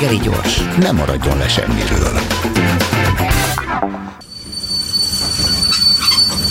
reggeli 0.00 0.20
gyors, 0.22 0.62
nem 0.78 0.96
maradjon 0.96 1.38
le 1.38 1.48
semmiről. 1.48 2.20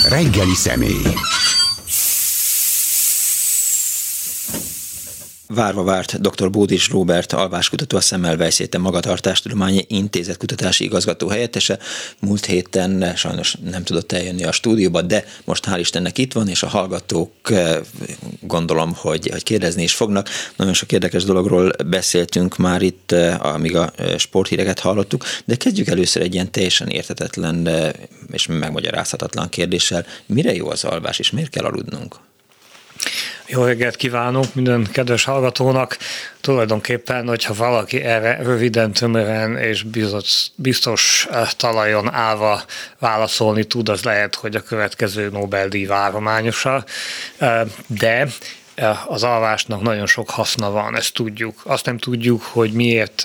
Reggeli 0.10 0.55
személy. 0.55 1.13
Várva 5.54 5.83
várt 5.83 6.21
dr. 6.21 6.49
Bódis 6.49 6.89
Róbert 6.89 7.33
alváskutató 7.33 7.97
a 7.97 8.02
Szemmelweis 8.02 8.59
Egyetem 8.59 8.82
Magatartástudományi 8.82 9.86
Intézet 9.88 10.38
kutatási 10.38 10.83
igazgató 10.83 11.27
helyettese. 11.27 11.79
Múlt 12.20 12.45
héten 12.45 13.15
sajnos 13.15 13.55
nem 13.64 13.83
tudott 13.83 14.11
eljönni 14.11 14.43
a 14.43 14.51
stúdióba, 14.51 15.01
de 15.01 15.25
most 15.46 15.65
hál' 15.68 15.79
Istennek 15.79 16.18
itt 16.18 16.33
van, 16.33 16.47
és 16.47 16.64
a 16.64 16.68
hallgatók 16.68 17.32
eh, 17.43 17.77
gondolom, 18.39 18.93
hogy, 18.96 19.29
hogy 19.32 19.43
kérdezni 19.43 19.83
is 19.83 19.93
fognak. 19.93 20.29
Nagyon 20.55 20.73
sok 20.73 20.91
érdekes 20.91 21.23
dologról 21.23 21.71
beszéltünk 21.86 22.57
már 22.57 22.81
itt, 22.81 23.11
eh, 23.11 23.45
amíg 23.45 23.75
a 23.75 23.91
eh, 23.96 24.18
sporthíreket 24.18 24.79
hallottuk, 24.79 25.24
de 25.46 25.55
kezdjük 25.55 25.88
először 25.88 26.21
egy 26.21 26.33
ilyen 26.33 26.52
teljesen 26.52 26.88
értetetlen 26.88 27.69
és 28.32 28.47
megmagyarázhatatlan 28.47 29.50
kérdéssel. 29.50 30.05
Mire 30.25 30.55
jó 30.55 30.69
az 30.69 30.83
alvás, 30.83 31.19
és 31.19 31.32
miért 31.32 31.50
kell 31.50 31.66
aludnunk? 31.66 32.16
Jó 33.48 33.64
reggelt 33.64 33.95
kívánok 33.95 34.56
minden 34.56 34.88
kedves 34.92 35.23
hallgatónak. 35.23 35.98
Tulajdonképpen, 36.42 37.28
hogyha 37.28 37.53
valaki 37.53 38.02
erre 38.02 38.39
röviden, 38.44 38.92
tömören 38.94 39.58
és 39.58 39.84
biztos, 39.84 40.48
biztos 40.56 41.28
eh, 41.31 41.50
talajon 41.58 42.14
állva 42.14 42.64
válaszolni 43.00 43.64
tud, 43.64 43.89
az 43.89 44.03
lehet, 44.03 44.36
hogy 44.36 44.56
a 44.56 44.62
következő 44.62 45.30
Nobel-díj 45.30 45.86
várományosa. 45.86 46.84
Eh, 47.38 47.62
de 47.88 48.28
eh, 48.75 49.11
az 49.11 49.23
alvásnak 49.23 49.81
nagyon 49.81 50.06
sok 50.06 50.30
haszna 50.30 50.72
van, 50.72 50.95
ezt 50.95 51.14
tudjuk. 51.14 51.61
Azt 51.64 51.86
nem 51.86 51.97
tudjuk, 51.97 52.42
hogy 52.42 52.72
miért 52.72 53.23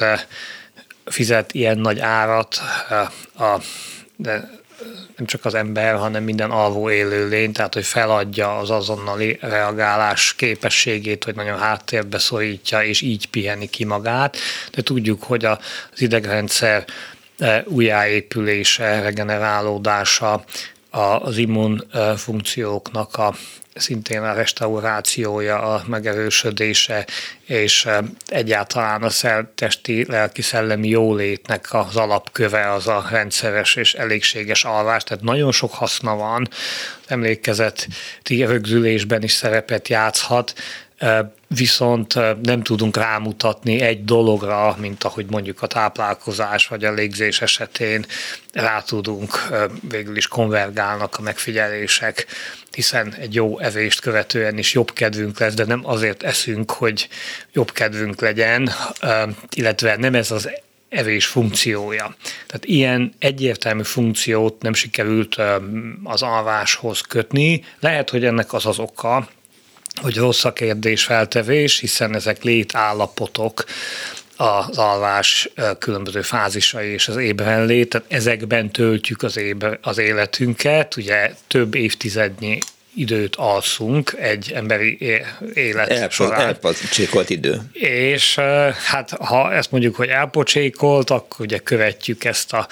fizet 1.04 1.52
ilyen 1.52 1.78
nagy 1.78 2.00
árat 2.00 2.60
a 3.38 3.60
de 4.16 4.50
nem 5.16 5.26
csak 5.26 5.44
az 5.44 5.54
ember, 5.54 5.94
hanem 5.94 6.22
minden 6.22 6.50
alvó 6.50 6.90
élőlény, 6.90 7.52
tehát 7.52 7.74
hogy 7.74 7.84
feladja 7.84 8.58
az 8.58 8.70
azonnali 8.70 9.38
reagálás 9.40 10.34
képességét, 10.34 11.24
hogy 11.24 11.34
nagyon 11.34 11.58
háttérbe 11.58 12.18
szorítja, 12.18 12.82
és 12.82 13.00
így 13.00 13.28
piheni 13.28 13.66
ki 13.66 13.84
magát. 13.84 14.36
De 14.72 14.82
tudjuk, 14.82 15.22
hogy 15.22 15.44
az 15.44 15.58
idegrendszer 15.96 16.84
e, 17.38 17.62
újjáépülése, 17.66 19.00
regenerálódása, 19.00 20.44
az 20.94 21.36
immunfunkcióknak 21.36 23.16
a 23.16 23.34
szintén 23.74 24.22
a 24.22 24.32
restaurációja, 24.32 25.62
a 25.62 25.82
megerősödése, 25.86 27.06
és 27.44 27.88
egyáltalán 28.26 29.02
a 29.02 29.10
testi 29.54 30.04
lelki-szellemi 30.08 30.88
jólétnek 30.88 31.72
az 31.72 31.96
alapköve 31.96 32.72
az 32.72 32.86
a 32.86 33.06
rendszeres 33.10 33.74
és 33.74 33.94
elégséges 33.94 34.64
alvás, 34.64 35.04
tehát 35.04 35.22
nagyon 35.22 35.52
sok 35.52 35.72
haszna 35.72 36.16
van, 36.16 36.48
emlékezeti 37.06 38.44
rögzülésben 38.44 39.22
is 39.22 39.32
szerepet 39.32 39.88
játszhat, 39.88 40.54
viszont 41.48 42.14
nem 42.42 42.62
tudunk 42.62 42.96
rámutatni 42.96 43.80
egy 43.80 44.04
dologra, 44.04 44.76
mint 44.78 45.04
ahogy 45.04 45.26
mondjuk 45.30 45.62
a 45.62 45.66
táplálkozás 45.66 46.66
vagy 46.66 46.84
a 46.84 46.92
légzés 46.92 47.40
esetén 47.40 48.06
rá 48.52 48.80
tudunk, 48.80 49.48
végül 49.88 50.16
is 50.16 50.28
konvergálnak 50.28 51.18
a 51.18 51.22
megfigyelések, 51.22 52.26
hiszen 52.70 53.14
egy 53.14 53.34
jó 53.34 53.58
evést 53.58 54.00
követően 54.00 54.58
is 54.58 54.72
jobb 54.72 54.92
kedvünk 54.92 55.38
lesz, 55.38 55.54
de 55.54 55.64
nem 55.64 55.80
azért 55.84 56.22
eszünk, 56.22 56.70
hogy 56.70 57.08
jobb 57.52 57.72
kedvünk 57.72 58.20
legyen, 58.20 58.70
illetve 59.54 59.96
nem 59.96 60.14
ez 60.14 60.30
az 60.30 60.50
evés 60.88 61.26
funkciója. 61.26 62.16
Tehát 62.46 62.64
ilyen 62.64 63.14
egyértelmű 63.18 63.82
funkciót 63.82 64.62
nem 64.62 64.74
sikerült 64.74 65.36
az 66.04 66.22
alváshoz 66.22 67.00
kötni. 67.00 67.64
Lehet, 67.80 68.10
hogy 68.10 68.24
ennek 68.24 68.52
az 68.52 68.66
az 68.66 68.78
oka, 68.78 69.28
hogy 70.02 70.16
rossz 70.16 70.44
a 70.44 70.52
feltevés, 70.94 71.78
hiszen 71.78 72.14
ezek 72.14 72.42
létállapotok, 72.42 73.64
az 74.36 74.78
alvás 74.78 75.48
különböző 75.78 76.22
fázisai 76.22 76.88
és 76.88 77.08
az 77.08 77.16
ébrenlét, 77.16 77.88
tehát 77.88 78.12
ezekben 78.12 78.70
töltjük 78.70 79.22
az, 79.22 79.36
ébe, 79.36 79.78
az 79.82 79.98
életünket, 79.98 80.96
ugye 80.96 81.34
több 81.46 81.74
évtizednyi 81.74 82.58
időt 82.94 83.36
alszunk 83.36 84.12
egy 84.18 84.52
emberi 84.54 84.98
élet 85.54 85.88
Elpo- 85.88 86.12
során. 86.12 86.40
Elpocsékolt 86.40 87.30
idő. 87.30 87.60
És 87.72 88.34
hát 88.86 89.10
ha 89.10 89.52
ezt 89.52 89.70
mondjuk, 89.70 89.96
hogy 89.96 90.08
elpocsékolt, 90.08 91.10
akkor 91.10 91.46
ugye 91.46 91.58
követjük 91.58 92.24
ezt 92.24 92.52
a 92.52 92.68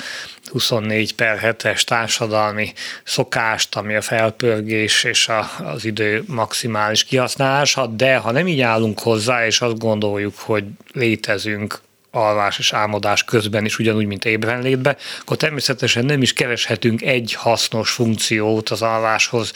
24 0.51 1.15
per 1.15 1.57
7-es 1.59 1.83
társadalmi 1.83 2.73
szokást, 3.05 3.77
ami 3.77 3.95
a 3.95 4.01
felpörgés 4.01 5.05
és 5.05 5.29
a, 5.29 5.51
az 5.65 5.85
idő 5.85 6.25
maximális 6.27 7.05
kihasználása, 7.05 7.87
de 7.87 8.17
ha 8.17 8.31
nem 8.31 8.49
így 8.49 8.61
állunk 8.61 9.01
hozzá, 9.01 9.47
és 9.47 9.61
azt 9.61 9.79
gondoljuk, 9.79 10.39
hogy 10.39 10.65
létezünk 10.93 11.81
alvás 12.11 12.59
és 12.59 12.73
álmodás 12.73 13.25
közben 13.25 13.65
is, 13.65 13.79
ugyanúgy, 13.79 14.07
mint 14.07 14.25
ébrenlétbe, 14.25 14.97
akkor 15.21 15.37
természetesen 15.37 16.05
nem 16.05 16.23
is 16.23 16.33
kereshetünk 16.33 17.03
egy 17.03 17.35
hasznos 17.35 17.91
funkciót 17.91 18.69
az 18.69 18.83
alváshoz 18.83 19.53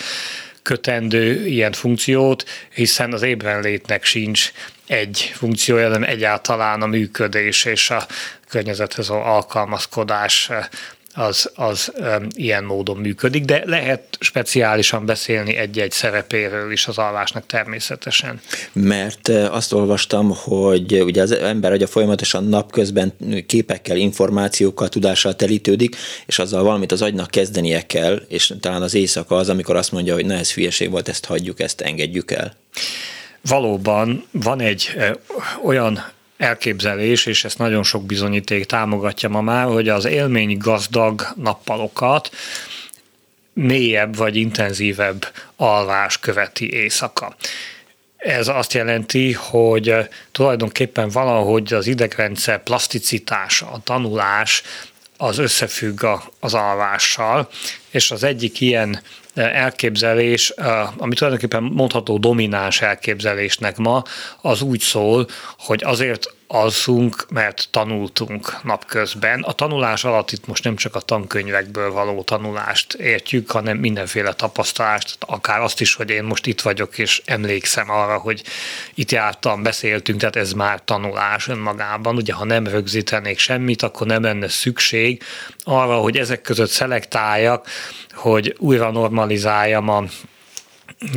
kötendő 0.67 1.47
ilyen 1.47 1.73
funkciót, 1.73 2.45
hiszen 2.75 3.13
az 3.13 3.23
ébrenlétnek 3.23 4.05
sincs 4.05 4.53
egy 4.87 5.31
funkciója, 5.35 5.85
hanem 5.87 6.03
egyáltalán 6.03 6.83
a 6.83 6.87
működés 6.87 7.65
és 7.65 7.91
a 7.91 8.07
környezethez 8.49 9.09
alkalmazkodás 9.09 10.51
az, 11.17 11.51
az 11.55 11.93
um, 11.99 12.27
ilyen 12.35 12.65
módon 12.65 12.97
működik, 12.97 13.45
de 13.45 13.63
lehet 13.65 14.17
speciálisan 14.21 15.07
beszélni 15.07 15.57
egy-egy 15.57 15.91
szerepéről 15.91 16.73
is 16.73 16.87
az 16.87 16.99
alvásnak 16.99 17.47
természetesen. 17.47 18.41
Mert 18.73 19.29
azt 19.29 19.73
olvastam, 19.73 20.31
hogy 20.35 21.03
ugye 21.03 21.23
az 21.23 21.33
ember 21.33 21.73
agya 21.73 21.87
folyamatosan 21.87 22.45
napközben 22.45 23.13
képekkel, 23.47 23.97
információkkal, 23.97 24.89
tudással 24.89 25.37
telítődik, 25.37 25.97
és 26.27 26.39
azzal 26.39 26.63
valamit 26.63 26.93
az 26.93 27.03
agynak 27.03 27.31
kezdenie 27.31 27.87
kell, 27.87 28.23
és 28.29 28.53
talán 28.61 28.83
az 28.83 28.95
éjszaka 28.95 29.37
az, 29.37 29.49
amikor 29.49 29.77
azt 29.77 29.93
mondja, 29.93 30.15
hogy 30.15 30.27
na 30.27 30.35
ez 30.35 30.53
hülyeség 30.53 30.91
volt, 30.91 31.09
ezt 31.09 31.25
hagyjuk, 31.25 31.61
ezt 31.61 31.81
engedjük 31.81 32.31
el. 32.31 32.57
Valóban 33.41 34.27
van 34.31 34.61
egy 34.61 34.97
olyan 35.65 36.15
elképzelés, 36.37 37.27
és 37.27 37.45
ezt 37.45 37.59
nagyon 37.59 37.83
sok 37.83 38.05
bizonyíték 38.05 38.65
támogatja 38.65 39.29
ma 39.29 39.41
már, 39.41 39.67
hogy 39.67 39.89
az 39.89 40.05
élmény 40.05 40.59
gazdag 40.59 41.27
nappalokat 41.37 42.31
mélyebb 43.53 44.17
vagy 44.17 44.37
intenzívebb 44.37 45.33
alvás 45.57 46.19
követi 46.19 46.73
éjszaka. 46.73 47.37
Ez 48.17 48.49
azt 48.49 48.73
jelenti, 48.73 49.33
hogy 49.33 49.95
tulajdonképpen 50.33 51.09
valahogy 51.09 51.73
az 51.73 51.87
idegrendszer 51.87 52.63
plaszticitása, 52.63 53.71
a 53.71 53.81
tanulás 53.85 54.63
az 55.17 55.39
összefügg 55.39 56.05
az 56.41 56.55
alvással, 56.55 57.49
és 57.91 58.11
az 58.11 58.23
egyik 58.23 58.61
ilyen 58.61 59.03
elképzelés, 59.37 60.53
ami 60.97 61.15
tulajdonképpen 61.15 61.63
mondható 61.63 62.19
domináns 62.19 62.81
elképzelésnek 62.81 63.77
ma, 63.77 64.03
az 64.43 64.63
úgy 64.63 64.81
szól, 64.81 65.27
hogy 65.59 65.83
azért 65.85 66.35
alszunk, 66.47 67.27
mert 67.31 67.69
tanultunk 67.71 68.63
napközben. 68.63 69.43
A 69.43 69.53
tanulás 69.53 70.05
alatt 70.05 70.33
itt 70.33 70.47
most 70.47 70.65
nem 70.65 70.77
csak 70.77 70.95
a 70.95 71.01
tankönyvekből 71.01 71.91
való 71.91 72.23
tanulást 72.23 72.95
értjük, 72.95 73.51
hanem 73.51 73.77
mindenféle 73.77 74.33
tapasztalást, 74.33 75.17
akár 75.21 75.61
azt 75.61 75.81
is, 75.81 75.95
hogy 75.95 76.11
én 76.11 76.25
most 76.25 76.47
itt 76.47 76.61
vagyok, 76.61 76.99
és 76.99 77.23
emlékszem 77.25 77.91
arra, 77.91 78.19
hogy 78.19 78.43
itt 78.95 79.11
jártam, 79.11 79.63
beszéltünk, 79.63 80.19
tehát 80.19 80.37
ez 80.37 80.53
már 80.53 80.85
tanulás 80.85 81.49
önmagában. 81.49 82.17
Ugye, 82.17 82.33
ha 82.33 82.45
nem 82.45 82.67
rögzítenék 82.67 83.39
semmit, 83.39 83.83
akkor 83.83 84.07
nem 84.07 84.23
lenne 84.23 84.49
szükség 84.49 85.23
arra, 85.63 85.97
hogy 85.97 86.17
ezek 86.17 86.41
között 86.41 86.71
szelektáljak, 86.71 87.67
hogy 88.15 88.55
újra 88.59 88.91
normalizáljam 88.91 89.89
a 89.89 90.05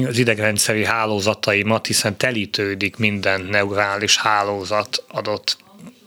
az 0.08 0.18
idegrendszeri 0.18 0.86
hálózataimat, 0.86 1.88
hiszen 1.88 2.18
telítődik 2.18 2.98
minden 2.98 3.42
neurális 3.42 4.18
hálózat 4.18 5.04
adott 5.08 5.58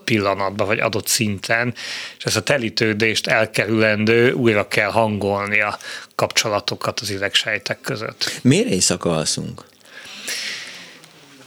pillanatban, 0.05 0.67
vagy 0.67 0.79
adott 0.79 1.07
szinten, 1.07 1.75
és 2.19 2.25
ezt 2.25 2.37
a 2.37 2.43
telítődést 2.43 3.27
elkerülendő 3.27 4.33
újra 4.33 4.69
kell 4.69 4.91
hangolni 4.91 5.61
a 5.61 5.79
kapcsolatokat 6.15 7.01
az 7.01 7.11
idegsejtek 7.11 7.81
között. 7.81 8.39
Miért 8.43 8.69
éjszaka 8.69 9.11
alszunk? 9.11 9.65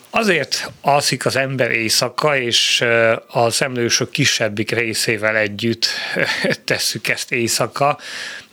Azért 0.09 0.71
alszik 0.81 1.25
az 1.25 1.35
ember 1.35 1.71
éjszaka, 1.71 2.37
és 2.37 2.83
a 3.27 3.49
szemlősök 3.49 4.09
kisebbik 4.09 4.71
részével 4.71 5.35
együtt 5.35 5.87
tesszük 6.65 7.07
ezt 7.07 7.31
éjszaka, 7.31 7.97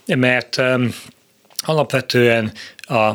mert 0.07 0.63
alapvetően 1.61 2.53
a 2.77 3.13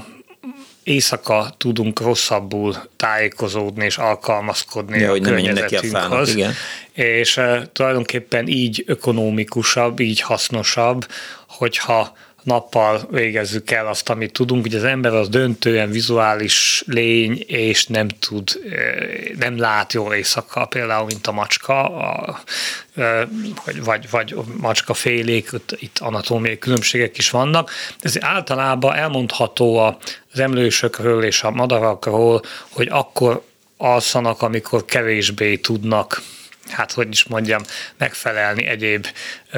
éjszaka 0.87 1.53
tudunk 1.57 2.01
rosszabbul 2.01 2.75
tájékozódni 2.95 3.85
és 3.85 3.97
alkalmazkodni 3.97 4.99
ja, 4.99 5.11
a 5.11 5.19
környezetünkhöz. 5.19 6.35
Igen. 6.35 6.53
és 6.93 7.41
tulajdonképpen 7.73 8.47
így 8.47 8.83
ökonomikusabb, 8.87 9.99
így 9.99 10.21
hasznosabb, 10.21 11.07
hogyha 11.47 12.17
nappal 12.47 13.07
végezzük 13.11 13.71
el 13.71 13.87
azt, 13.87 14.09
amit 14.09 14.31
tudunk. 14.31 14.65
Ugye 14.65 14.77
az 14.77 14.83
ember 14.83 15.13
az 15.13 15.29
döntően 15.29 15.89
vizuális 15.89 16.83
lény, 16.85 17.43
és 17.47 17.85
nem 17.85 18.07
tud, 18.07 18.59
nem 19.39 19.57
lát 19.57 19.93
jól 19.93 20.13
éjszaka, 20.13 20.65
például, 20.65 21.05
mint 21.05 21.27
a 21.27 21.31
macska, 21.31 21.89
a, 21.97 22.39
vagy, 23.83 24.09
vagy 24.09 24.35
macska 24.57 24.93
félék, 24.93 25.49
itt 25.75 25.97
anatómiai 25.99 26.57
különbségek 26.57 27.17
is 27.17 27.29
vannak. 27.29 27.71
Ez 27.99 28.23
általában 28.23 28.95
elmondható 28.95 29.77
az 29.77 30.39
emlősökről 30.39 31.23
és 31.23 31.43
a 31.43 31.51
madarakról, 31.51 32.41
hogy 32.69 32.87
akkor 32.91 33.41
alszanak, 33.77 34.41
amikor 34.41 34.85
kevésbé 34.85 35.55
tudnak 35.55 36.21
hát 36.69 36.91
hogy 36.91 37.07
is 37.09 37.23
mondjam, 37.23 37.61
megfelelni 37.97 38.65
egyéb 38.65 39.07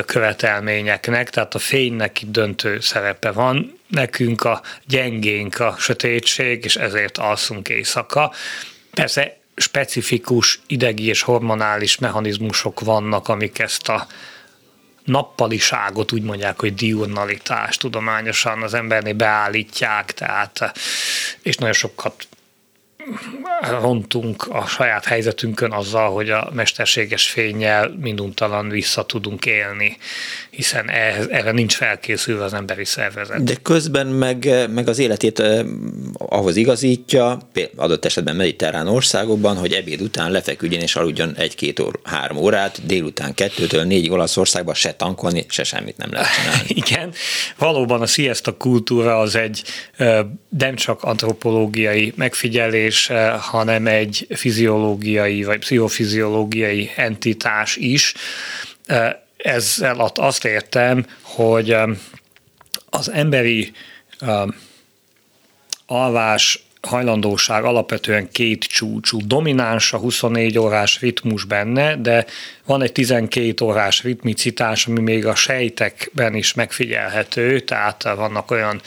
követelményeknek, 0.06 1.30
tehát 1.30 1.56
a 1.56 1.60
fénynek 1.60 2.22
itt 2.22 2.32
döntő 2.32 2.80
szerepe 2.80 3.32
van, 3.32 3.80
nekünk 3.88 4.44
a 4.44 4.62
gyengénk 4.86 5.60
a 5.60 5.76
sötétség, 5.80 6.64
és 6.64 6.76
ezért 6.76 7.18
alszunk 7.18 7.70
éjszaka. 7.70 8.34
Persze 8.92 9.38
specifikus 9.56 10.60
idegi 10.68 11.06
és 11.06 11.22
hormonális 11.22 11.98
mechanizmusok 11.98 12.80
vannak, 12.80 13.28
amik 13.28 13.60
ezt 13.60 13.88
a 13.88 14.08
nappaliságot 15.04 16.12
úgy 16.12 16.22
mondják, 16.22 16.60
hogy 16.60 16.74
diurnalitás 16.74 17.78
tudományosan 17.78 18.62
az 18.62 18.74
embernél 18.74 19.14
beállítják, 19.14 20.14
tehát 20.14 20.72
és 21.42 21.56
nagyon 21.56 21.74
sokat 21.74 22.28
rontunk 23.81 24.48
a 24.48 24.66
saját 24.66 25.06
helyzetünkön 25.06 25.72
azzal, 25.72 26.12
hogy 26.12 26.30
a 26.30 26.50
mesterséges 26.54 27.30
fényjel 27.30 27.96
minduntalan 28.01 28.69
vissza 28.69 29.06
tudunk 29.06 29.46
élni, 29.46 29.98
hiszen 30.50 30.90
ehhez, 30.90 31.28
erre 31.28 31.51
nincs 31.51 31.75
felkészülve 31.75 32.44
az 32.44 32.54
emberi 32.54 32.86
szervezet. 32.86 33.44
De 33.44 33.56
közben 33.62 34.07
meg, 34.07 34.69
meg 34.69 34.88
az 34.88 35.00
életét 35.00 35.40
eh, 35.40 35.66
ahhoz 36.13 36.56
igazítja, 36.56 37.38
adott 37.75 38.06
esetben 38.06 38.36
mediterrán 38.36 38.88
országokban, 38.88 39.57
hogy 39.57 39.74
ebéd 39.74 40.02
után 40.02 40.31
lefeküdjön 40.31 40.81
és 40.81 40.95
aludjon 40.95 41.36
egy-két 41.36 41.80
óra, 41.80 42.00
három 42.04 42.38
órát, 42.38 42.86
délután 42.86 43.34
kettőtől 43.34 43.84
négy 43.84 44.10
Olaszországban 44.10 44.74
se 44.74 44.94
tankolni, 44.94 45.45
se 45.48 45.63
semmit 45.63 45.98
nem 45.98 46.12
lehet 46.12 46.34
csinálni. 46.34 46.68
Igen, 46.86 47.13
valóban 47.57 48.02
a 48.02 48.06
siesta 48.06 48.57
kultúra 48.57 49.19
az 49.19 49.36
egy 49.36 49.63
nem 50.50 50.75
csak 50.75 51.04
antropológiai 51.04 52.13
megfigyelés, 52.16 52.89
eh, 52.96 53.40
hanem 53.40 53.88
egy 53.88 54.28
fiziológiai 54.30 55.44
vagy 55.44 55.60
pszichofiziológiai 55.60 56.92
entitás 56.96 57.76
is. 57.76 58.14
Ezzel 59.38 60.12
azt 60.16 60.46
értem, 60.46 61.06
hogy 61.22 61.72
eh, 61.72 61.90
az 62.90 63.12
emberi 63.12 63.72
alvás 65.86 66.64
hajlandóság 66.82 67.64
alapvetően 67.64 68.30
két 68.32 68.64
csúcsú. 68.64 69.28
Domináns 69.28 69.94
a 69.94 69.98
24 69.98 70.58
órás 70.58 71.00
ritmus 71.00 71.44
benne, 71.44 71.96
de 71.96 72.26
van 72.66 72.82
egy 72.82 72.92
12 72.92 73.66
órás 73.66 74.04
ritmicitás, 74.04 74.88
ami 74.88 75.00
még 75.00 75.26
a 75.26 75.36
sejtekben 75.36 76.36
is 76.36 76.54
megfigyelhető, 76.54 77.60
tehát 77.60 78.04
vannak 78.04 78.52
olyan 78.52 78.82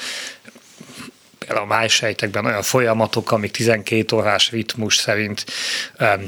a 1.56 1.64
májsejtekben 1.64 2.44
olyan 2.44 2.62
folyamatok, 2.62 3.32
amik 3.32 3.50
12 3.50 4.16
órás 4.16 4.50
ritmus 4.50 4.96
szerint 4.96 5.44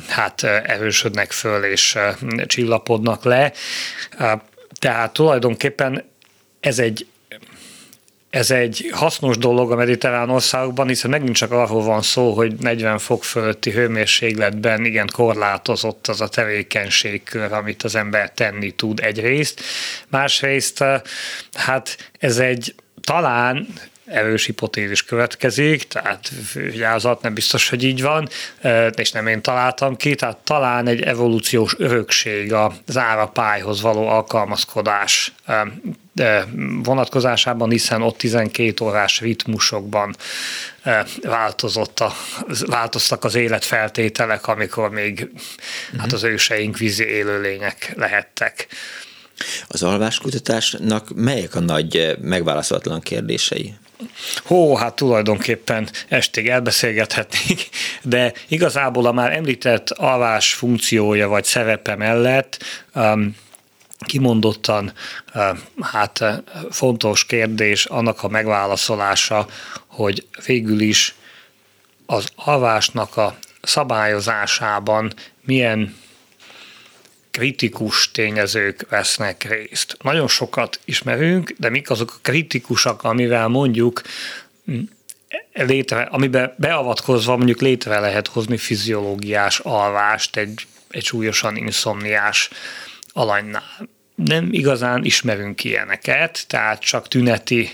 hát 0.08 0.42
erősödnek 0.42 1.32
föl 1.32 1.64
és 1.64 1.98
csillapodnak 2.46 3.24
le. 3.24 3.52
Tehát 4.78 5.12
tulajdonképpen 5.12 6.04
ez 6.60 6.78
egy 6.78 7.06
ez 8.34 8.50
egy 8.50 8.90
hasznos 8.92 9.38
dolog 9.38 9.72
a 9.72 9.76
mediterrán 9.76 10.30
országokban, 10.30 10.88
hiszen 10.88 11.10
megint 11.10 11.36
csak 11.36 11.50
arról 11.50 11.82
van 11.82 12.02
szó, 12.02 12.32
hogy 12.32 12.54
40 12.54 12.98
fok 12.98 13.24
fölötti 13.24 13.70
hőmérsékletben 13.70 14.84
igen 14.84 15.08
korlátozott 15.12 16.06
az 16.06 16.20
a 16.20 16.28
tevékenységkör, 16.28 17.52
amit 17.52 17.82
az 17.82 17.94
ember 17.94 18.32
tenni 18.32 18.70
tud 18.70 19.00
egyrészt. 19.00 19.60
Másrészt, 20.08 20.84
hát 21.52 22.10
ez 22.18 22.38
egy 22.38 22.74
talán 23.00 23.68
erős 24.06 24.44
hipotézis 24.44 25.04
következik, 25.04 25.88
tehát 25.88 26.30
vigyázat, 26.52 27.22
nem 27.22 27.34
biztos, 27.34 27.68
hogy 27.68 27.84
így 27.84 28.02
van, 28.02 28.28
és 28.96 29.12
nem 29.12 29.26
én 29.26 29.42
találtam 29.42 29.96
ki, 29.96 30.14
tehát 30.14 30.36
talán 30.36 30.86
egy 30.86 31.00
evolúciós 31.00 31.74
örökség 31.78 32.52
az 32.52 32.96
árapályhoz 32.96 33.80
való 33.80 34.08
alkalmazkodás 34.08 35.32
vonatkozásában, 36.82 37.70
hiszen 37.70 38.02
ott 38.02 38.16
12 38.16 38.84
órás 38.84 39.20
ritmusokban 39.20 40.16
változott 41.22 42.00
a, 42.00 42.12
változtak 42.66 43.24
az 43.24 43.34
életfeltételek, 43.34 44.46
amikor 44.46 44.90
még 44.90 45.12
uh-huh. 45.12 46.00
hát 46.00 46.12
az 46.12 46.22
őseink 46.22 46.78
vízi 46.78 47.04
élőlények 47.04 47.92
lehettek. 47.96 48.66
Az 49.68 49.82
alváskutatásnak 49.82 51.14
melyek 51.14 51.54
a 51.54 51.60
nagy 51.60 52.16
megválaszolatlan 52.20 53.00
kérdései? 53.00 53.74
Hó, 54.44 54.76
hát 54.76 54.96
tulajdonképpen 54.96 55.88
estig 56.08 56.48
elbeszélgethetnék, 56.48 57.68
de 58.02 58.32
igazából 58.48 59.06
a 59.06 59.12
már 59.12 59.32
említett 59.32 59.90
alvás 59.90 60.54
funkciója 60.54 61.28
vagy 61.28 61.44
szerepe 61.44 61.96
mellett 61.96 62.64
um, 62.94 63.36
kimondottan 64.06 64.92
um, 65.34 65.62
hát 65.80 66.20
uh, 66.20 66.34
fontos 66.70 67.26
kérdés 67.26 67.84
annak 67.84 68.22
a 68.22 68.28
megválaszolása, 68.28 69.46
hogy 69.86 70.26
végül 70.46 70.80
is 70.80 71.14
az 72.06 72.28
alvásnak 72.34 73.16
a 73.16 73.36
szabályozásában 73.62 75.12
milyen 75.40 75.94
kritikus 77.34 78.10
tényezők 78.10 78.86
vesznek 78.88 79.44
részt. 79.48 79.96
Nagyon 80.02 80.28
sokat 80.28 80.80
ismerünk, 80.84 81.54
de 81.58 81.70
mik 81.70 81.90
azok 81.90 82.10
a 82.16 82.18
kritikusak, 82.22 83.02
amivel 83.02 83.48
mondjuk 83.48 84.02
mm, 84.70 84.80
létre, 85.52 86.02
amiben 86.02 86.54
beavatkozva 86.56 87.36
mondjuk 87.36 87.60
létre 87.60 88.00
lehet 88.00 88.28
hozni 88.28 88.56
fiziológiás 88.56 89.58
alvást 89.58 90.36
egy, 90.36 90.66
egy 90.90 91.04
súlyosan 91.04 91.56
inszomniás 91.56 92.50
alanynál. 93.12 93.88
Nem 94.14 94.48
igazán 94.52 95.04
ismerünk 95.04 95.64
ilyeneket, 95.64 96.44
tehát 96.48 96.80
csak 96.80 97.08
tüneti 97.08 97.70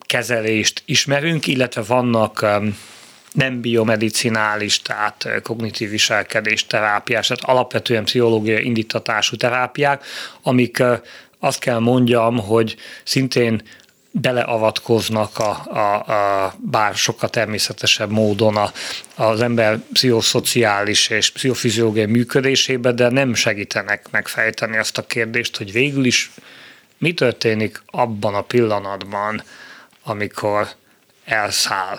kezelést 0.00 0.82
ismerünk, 0.84 1.46
illetve 1.46 1.82
vannak 1.82 2.42
um, 2.42 2.78
nem 3.34 3.60
biomedicinális, 3.60 4.82
tehát 4.82 5.28
kognitív 5.42 5.90
viselkedés 5.90 6.66
terápiás, 6.66 7.26
tehát 7.26 7.44
alapvetően 7.44 8.04
pszichológiai 8.04 8.64
indítatású 8.64 9.36
terápiák, 9.36 10.04
amik 10.42 10.82
azt 11.38 11.58
kell 11.58 11.78
mondjam, 11.78 12.38
hogy 12.38 12.76
szintén 13.04 13.62
beleavatkoznak 14.10 15.38
a, 15.38 15.64
a, 15.66 16.12
a 16.12 16.54
bár 16.58 16.94
sokkal 16.94 17.28
természetesebb 17.28 18.10
módon 18.10 18.56
a, 18.56 18.72
az 19.14 19.40
ember 19.40 19.78
pszichoszociális 19.92 21.08
és 21.08 21.30
pszichofiziológiai 21.30 22.06
működésébe, 22.06 22.92
de 22.92 23.08
nem 23.08 23.34
segítenek 23.34 24.06
megfejteni 24.10 24.76
azt 24.76 24.98
a 24.98 25.06
kérdést, 25.06 25.56
hogy 25.56 25.72
végül 25.72 26.04
is 26.04 26.30
mi 26.98 27.14
történik 27.14 27.82
abban 27.86 28.34
a 28.34 28.42
pillanatban, 28.42 29.42
amikor 30.02 30.68
elszáll 31.24 31.98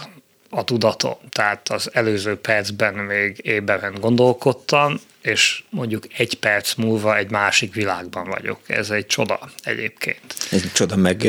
a 0.55 0.63
tudatom. 0.63 1.15
Tehát 1.29 1.69
az 1.69 1.89
előző 1.93 2.35
percben 2.35 2.93
még 2.93 3.39
éberen 3.43 3.93
gondolkodtam, 3.99 4.99
és 5.21 5.63
mondjuk 5.69 6.07
egy 6.17 6.33
perc 6.33 6.73
múlva 6.73 7.17
egy 7.17 7.29
másik 7.29 7.73
világban 7.73 8.29
vagyok. 8.29 8.59
Ez 8.67 8.89
egy 8.89 9.05
csoda 9.05 9.39
egyébként. 9.63 10.35
Ez 10.51 10.61
egy 10.63 10.71
csoda, 10.71 10.95
meg, 10.95 11.27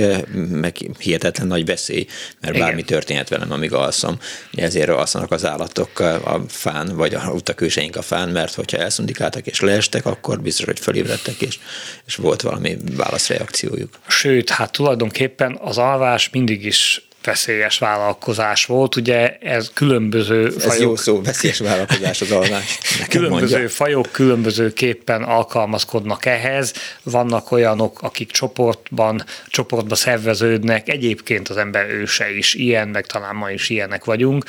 meg 0.50 0.76
hihetetlen 0.98 1.46
nagy 1.46 1.64
veszély, 1.64 2.06
mert 2.40 2.54
Igen. 2.54 2.66
bármi 2.66 2.82
történhet 2.82 3.28
velem, 3.28 3.52
amíg 3.52 3.72
alszom. 3.72 4.18
Ezért 4.54 4.88
alszanak 4.88 5.30
az 5.30 5.44
állatok 5.44 5.98
a 5.98 6.44
fán, 6.48 6.96
vagy 6.96 7.14
a 7.14 7.30
utakőseink 7.32 7.96
a 7.96 8.02
fán, 8.02 8.28
mert 8.28 8.54
hogyha 8.54 8.76
elszundikáltak 8.76 9.46
és 9.46 9.60
leestek, 9.60 10.06
akkor 10.06 10.40
biztos, 10.40 10.64
hogy 10.64 10.80
fölébredtek, 10.80 11.40
és, 11.40 11.58
és 12.06 12.16
volt 12.16 12.42
valami 12.42 12.76
válaszreakciójuk. 12.96 13.98
Sőt, 14.06 14.50
hát 14.50 14.72
tulajdonképpen 14.72 15.58
az 15.62 15.78
alvás 15.78 16.30
mindig 16.30 16.64
is 16.64 17.05
veszélyes 17.26 17.78
vállalkozás 17.78 18.64
volt. 18.64 18.96
Ugye 18.96 19.36
ez 19.40 19.70
különböző 19.74 20.46
ez 20.46 20.64
fajok... 20.64 20.82
jó 20.82 20.96
szó, 20.96 21.22
veszélyes 21.22 21.58
vállalkozás 21.58 22.20
az 22.20 22.30
alvás. 22.30 22.78
különböző 23.08 23.56
mondja. 23.56 23.68
fajok 23.68 24.08
különbözőképpen 24.12 25.22
alkalmazkodnak 25.22 26.26
ehhez. 26.26 26.72
Vannak 27.02 27.50
olyanok, 27.50 28.02
akik 28.02 28.30
csoportban, 28.30 29.24
csoportba 29.48 29.94
szerveződnek, 29.94 30.88
egyébként 30.88 31.48
az 31.48 31.56
ember 31.56 31.90
őse 31.90 32.36
is 32.36 32.54
ilyen, 32.54 32.88
meg 32.88 33.06
talán 33.06 33.36
ma 33.36 33.50
is 33.50 33.68
ilyenek 33.68 34.04
vagyunk, 34.04 34.44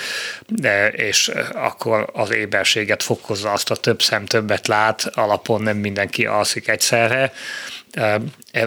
de, 0.48 0.88
és 0.90 1.32
akkor 1.54 2.10
az 2.14 2.34
éberséget 2.34 3.04
fokozza 3.04 3.52
azt 3.52 3.72
a 3.72 3.76
több 3.76 4.02
szem 4.02 4.26
többet 4.26 4.68
lát, 4.68 5.10
alapon 5.14 5.62
nem 5.62 5.78
mindenki 5.78 6.26
alszik 6.26 6.68
egyszerre, 6.68 7.32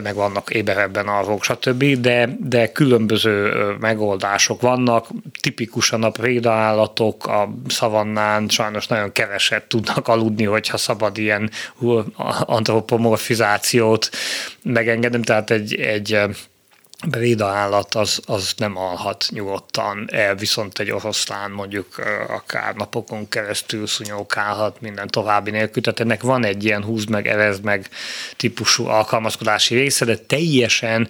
meg 0.03 0.15
vannak 0.15 0.51
éberebben 0.51 1.09
arról, 1.09 1.39
stb., 1.41 1.85
de, 1.85 2.37
de 2.41 2.73
különböző 2.73 3.53
megoldások 3.81 4.61
vannak. 4.61 5.07
Tipikusan 5.41 6.03
a 6.03 6.11
prédaállatok 6.11 7.27
a 7.27 7.55
szavannán 7.69 8.49
sajnos 8.49 8.87
nagyon 8.87 9.13
keveset 9.13 9.65
tudnak 9.65 10.09
aludni, 10.09 10.45
hogyha 10.45 10.77
szabad 10.77 11.19
ilyen 11.19 11.51
antropomorfizációt 12.41 14.11
megengedem, 14.63 15.23
tehát 15.23 15.51
egy, 15.51 15.75
egy 15.75 16.19
Véda 17.09 17.47
állat 17.47 17.95
az, 17.95 18.21
az 18.27 18.53
nem 18.57 18.77
alhat 18.77 19.27
nyugodtan, 19.31 20.11
viszont 20.39 20.79
egy 20.79 20.91
oroszlán 20.91 21.51
mondjuk 21.51 21.87
akár 22.29 22.75
napokon 22.75 23.29
keresztül 23.29 23.87
szunyókálhat 23.87 24.81
minden 24.81 25.09
további 25.09 25.51
nélkül, 25.51 25.83
tehát 25.83 26.01
ennek 26.01 26.23
van 26.23 26.45
egy 26.45 26.65
ilyen 26.65 26.85
húz 26.85 27.05
meg, 27.05 27.27
erezd 27.27 27.65
meg 27.65 27.89
típusú 28.37 28.87
alkalmazkodási 28.87 29.75
része, 29.75 30.05
de 30.05 30.17
teljesen 30.17 31.09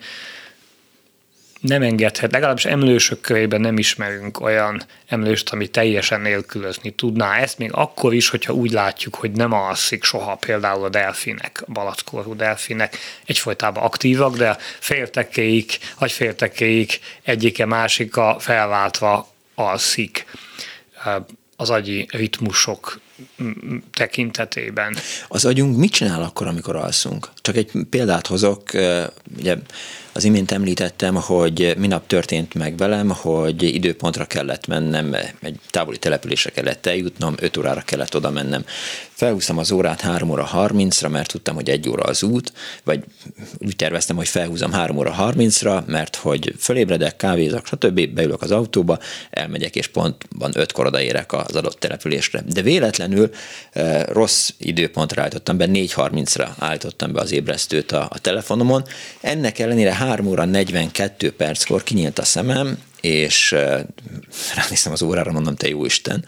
nem 1.60 1.82
engedhet, 1.82 2.32
legalábbis 2.32 2.64
emlősök 2.64 3.20
körében 3.20 3.60
nem 3.60 3.78
ismerünk 3.78 4.40
olyan 4.40 4.82
emlőst, 5.06 5.52
ami 5.52 5.68
teljesen 5.68 6.20
nélkülözni 6.20 6.90
tudná. 6.90 7.36
Ezt, 7.36 7.58
még 7.58 7.72
akkor 7.72 8.14
is, 8.14 8.28
hogyha 8.28 8.52
úgy 8.52 8.70
látjuk, 8.70 9.14
hogy 9.14 9.30
nem 9.30 9.52
alszik 9.52 10.04
soha 10.04 10.34
például 10.34 10.84
a 10.84 10.88
delfinek, 10.88 11.62
a 11.66 11.72
balackorú 11.72 12.36
delfinek, 12.36 12.96
egyfolytában 13.26 13.82
aktívak, 13.82 14.36
de 14.36 14.56
féltekéik, 14.78 15.78
féltekéik 15.98 17.00
egyike 17.22 17.64
másika 17.64 18.36
felváltva 18.38 19.28
alszik. 19.54 20.26
Az 21.56 21.70
agyi 21.70 22.06
ritmusok 22.10 23.00
tekintetében. 23.92 24.96
Az 25.28 25.44
agyunk 25.44 25.76
mit 25.76 25.92
csinál 25.92 26.22
akkor, 26.22 26.46
amikor 26.46 26.76
alszunk? 26.76 27.28
Csak 27.40 27.56
egy 27.56 27.70
példát 27.90 28.26
hozok, 28.26 28.62
ugye 29.38 29.56
az 30.12 30.24
imént 30.24 30.50
említettem, 30.50 31.14
hogy 31.14 31.74
minap 31.78 32.06
történt 32.06 32.54
meg 32.54 32.76
velem, 32.76 33.10
hogy 33.10 33.62
időpontra 33.62 34.24
kellett 34.24 34.66
mennem, 34.66 35.14
egy 35.40 35.58
távoli 35.70 35.98
településre 35.98 36.50
kellett 36.50 36.86
eljutnom, 36.86 37.34
5 37.38 37.56
órára 37.56 37.80
kellett 37.80 38.16
oda 38.16 38.30
mennem. 38.30 38.64
Felhúztam 39.10 39.58
az 39.58 39.70
órát 39.70 40.00
3 40.00 40.30
óra 40.30 40.50
30-ra, 40.54 41.10
mert 41.10 41.30
tudtam, 41.30 41.54
hogy 41.54 41.70
egy 41.70 41.88
óra 41.88 42.02
az 42.02 42.22
út, 42.22 42.52
vagy 42.84 43.04
úgy 43.58 43.76
terveztem, 43.76 44.16
hogy 44.16 44.28
felhúzom 44.28 44.72
3 44.72 44.96
óra 44.96 45.14
30-ra, 45.18 45.84
mert 45.86 46.16
hogy 46.16 46.54
fölébredek, 46.58 47.16
kávézok, 47.16 47.66
stb. 47.66 48.08
beülök 48.08 48.42
az 48.42 48.50
autóba, 48.50 48.98
elmegyek, 49.30 49.76
és 49.76 49.86
pontban 49.86 50.52
5-kor 50.54 50.86
odaérek 50.86 51.32
az 51.32 51.56
adott 51.56 51.78
településre. 51.78 52.44
De 52.46 52.62
véletlenül 53.10 53.30
e, 53.72 54.04
rossz 54.12 54.50
időpontra 54.58 55.22
állítottam 55.22 55.56
be, 55.56 55.66
4.30-ra 55.66 56.48
állítottam 56.58 57.12
be 57.12 57.20
az 57.20 57.32
ébresztőt 57.32 57.92
a, 57.92 58.08
a 58.10 58.18
telefonomon. 58.18 58.84
Ennek 59.20 59.58
ellenére 59.58 59.94
3 59.94 60.26
óra 60.26 60.44
42 60.44 61.32
perckor 61.32 61.82
kinyílt 61.82 62.18
a 62.18 62.24
szemem, 62.24 62.78
és 63.00 63.56
ránéztem 64.54 64.92
az 64.92 65.02
órára, 65.02 65.32
mondom, 65.32 65.54
te 65.54 65.68
jó 65.68 65.84
Isten, 65.84 66.24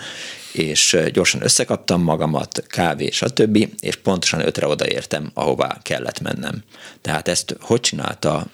és 0.53 0.99
gyorsan 1.13 1.43
összekaptam 1.43 2.03
magamat, 2.03 2.65
kávé, 2.67 3.11
stb., 3.11 3.69
és 3.81 3.97
pontosan 3.97 4.47
ötre 4.47 4.67
odaértem, 4.67 5.31
ahová 5.35 5.79
kellett 5.83 6.21
mennem. 6.21 6.63
Tehát 7.01 7.29
ezt 7.29 7.57
hogy 7.61 7.81
csinálta 7.81 8.47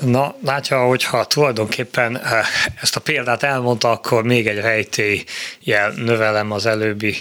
Na, 0.00 0.34
látja, 0.44 0.86
hogyha 0.86 1.24
tulajdonképpen 1.24 2.20
ezt 2.80 2.96
a 2.96 3.00
példát 3.00 3.42
elmondta, 3.42 3.90
akkor 3.90 4.22
még 4.22 4.46
egy 4.46 4.58
rejtélyjel 4.58 5.90
növelem 5.96 6.50
az 6.50 6.66
előbbi 6.66 7.16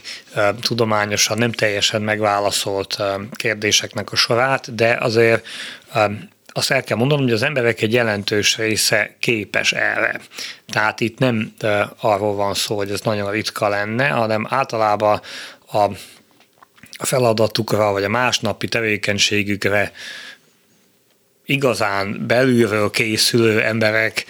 tudományosan 0.61 1.37
nem 1.37 1.51
teljesen 1.51 2.01
megválaszolt 2.01 2.97
kérdéseknek 3.31 4.11
a 4.11 4.15
sorát, 4.15 4.75
de 4.75 4.97
azért 4.99 5.47
azt 6.53 6.71
el 6.71 6.83
kell 6.83 6.97
mondanom, 6.97 7.23
hogy 7.23 7.33
az 7.33 7.43
emberek 7.43 7.81
egy 7.81 7.93
jelentős 7.93 8.57
része 8.57 9.15
képes 9.19 9.71
erre. 9.71 10.19
Tehát 10.67 10.99
itt 10.99 11.17
nem 11.17 11.53
arról 11.99 12.35
van 12.35 12.53
szó, 12.53 12.75
hogy 12.75 12.91
ez 12.91 13.01
nagyon 13.01 13.31
ritka 13.31 13.67
lenne, 13.67 14.07
hanem 14.07 14.47
általában 14.49 15.21
a 16.97 17.05
feladatukra, 17.05 17.91
vagy 17.91 18.03
a 18.03 18.09
másnapi 18.09 18.67
tevékenységükre 18.67 19.91
igazán 21.51 22.23
belülről 22.27 22.89
készülő 22.89 23.61
emberek 23.61 24.25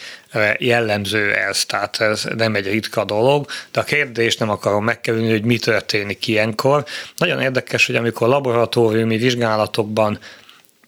jellemző 0.58 1.34
ez, 1.34 1.66
tehát 1.66 2.02
ez 2.02 2.28
nem 2.38 2.56
egy 2.56 2.68
ritka 2.68 3.04
dolog, 3.04 3.48
de 3.72 3.80
a 3.80 3.84
kérdést 3.84 4.40
nem 4.40 4.50
akarom 4.50 4.84
megkerülni, 4.84 5.30
hogy 5.30 5.44
mi 5.44 5.58
történik 5.58 6.28
ilyenkor. 6.28 6.86
Nagyon 7.18 7.42
érdekes, 7.42 7.86
hogy 7.86 7.96
amikor 7.96 8.28
laboratóriumi 8.28 9.18
vizsgálatokban 9.18 10.20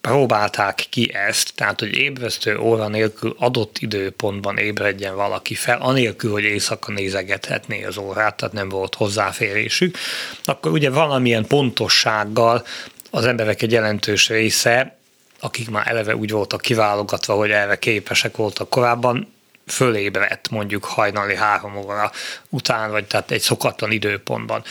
próbálták 0.01 0.85
ki 0.89 1.13
ezt, 1.13 1.51
tehát 1.55 1.79
hogy 1.79 1.97
ébresztő 1.97 2.57
óra 2.57 2.87
nélkül 2.87 3.35
adott 3.39 3.77
időpontban 3.79 4.57
ébredjen 4.57 5.15
valaki 5.15 5.55
fel, 5.55 5.77
anélkül, 5.81 6.31
hogy 6.31 6.43
éjszaka 6.43 6.91
nézegethetné 6.91 7.83
az 7.83 7.97
órát, 7.97 8.35
tehát 8.35 8.53
nem 8.53 8.69
volt 8.69 8.95
hozzáférésük, 8.95 9.97
akkor 10.45 10.71
ugye 10.71 10.89
valamilyen 10.89 11.45
pontossággal 11.45 12.65
az 13.11 13.25
emberek 13.25 13.61
egy 13.61 13.71
jelentős 13.71 14.29
része, 14.29 14.97
akik 15.43 15.69
már 15.69 15.88
eleve 15.88 16.15
úgy 16.15 16.31
voltak 16.31 16.62
kiválogatva, 16.62 17.35
hogy 17.35 17.51
erre 17.51 17.77
képesek 17.77 18.35
voltak 18.35 18.69
korábban, 18.69 19.33
fölébredt 19.67 20.50
mondjuk 20.50 20.85
hajnali 20.85 21.35
három 21.35 21.77
óra 21.77 22.12
után, 22.50 22.91
vagy 22.91 23.05
tehát 23.05 23.31
egy 23.31 23.41
szokatlan 23.41 23.91
időpontban. 23.91 24.63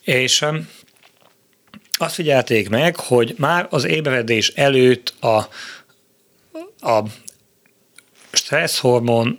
És 0.00 0.44
azt 1.92 2.14
figyelték 2.14 2.68
meg, 2.68 2.96
hogy 2.96 3.34
már 3.38 3.66
az 3.70 3.84
ébredés 3.84 4.48
előtt 4.48 5.14
a, 5.20 5.36
a 6.80 7.02
stresszhormon, 8.32 9.38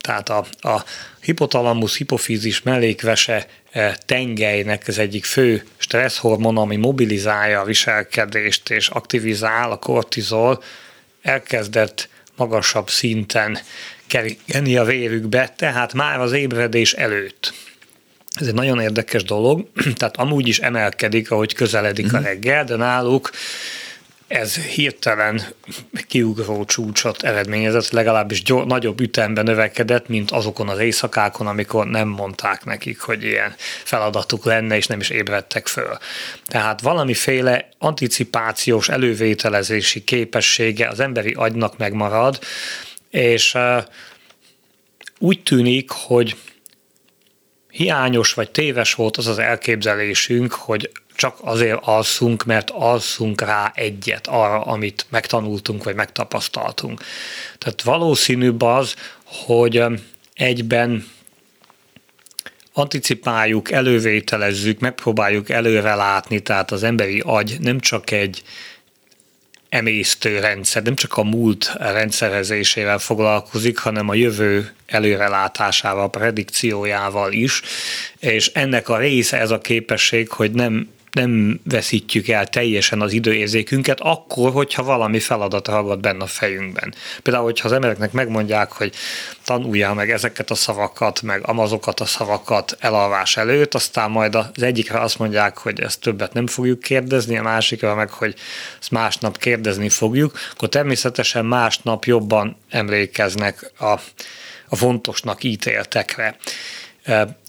tehát 0.00 0.28
a, 0.28 0.46
a 0.60 0.84
hipotalamus 1.20 1.96
hipofízis 1.96 2.62
mellékvese 2.62 3.46
e, 3.70 3.96
tengelynek 4.06 4.84
az 4.86 4.98
egyik 4.98 5.24
fő 5.24 5.64
stresszhormon, 5.76 6.56
ami 6.56 6.76
mobilizálja 6.76 7.60
a 7.60 7.64
viselkedést 7.64 8.70
és 8.70 8.88
aktivizál 8.88 9.70
a 9.70 9.76
kortizol, 9.76 10.62
elkezdett 11.22 12.08
magasabb 12.36 12.90
szinten 12.90 13.58
kerülni 14.06 14.76
a 14.76 14.84
vérükbe, 14.84 15.52
tehát 15.56 15.92
már 15.92 16.20
az 16.20 16.32
ébredés 16.32 16.92
előtt. 16.92 17.52
Ez 18.40 18.46
egy 18.46 18.54
nagyon 18.54 18.80
érdekes 18.80 19.22
dolog, 19.22 19.66
tehát 19.98 20.16
amúgy 20.16 20.48
is 20.48 20.58
emelkedik, 20.58 21.30
ahogy 21.30 21.54
közeledik 21.54 22.12
mm. 22.12 22.14
a 22.14 22.18
mhm. 22.18 22.26
reggel, 22.26 22.64
de 22.64 22.76
náluk 22.76 23.30
ez 24.32 24.56
hirtelen 24.56 25.42
kiugró 26.08 26.64
csúcsot 26.64 27.22
eredményezett, 27.22 27.90
legalábbis 27.90 28.42
gyor, 28.42 28.66
nagyobb 28.66 29.00
ütemben 29.00 29.44
növekedett, 29.44 30.08
mint 30.08 30.30
azokon 30.30 30.68
az 30.68 30.78
éjszakákon, 30.78 31.46
amikor 31.46 31.86
nem 31.86 32.08
mondták 32.08 32.64
nekik, 32.64 33.00
hogy 33.00 33.24
ilyen 33.24 33.54
feladatuk 33.84 34.44
lenne, 34.44 34.76
és 34.76 34.86
nem 34.86 35.00
is 35.00 35.10
ébredtek 35.10 35.66
föl. 35.66 35.98
Tehát 36.46 36.80
valamiféle 36.80 37.68
anticipációs 37.78 38.88
elővételezési 38.88 40.04
képessége 40.04 40.88
az 40.88 41.00
emberi 41.00 41.32
agynak 41.32 41.78
megmarad, 41.78 42.38
és 43.10 43.56
úgy 45.18 45.42
tűnik, 45.42 45.90
hogy 45.90 46.36
hiányos 47.70 48.32
vagy 48.32 48.50
téves 48.50 48.94
volt 48.94 49.16
az 49.16 49.26
az 49.26 49.38
elképzelésünk, 49.38 50.52
hogy 50.52 50.90
csak 51.14 51.36
azért 51.40 51.78
alszunk, 51.82 52.44
mert 52.44 52.70
alszunk 52.70 53.40
rá 53.40 53.72
egyet 53.74 54.26
arra, 54.26 54.60
amit 54.60 55.06
megtanultunk 55.08 55.84
vagy 55.84 55.94
megtapasztaltunk. 55.94 57.02
Tehát 57.58 57.82
valószínűbb 57.82 58.62
az, 58.62 58.94
hogy 59.24 59.84
egyben 60.34 61.06
anticipáljuk, 62.72 63.70
elővételezzük, 63.70 64.78
megpróbáljuk 64.78 65.50
előre 65.50 65.94
látni, 65.94 66.40
tehát 66.40 66.70
az 66.70 66.82
emberi 66.82 67.22
agy 67.24 67.56
nem 67.60 67.80
csak 67.80 68.10
egy 68.10 68.42
emésztő 69.68 70.38
rendszer, 70.38 70.82
nem 70.82 70.94
csak 70.94 71.16
a 71.16 71.22
múlt 71.22 71.72
rendszerezésével 71.78 72.98
foglalkozik, 72.98 73.78
hanem 73.78 74.08
a 74.08 74.14
jövő 74.14 74.72
előrelátásával, 74.86 76.10
predikciójával 76.10 77.32
is, 77.32 77.62
és 78.18 78.50
ennek 78.54 78.88
a 78.88 78.98
része 78.98 79.38
ez 79.40 79.50
a 79.50 79.58
képesség, 79.58 80.28
hogy 80.28 80.50
nem 80.50 80.88
nem 81.12 81.60
veszítjük 81.64 82.28
el 82.28 82.46
teljesen 82.46 83.00
az 83.00 83.12
időérzékünket, 83.12 84.00
akkor, 84.00 84.52
hogyha 84.52 84.82
valami 84.82 85.20
feladat 85.20 85.68
ragad 85.68 86.00
benne 86.00 86.22
a 86.22 86.26
fejünkben. 86.26 86.94
Például, 87.22 87.44
hogyha 87.44 87.68
az 87.68 87.74
embereknek 87.74 88.12
megmondják, 88.12 88.72
hogy 88.72 88.94
tanuljál 89.44 89.94
meg 89.94 90.10
ezeket 90.10 90.50
a 90.50 90.54
szavakat, 90.54 91.22
meg 91.22 91.40
amazokat 91.46 92.00
a 92.00 92.04
szavakat 92.04 92.76
elalvás 92.80 93.36
előtt, 93.36 93.74
aztán 93.74 94.10
majd 94.10 94.34
az 94.34 94.62
egyikre 94.62 95.00
azt 95.00 95.18
mondják, 95.18 95.58
hogy 95.58 95.80
ezt 95.80 96.00
többet 96.00 96.32
nem 96.32 96.46
fogjuk 96.46 96.80
kérdezni, 96.80 97.38
a 97.38 97.42
másikra 97.42 97.94
meg, 97.94 98.10
hogy 98.10 98.34
ezt 98.80 98.90
másnap 98.90 99.38
kérdezni 99.38 99.88
fogjuk, 99.88 100.38
akkor 100.52 100.68
természetesen 100.68 101.44
másnap 101.44 102.04
jobban 102.04 102.56
emlékeznek 102.70 103.72
a, 103.78 104.00
a 104.68 104.76
fontosnak 104.76 105.44
ítéltekre. 105.44 106.36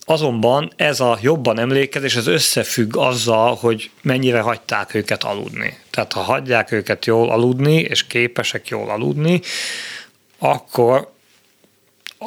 Azonban 0.06 0.72
ez 0.76 1.00
a 1.00 1.18
jobban 1.22 1.60
emlékezés, 1.60 2.16
ez 2.16 2.28
összefügg 2.28 2.98
azzal, 2.98 3.56
hogy 3.56 3.90
mennyire 4.02 4.40
hagyták 4.40 4.94
őket 4.94 5.24
aludni. 5.24 5.78
Tehát 5.90 6.14
ha 6.14 6.22
hagyják 6.22 6.72
őket 6.72 7.06
jól 7.06 7.32
aludni, 7.32 7.76
és 7.76 8.08
képesek 8.08 8.68
jól 8.68 8.90
aludni, 8.90 9.42
akkor 10.40 11.12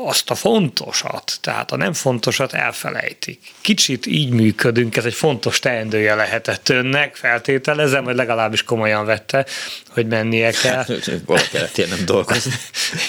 azt 0.05 0.31
a 0.31 0.35
fontosat, 0.35 1.39
tehát 1.41 1.73
a 1.73 1.77
nem 1.77 1.93
fontosat 1.93 2.53
elfelejtik. 2.53 3.41
Kicsit 3.61 4.07
így 4.07 4.31
működünk, 4.31 4.97
ez 4.97 5.05
egy 5.05 5.15
fontos 5.15 5.59
teendője 5.59 6.15
lehetett 6.15 6.69
önnek, 6.69 7.17
feltételezem, 7.17 8.05
hogy 8.05 8.15
legalábbis 8.15 8.63
komolyan 8.63 9.05
vette, 9.05 9.47
hogy 9.89 10.07
mennie 10.07 10.51
kell. 10.51 10.85
Valaki 11.27 11.83
nem 11.89 12.05
dolgozni. 12.05 12.53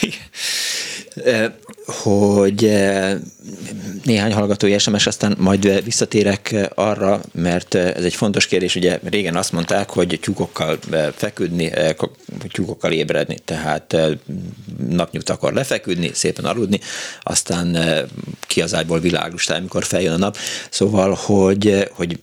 hogy 1.86 2.64
néhány 4.08 4.34
hallgatói 4.34 4.80
SMS, 4.80 5.08
aztán 5.08 5.36
majd 5.40 5.84
visszatérek 5.84 6.56
arra, 6.76 7.22
mert 7.34 7.76
ez 7.76 8.04
egy 8.04 8.14
fontos 8.14 8.48
kérdés, 8.48 8.76
ugye 8.76 9.00
régen 9.04 9.36
azt 9.36 9.52
mondták, 9.52 9.90
hogy 9.90 10.20
tyúkokkal 10.22 10.80
feküdni, 11.16 11.72
tyúkokkal 12.52 12.92
ébredni, 12.92 13.38
tehát 13.46 13.96
napnyugt 14.90 15.30
akar 15.30 15.54
lefeküdni, 15.54 16.12
szépen 16.14 16.46
aludni, 16.46 16.80
aztán 17.22 17.78
ki 18.48 18.62
az 18.62 18.74
ágyból 18.74 19.00
világos, 19.00 19.50
amikor 19.50 19.84
feljön 19.84 20.14
a 20.14 20.18
nap. 20.18 20.38
Szóval, 20.70 21.14
hogy, 21.14 21.90
hogy 21.92 22.20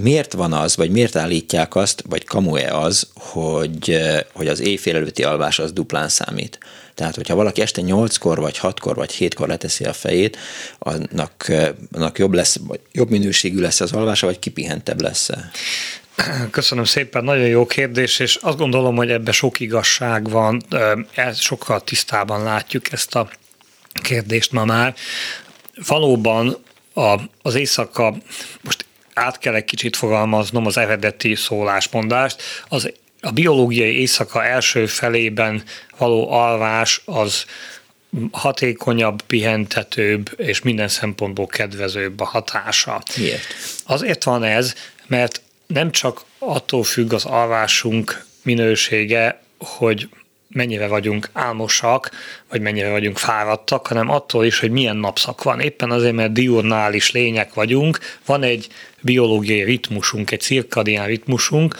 miért 0.00 0.32
van 0.32 0.52
az, 0.52 0.76
vagy 0.76 0.90
miért 0.90 1.16
állítják 1.16 1.74
azt, 1.74 2.04
vagy 2.08 2.24
kamu-e 2.24 2.76
az, 2.78 3.06
hogy, 3.14 4.00
hogy 4.32 4.48
az 4.48 4.60
éjfél 4.60 4.96
előtti 4.96 5.22
alvás 5.22 5.58
az 5.58 5.72
duplán 5.72 6.08
számít? 6.08 6.58
Tehát, 6.94 7.14
hogyha 7.14 7.34
valaki 7.34 7.60
este 7.60 7.82
8-kor, 7.84 8.38
vagy 8.40 8.58
6-kor, 8.62 8.94
vagy 8.94 9.16
7-kor 9.18 9.48
leteszi 9.48 9.84
a 9.84 9.92
fejét, 9.92 10.38
annak, 10.78 11.52
annak 11.92 12.18
jobb, 12.18 12.32
lesz, 12.32 12.58
vagy 12.66 12.80
jobb 12.92 13.10
minőségű 13.10 13.60
lesz 13.60 13.80
az 13.80 13.92
alvása, 13.92 14.26
vagy 14.26 14.38
kipihentebb 14.38 15.00
lesz 15.00 15.30
Köszönöm 16.50 16.84
szépen, 16.84 17.24
nagyon 17.24 17.46
jó 17.46 17.66
kérdés, 17.66 18.18
és 18.18 18.34
azt 18.34 18.56
gondolom, 18.56 18.96
hogy 18.96 19.10
ebben 19.10 19.32
sok 19.32 19.60
igazság 19.60 20.30
van, 20.30 20.62
sokkal 21.34 21.80
tisztában 21.80 22.42
látjuk 22.42 22.92
ezt 22.92 23.14
a 23.14 23.28
kérdést 24.02 24.52
ma 24.52 24.64
már. 24.64 24.94
Valóban 25.86 26.56
a, 26.94 27.16
az 27.42 27.54
éjszaka, 27.54 28.16
most 28.60 28.84
át 29.14 29.38
kell 29.38 29.54
egy 29.54 29.64
kicsit 29.64 29.96
fogalmaznom 29.96 30.66
az 30.66 30.76
eredeti 30.76 31.34
szólásmondást, 31.34 32.42
az 32.68 32.92
a 33.20 33.30
biológiai 33.30 33.98
éjszaka 33.98 34.44
első 34.44 34.86
felében 34.86 35.62
való 35.96 36.30
alvás 36.30 37.02
az 37.04 37.44
hatékonyabb, 38.30 39.22
pihentetőbb 39.22 40.30
és 40.36 40.62
minden 40.62 40.88
szempontból 40.88 41.46
kedvezőbb 41.46 42.20
a 42.20 42.24
hatása. 42.24 43.02
Miért? 43.16 43.46
Azért 43.84 44.24
van 44.24 44.42
ez, 44.42 44.74
mert 45.06 45.42
nem 45.68 45.90
csak 45.90 46.22
attól 46.38 46.82
függ 46.82 47.12
az 47.12 47.24
alvásunk 47.24 48.24
minősége, 48.42 49.42
hogy 49.58 50.08
mennyire 50.48 50.86
vagyunk 50.86 51.30
álmosak, 51.32 52.10
vagy 52.50 52.60
mennyire 52.60 52.90
vagyunk 52.90 53.18
fáradtak, 53.18 53.86
hanem 53.86 54.10
attól 54.10 54.44
is, 54.44 54.58
hogy 54.58 54.70
milyen 54.70 54.96
napszak 54.96 55.42
van. 55.42 55.60
Éppen 55.60 55.90
azért, 55.90 56.14
mert 56.14 56.32
diurnális 56.32 57.10
lények 57.10 57.54
vagyunk, 57.54 57.98
van 58.26 58.42
egy 58.42 58.68
biológiai 59.00 59.62
ritmusunk, 59.62 60.30
egy 60.30 60.40
cirkadián 60.40 61.06
ritmusunk, 61.06 61.76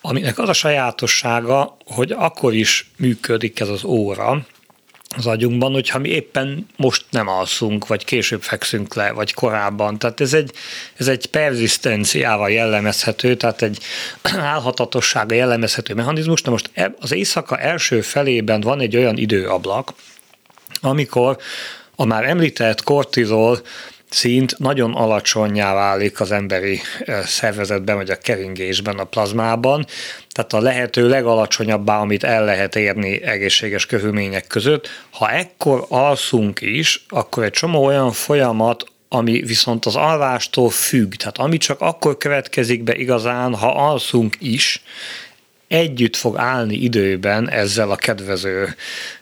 aminek 0.00 0.38
az 0.38 0.48
a 0.48 0.52
sajátossága, 0.52 1.76
hogy 1.84 2.12
akkor 2.12 2.54
is 2.54 2.90
működik 2.96 3.60
ez 3.60 3.68
az 3.68 3.84
óra, 3.84 4.46
az 5.16 5.26
agyunkban, 5.26 5.72
hogyha 5.72 5.98
mi 5.98 6.08
éppen 6.08 6.66
most 6.76 7.04
nem 7.10 7.28
alszunk, 7.28 7.86
vagy 7.86 8.04
később 8.04 8.42
fekszünk 8.42 8.94
le, 8.94 9.10
vagy 9.10 9.34
korábban. 9.34 9.98
Tehát 9.98 10.20
ez 10.20 10.34
egy, 10.34 10.52
ez 10.96 11.08
egy 11.08 11.26
perzisztenciával 11.26 12.50
jellemezhető, 12.50 13.36
tehát 13.36 13.62
egy 13.62 13.78
álhatatossága 14.54 15.34
jellemezhető 15.34 15.94
mechanizmus. 15.94 16.42
Na 16.42 16.50
most 16.50 16.70
az 16.98 17.12
éjszaka 17.12 17.58
első 17.58 18.00
felében 18.00 18.60
van 18.60 18.80
egy 18.80 18.96
olyan 18.96 19.16
időablak, 19.16 19.92
amikor 20.80 21.36
a 21.96 22.04
már 22.04 22.24
említett 22.24 22.82
kortizol 22.82 23.60
szint 24.16 24.58
nagyon 24.58 24.94
alacsonyá 24.94 25.74
válik 25.74 26.20
az 26.20 26.32
emberi 26.32 26.80
szervezetben, 27.24 27.96
vagy 27.96 28.10
a 28.10 28.16
keringésben, 28.16 28.98
a 28.98 29.04
plazmában, 29.04 29.86
tehát 30.30 30.52
a 30.52 30.60
lehető 30.60 31.08
legalacsonyabbá, 31.08 31.98
amit 31.98 32.24
el 32.24 32.44
lehet 32.44 32.76
érni 32.76 33.22
egészséges 33.22 33.86
körülmények 33.86 34.46
között. 34.46 34.88
Ha 35.10 35.30
ekkor 35.30 35.86
alszunk 35.88 36.60
is, 36.60 37.04
akkor 37.08 37.44
egy 37.44 37.50
csomó 37.50 37.84
olyan 37.84 38.12
folyamat, 38.12 38.84
ami 39.08 39.42
viszont 39.42 39.86
az 39.86 39.96
alvástól 39.96 40.70
függ, 40.70 41.14
tehát 41.14 41.38
ami 41.38 41.56
csak 41.56 41.80
akkor 41.80 42.16
következik 42.16 42.82
be 42.82 42.94
igazán, 42.94 43.54
ha 43.54 43.88
alszunk 43.88 44.36
is, 44.38 44.82
együtt 45.68 46.16
fog 46.16 46.36
állni 46.38 46.74
időben 46.74 47.50
ezzel 47.50 47.90
a 47.90 47.96
kedvező 47.96 48.74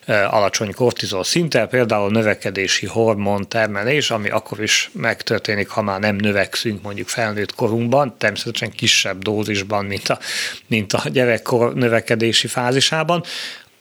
alacsony 0.07 0.74
kortizol 0.74 1.24
szinttel, 1.24 1.66
például 1.66 2.11
növekedési 2.11 2.87
hormon 2.87 3.48
termelés, 3.48 4.11
ami 4.11 4.28
akkor 4.28 4.62
is 4.62 4.90
megtörténik, 4.92 5.68
ha 5.68 5.83
már 5.83 6.00
nem 6.00 6.16
növekszünk 6.16 6.83
mondjuk 6.83 7.09
felnőtt 7.09 7.54
korunkban, 7.54 8.14
természetesen 8.18 8.70
kisebb 8.70 9.22
dózisban, 9.22 9.85
mint 9.85 10.09
a, 10.09 10.18
mint 10.66 10.92
a 10.92 11.09
gyerekkor 11.09 11.74
növekedési 11.74 12.46
fázisában, 12.46 13.22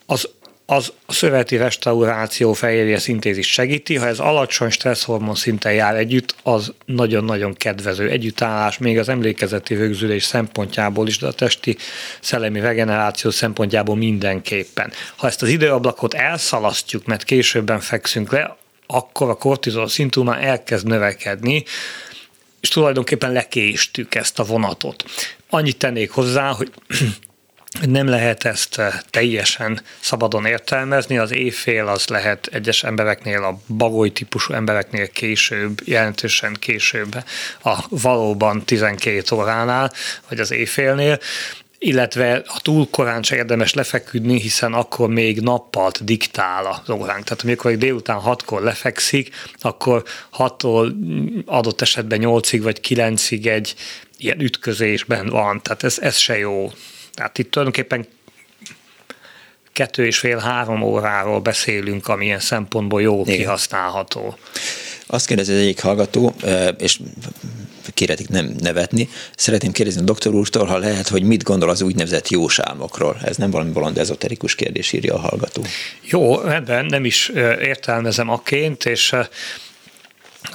az 0.06 0.30
az 0.66 0.94
a 1.06 1.14
szöveti 1.14 1.58
restauráció 1.58 2.54
fehérje 2.54 3.00
szintézis 3.00 3.52
segíti, 3.52 3.96
ha 3.96 4.08
ez 4.08 4.20
alacsony 4.20 4.70
stresszhormon 4.70 5.36
szinten 5.36 5.74
jár 5.74 5.96
együtt, 5.96 6.36
az 6.44 6.74
nagyon-nagyon 6.86 7.54
kedvező 7.54 8.10
együttállás, 8.10 8.78
még 8.78 9.00
az 9.00 9.10
emlékezeti 9.10 9.76
rögzülés 9.76 10.24
szempontjából 10.24 11.08
is, 11.08 11.18
de 11.18 11.28
a 11.28 11.34
testi 11.34 11.78
szellemi 12.20 12.60
regeneráció 12.60 13.32
szempontjából 13.32 13.96
mindenképpen. 13.96 14.92
Ha 15.16 15.28
ezt 15.28 15.42
az 15.42 15.50
időablakot 15.50 16.14
elszalasztjuk, 16.14 17.06
mert 17.06 17.24
későbben 17.24 17.80
fekszünk 17.80 18.32
le, 18.32 18.58
akkor 18.88 19.30
a 19.30 19.36
kortizol 19.36 19.88
szintú 19.88 20.24
már 20.24 20.44
elkezd 20.44 20.88
növekedni, 20.88 21.64
és 22.62 22.70
tulajdonképpen 22.70 23.32
lekéstük 23.32 24.16
ezt 24.16 24.40
a 24.40 24.44
vonatot. 24.44 25.04
Annyit 25.50 25.78
tennék 25.78 26.12
hozzá, 26.12 26.50
hogy 26.50 26.72
nem 27.82 28.08
lehet 28.08 28.44
ezt 28.44 28.78
eh, 28.78 28.94
teljesen 29.10 29.82
szabadon 30.00 30.46
értelmezni, 30.46 31.18
az 31.18 31.32
éjfél 31.32 31.88
az 31.88 32.08
lehet 32.08 32.50
egyes 32.52 32.84
embereknél, 32.84 33.44
a 33.44 33.60
bagoly 33.68 34.12
típusú 34.12 34.54
embereknél 34.54 35.10
később, 35.10 35.82
jelentősen 35.86 36.56
később 36.60 37.24
a 37.64 37.86
valóban 37.90 38.66
12 38.66 39.36
óránál, 39.36 39.92
vagy 40.30 40.40
az 40.40 40.52
éjfélnél, 40.52 41.20
illetve 41.78 42.44
a 42.46 42.62
túl 42.62 42.88
korán 42.90 43.24
se 43.24 43.36
érdemes 43.36 43.74
lefeküdni, 43.74 44.40
hiszen 44.40 44.74
akkor 44.74 45.10
még 45.10 45.40
nappalt 45.40 46.04
diktál 46.04 46.66
az 46.66 46.90
óránk. 46.90 47.24
Tehát 47.24 47.44
amikor 47.44 47.78
délután 47.78 48.20
hatkor 48.20 48.62
lefekszik, 48.62 49.36
akkor 49.62 50.04
hattól 50.30 50.96
adott 51.46 51.82
esetben 51.82 52.20
nyolcig 52.20 52.62
vagy 52.62 52.80
kilencig 52.80 53.48
egy 53.48 53.76
ilyen 54.18 54.40
ütközésben 54.40 55.30
van. 55.30 55.62
Tehát 55.62 55.84
ez, 55.84 56.00
ez 56.00 56.16
se 56.18 56.38
jó. 56.38 56.72
Tehát 57.14 57.38
itt 57.38 57.52
tulajdonképpen 57.52 58.08
kettő 59.74 60.06
és 60.06 60.18
fél-három 60.18 60.82
óráról 60.82 61.40
beszélünk, 61.40 62.08
amilyen 62.08 62.40
szempontból 62.40 63.02
jó 63.02 63.22
Igen. 63.22 63.38
kihasználható. 63.38 64.38
Azt 65.08 65.26
kérdezi 65.26 65.52
az 65.52 65.58
egyik 65.60 65.82
hallgató, 65.82 66.36
és 66.78 67.00
kéretik 67.94 68.30
nem 68.30 68.56
nevetni. 68.60 69.10
Szeretném 69.36 69.72
kérdezni 69.72 70.02
a 70.02 70.04
doktor 70.04 70.34
úrtól, 70.34 70.66
ha 70.66 70.78
lehet, 70.78 71.08
hogy 71.08 71.24
mit 71.24 71.44
gondol 71.44 71.70
az 71.70 71.82
úgynevezett 71.82 72.30
jósálmokról. 72.30 73.18
Ez 73.24 73.38
nem 73.38 73.52
valami 73.52 73.72
bolond 73.72 73.98
ezoterikus 73.98 74.56
kérdés, 74.56 74.92
írja 74.92 75.14
a 75.14 75.20
hallgató. 75.20 75.62
Jó, 76.02 76.48
ebben 76.48 76.86
nem 76.86 77.06
is 77.06 77.32
értelmezem 77.60 78.30
aként, 78.30 78.86
és 78.86 79.16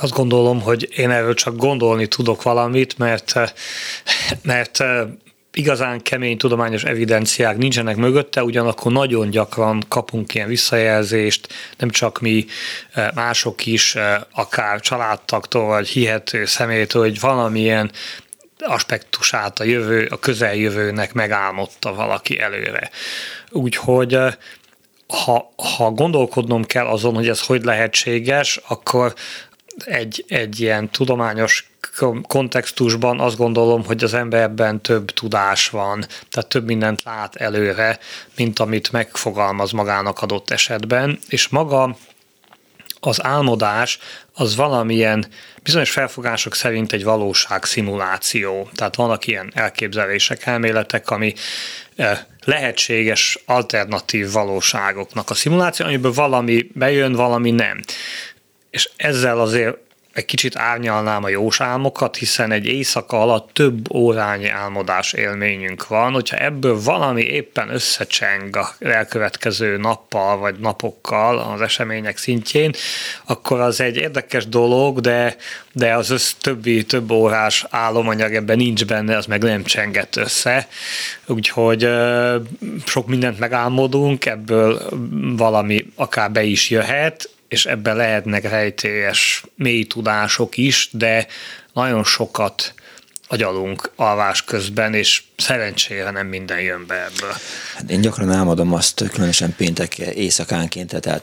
azt 0.01 0.13
gondolom, 0.13 0.61
hogy 0.61 0.89
én 0.97 1.11
erről 1.11 1.35
csak 1.35 1.57
gondolni 1.57 2.07
tudok 2.07 2.43
valamit, 2.43 2.99
mert, 2.99 3.35
mert 4.43 4.85
igazán 5.59 6.03
kemény 6.03 6.39
tudományos 6.39 6.85
evidenciák 6.85 7.57
nincsenek 7.57 7.97
mögötte, 7.97 8.43
ugyanakkor 8.43 8.93
nagyon 8.93 9.31
gyakran 9.31 9.85
kapunk 9.89 10.35
ilyen 10.35 10.49
visszajelzést, 10.49 11.49
nem 11.79 11.91
csak 11.91 12.21
mi, 12.21 12.47
eh, 12.93 13.09
mások 13.15 13.67
is, 13.67 13.95
eh, 13.95 14.21
akár 14.33 14.81
családtaktól, 14.81 15.67
vagy 15.67 15.89
hihető 15.89 16.45
személytől, 16.45 17.03
hogy 17.03 17.21
valamilyen 17.21 17.91
aspektusát 18.59 19.61
a 19.61 19.65
jövő, 19.65 20.07
a 20.11 20.19
közeljövőnek 20.19 21.13
megálmodta 21.13 21.95
valaki 21.95 22.41
előre. 22.41 22.91
Úgyhogy 23.51 24.19
ha, 25.07 25.53
ha 25.77 25.91
gondolkodnom 25.91 26.65
kell 26.65 26.87
azon, 26.87 27.15
hogy 27.15 27.29
ez 27.29 27.47
hogy 27.47 27.65
lehetséges, 27.65 28.61
akkor 28.69 29.15
egy, 29.85 30.25
egy 30.29 30.61
ilyen 30.61 30.91
tudományos 30.91 31.71
kontextusban 32.23 33.21
azt 33.21 33.37
gondolom, 33.37 33.85
hogy 33.85 34.05
az 34.05 34.15
emberben 34.15 34.81
több 34.81 35.11
tudás 35.11 35.69
van, 35.69 36.07
tehát 36.31 36.49
több 36.49 36.67
mindent 36.67 37.03
lát 37.03 37.37
előre, 37.37 37.99
mint 38.37 38.59
amit 38.59 38.93
megfogalmaz 38.93 39.71
magának 39.71 40.23
adott 40.23 40.51
esetben, 40.51 41.19
és 41.29 41.49
maga 41.49 41.97
az 43.01 43.25
álmodás 43.25 43.99
az 44.33 44.57
valamilyen 44.57 45.27
bizonyos 45.63 45.91
felfogások 45.91 46.55
szerint 46.55 46.93
egy 46.93 47.05
valóság 47.05 47.65
szimuláció. 47.65 48.69
Tehát 48.75 48.97
vannak 48.97 49.27
ilyen 49.27 49.51
elképzelések, 49.55 50.47
elméletek, 50.47 51.11
ami 51.11 51.35
eh, 51.97 52.19
lehetséges 52.45 53.39
alternatív 53.47 54.33
valóságoknak 54.33 55.31
a 55.31 55.35
szimuláció, 55.35 55.87
amiből 55.87 56.13
valami 56.13 56.67
bejön, 56.75 57.13
valami 57.13 57.51
nem. 57.51 57.81
És 58.71 58.91
ezzel 58.97 59.41
azért 59.41 59.77
egy 60.19 60.25
kicsit 60.25 60.57
árnyalnám 60.57 61.25
a 61.25 61.29
jós 61.29 61.61
álmokat, 61.61 62.17
hiszen 62.17 62.53
egy 62.53 62.67
éjszaka 62.67 63.21
alatt 63.21 63.51
több 63.53 63.95
órányi 63.95 64.49
álmodás 64.49 65.13
élményünk 65.13 65.87
van, 65.87 66.13
hogyha 66.13 66.37
ebből 66.37 66.81
valami 66.83 67.23
éppen 67.23 67.71
összecseng 67.71 68.57
a 68.57 68.75
elkövetkező 68.79 69.77
nappal 69.77 70.37
vagy 70.37 70.59
napokkal 70.59 71.39
az 71.39 71.61
események 71.61 72.17
szintjén, 72.17 72.73
akkor 73.27 73.61
az 73.61 73.81
egy 73.81 73.97
érdekes 73.97 74.49
dolog, 74.49 75.01
de, 75.01 75.37
de 75.73 75.95
az 75.95 76.11
össz 76.11 76.33
többi, 76.41 76.85
több 76.85 77.11
órás 77.11 77.65
álomanyag 77.71 78.35
ebben 78.35 78.57
nincs 78.57 78.85
benne, 78.85 79.17
az 79.17 79.27
meg 79.27 79.43
nem 79.43 79.65
csengett 79.65 80.17
össze. 80.17 80.69
Úgyhogy 81.27 81.89
sok 82.87 83.07
mindent 83.07 83.39
megálmodunk, 83.39 84.27
ebből 84.27 84.89
valami 85.37 85.87
akár 85.95 86.31
be 86.31 86.43
is 86.43 86.71
jöhet, 86.71 87.31
és 87.49 87.67
ebben 87.67 87.97
lehetnek 87.97 88.43
rejtélyes 88.43 89.43
mély 89.55 89.85
tudások 89.85 90.57
is, 90.57 90.89
de 90.93 91.27
nagyon 91.73 92.05
sokat 92.05 92.75
agyalunk 93.29 93.91
alvás 93.97 94.45
közben, 94.45 94.95
és 94.95 95.23
szerencsére 95.43 96.11
nem 96.11 96.27
minden 96.27 96.61
jön 96.61 96.85
be 96.87 96.95
ebből. 96.95 97.35
Én 97.89 98.01
gyakran 98.01 98.31
álmodom 98.31 98.75
azt, 98.75 99.05
különösen 99.13 99.55
péntek 99.57 99.99
éjszakánként, 99.99 101.01
tehát 101.01 101.23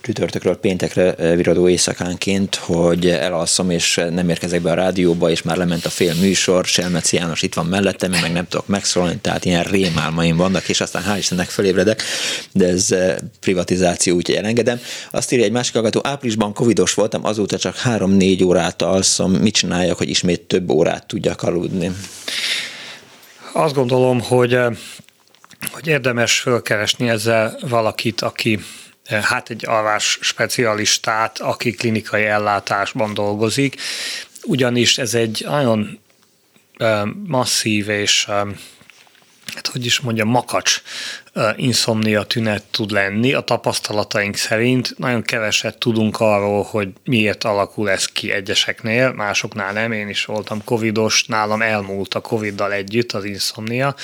csütörtökről 0.00 0.56
péntekre 0.56 1.14
eh, 1.14 1.36
viradó 1.36 1.68
éjszakánként, 1.68 2.54
hogy 2.54 3.08
elalszom, 3.08 3.70
és 3.70 4.00
nem 4.10 4.28
érkezek 4.28 4.60
be 4.60 4.70
a 4.70 4.74
rádióba, 4.74 5.30
és 5.30 5.42
már 5.42 5.56
lement 5.56 5.84
a 5.84 5.90
fél 5.90 6.14
műsor, 6.14 6.64
Selmeci 6.64 7.16
János 7.16 7.42
itt 7.42 7.54
van 7.54 7.66
mellettem, 7.66 8.12
én 8.12 8.20
meg 8.20 8.32
nem 8.32 8.46
tudok 8.48 8.66
megszólalni, 8.66 9.18
tehát 9.20 9.44
ilyen 9.44 9.62
rémálmaim 9.62 10.36
vannak, 10.36 10.68
és 10.68 10.80
aztán 10.80 11.02
hál' 11.08 11.18
Istennek 11.18 11.48
fölébredek, 11.48 12.02
de 12.52 12.66
ez 12.66 12.90
eh, 12.90 13.16
privatizáció, 13.40 14.16
úgyhogy 14.16 14.34
elengedem. 14.36 14.80
Azt 15.10 15.32
írja 15.32 15.44
egy 15.44 15.52
másik 15.52 15.72
hallgató, 15.74 16.00
áprilisban 16.02 16.54
covidos 16.54 16.94
voltam, 16.94 17.24
azóta 17.24 17.58
csak 17.58 17.76
3-4 17.84 18.44
órát 18.44 18.82
alszom, 18.82 19.32
mit 19.32 19.54
csináljak, 19.54 19.98
hogy 19.98 20.08
ismét 20.08 20.40
több 20.40 20.70
órát 20.70 21.06
tudjak 21.06 21.42
aludni? 21.42 21.90
Azt 23.52 23.74
gondolom, 23.74 24.20
hogy, 24.20 24.54
eh, 24.54 24.76
hogy 25.70 25.86
érdemes 25.86 26.40
fölkeresni 26.40 27.08
ezzel 27.08 27.58
valakit, 27.60 28.20
aki 28.20 28.58
eh, 29.04 29.22
hát 29.22 29.50
egy 29.50 29.66
alvás 29.66 30.18
specialistát, 30.20 31.38
aki 31.38 31.70
klinikai 31.70 32.24
ellátásban 32.24 33.14
dolgozik, 33.14 33.80
ugyanis 34.42 34.98
ez 34.98 35.14
egy 35.14 35.44
nagyon 35.48 35.98
eh, 36.76 37.02
masszív 37.26 37.88
és 37.88 38.24
hát 39.54 39.66
hogy 39.72 39.84
is 39.84 40.00
mondja, 40.00 40.24
makacs 40.24 40.82
inszomnia 41.56 42.22
tünet 42.22 42.62
tud 42.70 42.90
lenni. 42.90 43.32
A 43.32 43.40
tapasztalataink 43.40 44.36
szerint 44.36 44.98
nagyon 44.98 45.22
keveset 45.22 45.78
tudunk 45.78 46.20
arról, 46.20 46.62
hogy 46.62 46.88
miért 47.04 47.44
alakul 47.44 47.90
ez 47.90 48.04
ki 48.04 48.32
egyeseknél, 48.32 49.12
másoknál 49.12 49.72
nem. 49.72 49.92
Én 49.92 50.08
is 50.08 50.24
voltam 50.24 50.64
covidos, 50.64 51.24
nálam 51.24 51.62
elmúlt 51.62 52.14
a 52.14 52.20
coviddal 52.20 52.72
együtt 52.72 53.12
az 53.12 53.24
inszomnia. 53.24 53.94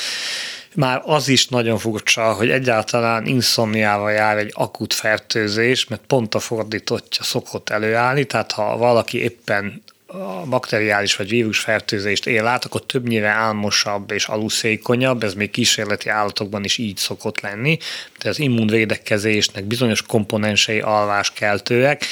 Már 0.75 1.03
az 1.05 1.29
is 1.29 1.49
nagyon 1.49 1.79
furcsa, 1.79 2.33
hogy 2.33 2.51
egyáltalán 2.51 3.27
inszomniával 3.27 4.13
jár 4.13 4.39
egy 4.39 4.53
akut 4.55 4.93
fertőzés, 4.93 5.87
mert 5.87 6.03
pont 6.07 6.35
a 6.35 6.39
fordítottja 6.39 7.25
szokott 7.25 7.71
előállni, 7.71 8.25
tehát 8.25 8.53
ha 8.53 8.77
valaki 8.77 9.23
éppen 9.23 9.83
a 10.07 10.47
bakteriális 10.47 11.17
vagy 11.17 11.29
vírusfertőzést 11.29 12.27
él 12.27 12.47
át, 12.47 12.65
akkor 12.65 12.87
többnyire 12.87 13.29
álmosabb 13.29 14.11
és 14.11 14.27
aluszékonyabb, 14.27 15.23
ez 15.23 15.35
még 15.35 15.51
kísérleti 15.51 16.09
állatokban 16.09 16.65
is 16.65 16.79
így 16.79 16.97
szokott 16.97 17.41
lenni, 17.41 17.79
de 18.23 18.29
az 18.29 18.39
immunvédekezésnek 18.39 19.65
bizonyos 19.65 20.03
komponensei 20.03 20.81
alváskeltőek, 20.81 22.05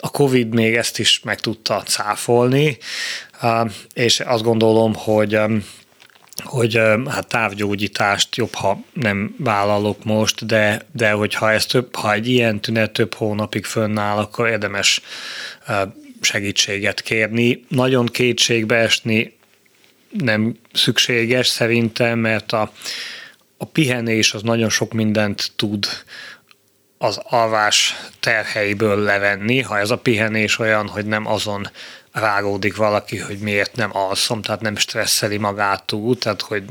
a 0.00 0.10
Covid 0.10 0.54
még 0.54 0.74
ezt 0.74 0.98
is 0.98 1.20
meg 1.24 1.40
tudta 1.40 1.82
cáfolni, 1.82 2.78
és 3.94 4.20
azt 4.20 4.42
gondolom, 4.42 4.94
hogy 4.94 5.38
hogy 6.44 6.80
hát 7.08 7.26
távgyógyítást 7.26 8.36
jobb, 8.36 8.54
ha 8.54 8.80
nem 8.92 9.34
vállalok 9.38 10.04
most, 10.04 10.46
de, 10.46 10.86
de 10.92 11.10
hogyha 11.10 11.52
ez 11.52 11.66
több, 11.66 11.94
ha 11.96 12.12
egy 12.12 12.28
ilyen 12.28 12.60
tünet 12.60 12.90
több 12.90 13.14
hónapig 13.14 13.64
fönnáll, 13.64 14.16
akkor 14.16 14.48
érdemes 14.48 15.00
segítséget 16.20 17.00
kérni. 17.00 17.64
Nagyon 17.68 18.06
kétségbe 18.06 18.76
esni 18.76 19.36
nem 20.10 20.56
szükséges 20.72 21.46
szerintem, 21.46 22.18
mert 22.18 22.52
a, 22.52 22.72
a 23.56 23.64
pihenés 23.64 24.34
az 24.34 24.42
nagyon 24.42 24.70
sok 24.70 24.92
mindent 24.92 25.52
tud 25.56 25.86
az 26.98 27.20
alvás 27.22 27.94
terheiből 28.20 28.98
levenni, 28.98 29.60
ha 29.60 29.78
ez 29.78 29.90
a 29.90 29.98
pihenés 29.98 30.58
olyan, 30.58 30.88
hogy 30.88 31.06
nem 31.06 31.26
azon 31.26 31.70
rágódik 32.12 32.76
valaki, 32.76 33.18
hogy 33.18 33.38
miért 33.38 33.76
nem 33.76 33.96
alszom, 33.96 34.42
tehát 34.42 34.60
nem 34.60 34.76
stresszeli 34.76 35.36
magát 35.36 35.84
túl, 35.84 36.18
tehát 36.18 36.40
hogy 36.40 36.64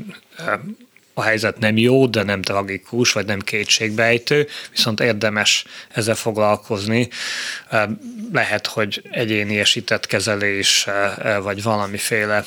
a 1.18 1.22
helyzet 1.22 1.58
nem 1.58 1.76
jó, 1.76 2.06
de 2.06 2.22
nem 2.22 2.42
tragikus, 2.42 3.12
vagy 3.12 3.26
nem 3.26 3.40
kétségbejtő, 3.40 4.48
viszont 4.70 5.00
érdemes 5.00 5.64
ezzel 5.88 6.14
foglalkozni. 6.14 7.08
Lehet, 8.32 8.66
hogy 8.66 9.02
egyéni 9.10 9.58
esített 9.58 10.06
kezelés, 10.06 10.86
vagy 11.42 11.62
valamiféle 11.62 12.44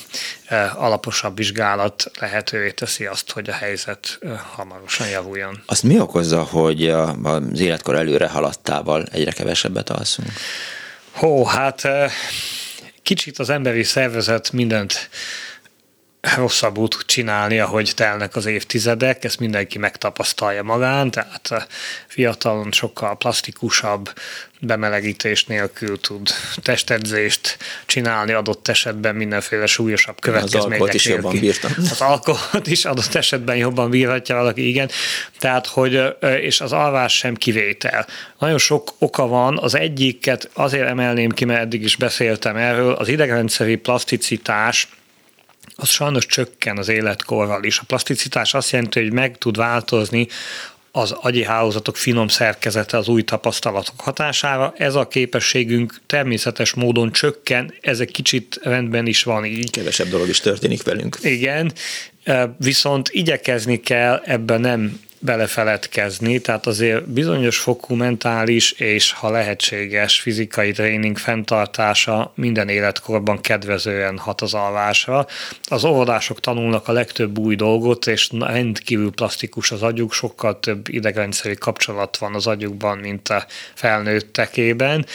alaposabb 0.73 1.37
vizsgálat 1.37 2.11
lehetővé 2.19 2.71
teszi 2.71 3.05
azt, 3.05 3.31
hogy 3.31 3.49
a 3.49 3.53
helyzet 3.53 4.19
hamarosan 4.55 5.07
javuljon. 5.07 5.63
Azt 5.65 5.83
mi 5.83 5.99
okozza, 5.99 6.43
hogy 6.43 6.89
az 7.23 7.59
életkor 7.59 7.95
előre 7.95 8.27
haladtával 8.27 9.05
egyre 9.11 9.31
kevesebbet 9.31 9.89
alszunk? 9.89 10.29
Hó, 11.11 11.45
hát 11.45 11.87
kicsit 13.03 13.39
az 13.39 13.49
emberi 13.49 13.83
szervezet 13.83 14.51
mindent 14.51 15.09
rosszabbul 16.21 16.87
tud 16.87 17.05
csinálni, 17.05 17.59
ahogy 17.59 17.91
telnek 17.95 18.35
az 18.35 18.45
évtizedek, 18.45 19.23
ezt 19.23 19.39
mindenki 19.39 19.77
megtapasztalja 19.77 20.63
magán, 20.63 21.11
tehát 21.11 21.67
fiatalon 22.07 22.71
sokkal 22.71 23.17
plastikusabb, 23.17 24.13
bemelegítés 24.61 25.45
nélkül 25.45 25.99
tud 25.99 26.29
testedzést 26.61 27.57
csinálni 27.85 28.31
adott 28.31 28.67
esetben 28.67 29.15
mindenféle 29.15 29.65
súlyosabb 29.65 30.19
következmények 30.19 30.87
Az 30.87 30.93
is 30.93 31.05
jobban 31.05 31.39
bírtam. 31.39 31.71
Az 31.77 32.01
alkoholt 32.01 32.67
is 32.67 32.85
adott 32.85 33.15
esetben 33.15 33.55
jobban 33.55 33.89
bírhatja 33.89 34.35
valaki, 34.35 34.67
igen. 34.67 34.89
Tehát, 35.37 35.67
hogy, 35.67 36.01
és 36.41 36.61
az 36.61 36.71
alvás 36.71 37.15
sem 37.15 37.35
kivétel. 37.35 38.07
Nagyon 38.39 38.57
sok 38.57 38.93
oka 38.97 39.27
van, 39.27 39.57
az 39.57 39.75
egyiket 39.75 40.49
azért 40.53 40.87
emelném 40.87 41.29
ki, 41.29 41.45
mert 41.45 41.61
eddig 41.61 41.83
is 41.83 41.95
beszéltem 41.95 42.55
erről, 42.55 42.93
az 42.93 43.07
idegrendszeri 43.07 43.75
plaszticitás, 43.75 44.87
az 45.75 45.89
sajnos 45.89 46.25
csökken 46.25 46.77
az 46.77 46.87
életkorral 46.87 47.63
is. 47.63 47.79
A 47.79 47.83
plaszticitás 47.87 48.53
azt 48.53 48.71
jelenti, 48.71 48.99
hogy 48.99 49.13
meg 49.13 49.37
tud 49.37 49.57
változni 49.57 50.27
az 50.91 51.11
agyi 51.11 51.43
hálózatok 51.43 51.97
finom 51.97 52.27
szerkezete 52.27 52.97
az 52.97 53.07
új 53.07 53.23
tapasztalatok 53.23 54.01
hatására. 54.01 54.73
Ez 54.77 54.95
a 54.95 55.07
képességünk 55.07 55.99
természetes 56.05 56.73
módon 56.73 57.11
csökken, 57.11 57.73
ez 57.81 57.99
egy 57.99 58.11
kicsit 58.11 58.59
rendben 58.63 59.07
is 59.07 59.23
van 59.23 59.45
így. 59.45 59.71
Kevesebb 59.71 60.07
dolog 60.07 60.27
is 60.27 60.39
történik 60.39 60.83
velünk. 60.83 61.17
Igen, 61.21 61.73
viszont 62.57 63.09
igyekezni 63.11 63.79
kell 63.79 64.21
ebben 64.25 64.61
nem 64.61 64.99
belefeledkezni, 65.19 66.39
tehát 66.39 66.65
azért 66.65 67.09
bizonyos 67.09 67.57
fokú 67.57 67.95
mentális 67.95 68.71
és 68.71 69.11
ha 69.11 69.29
lehetséges 69.29 70.19
fizikai 70.19 70.71
tréning 70.71 71.17
fenntartása 71.17 72.31
minden 72.35 72.69
életkorban 72.69 73.41
kedvezően 73.41 74.17
hat 74.17 74.41
az 74.41 74.53
alvásra. 74.53 75.27
Az 75.63 75.83
óvodások 75.83 76.39
tanulnak 76.39 76.87
a 76.87 76.91
legtöbb 76.91 77.37
új 77.37 77.55
dolgot, 77.55 78.07
és 78.07 78.29
rendkívül 78.39 79.11
plastikus 79.11 79.71
az 79.71 79.81
agyuk, 79.81 80.13
sokkal 80.13 80.59
több 80.59 80.87
idegrendszeri 80.89 81.55
kapcsolat 81.55 82.17
van 82.17 82.35
az 82.35 82.47
agyukban, 82.47 82.97
mint 82.97 83.29
a 83.29 83.45
felnőttekében, 83.73 85.05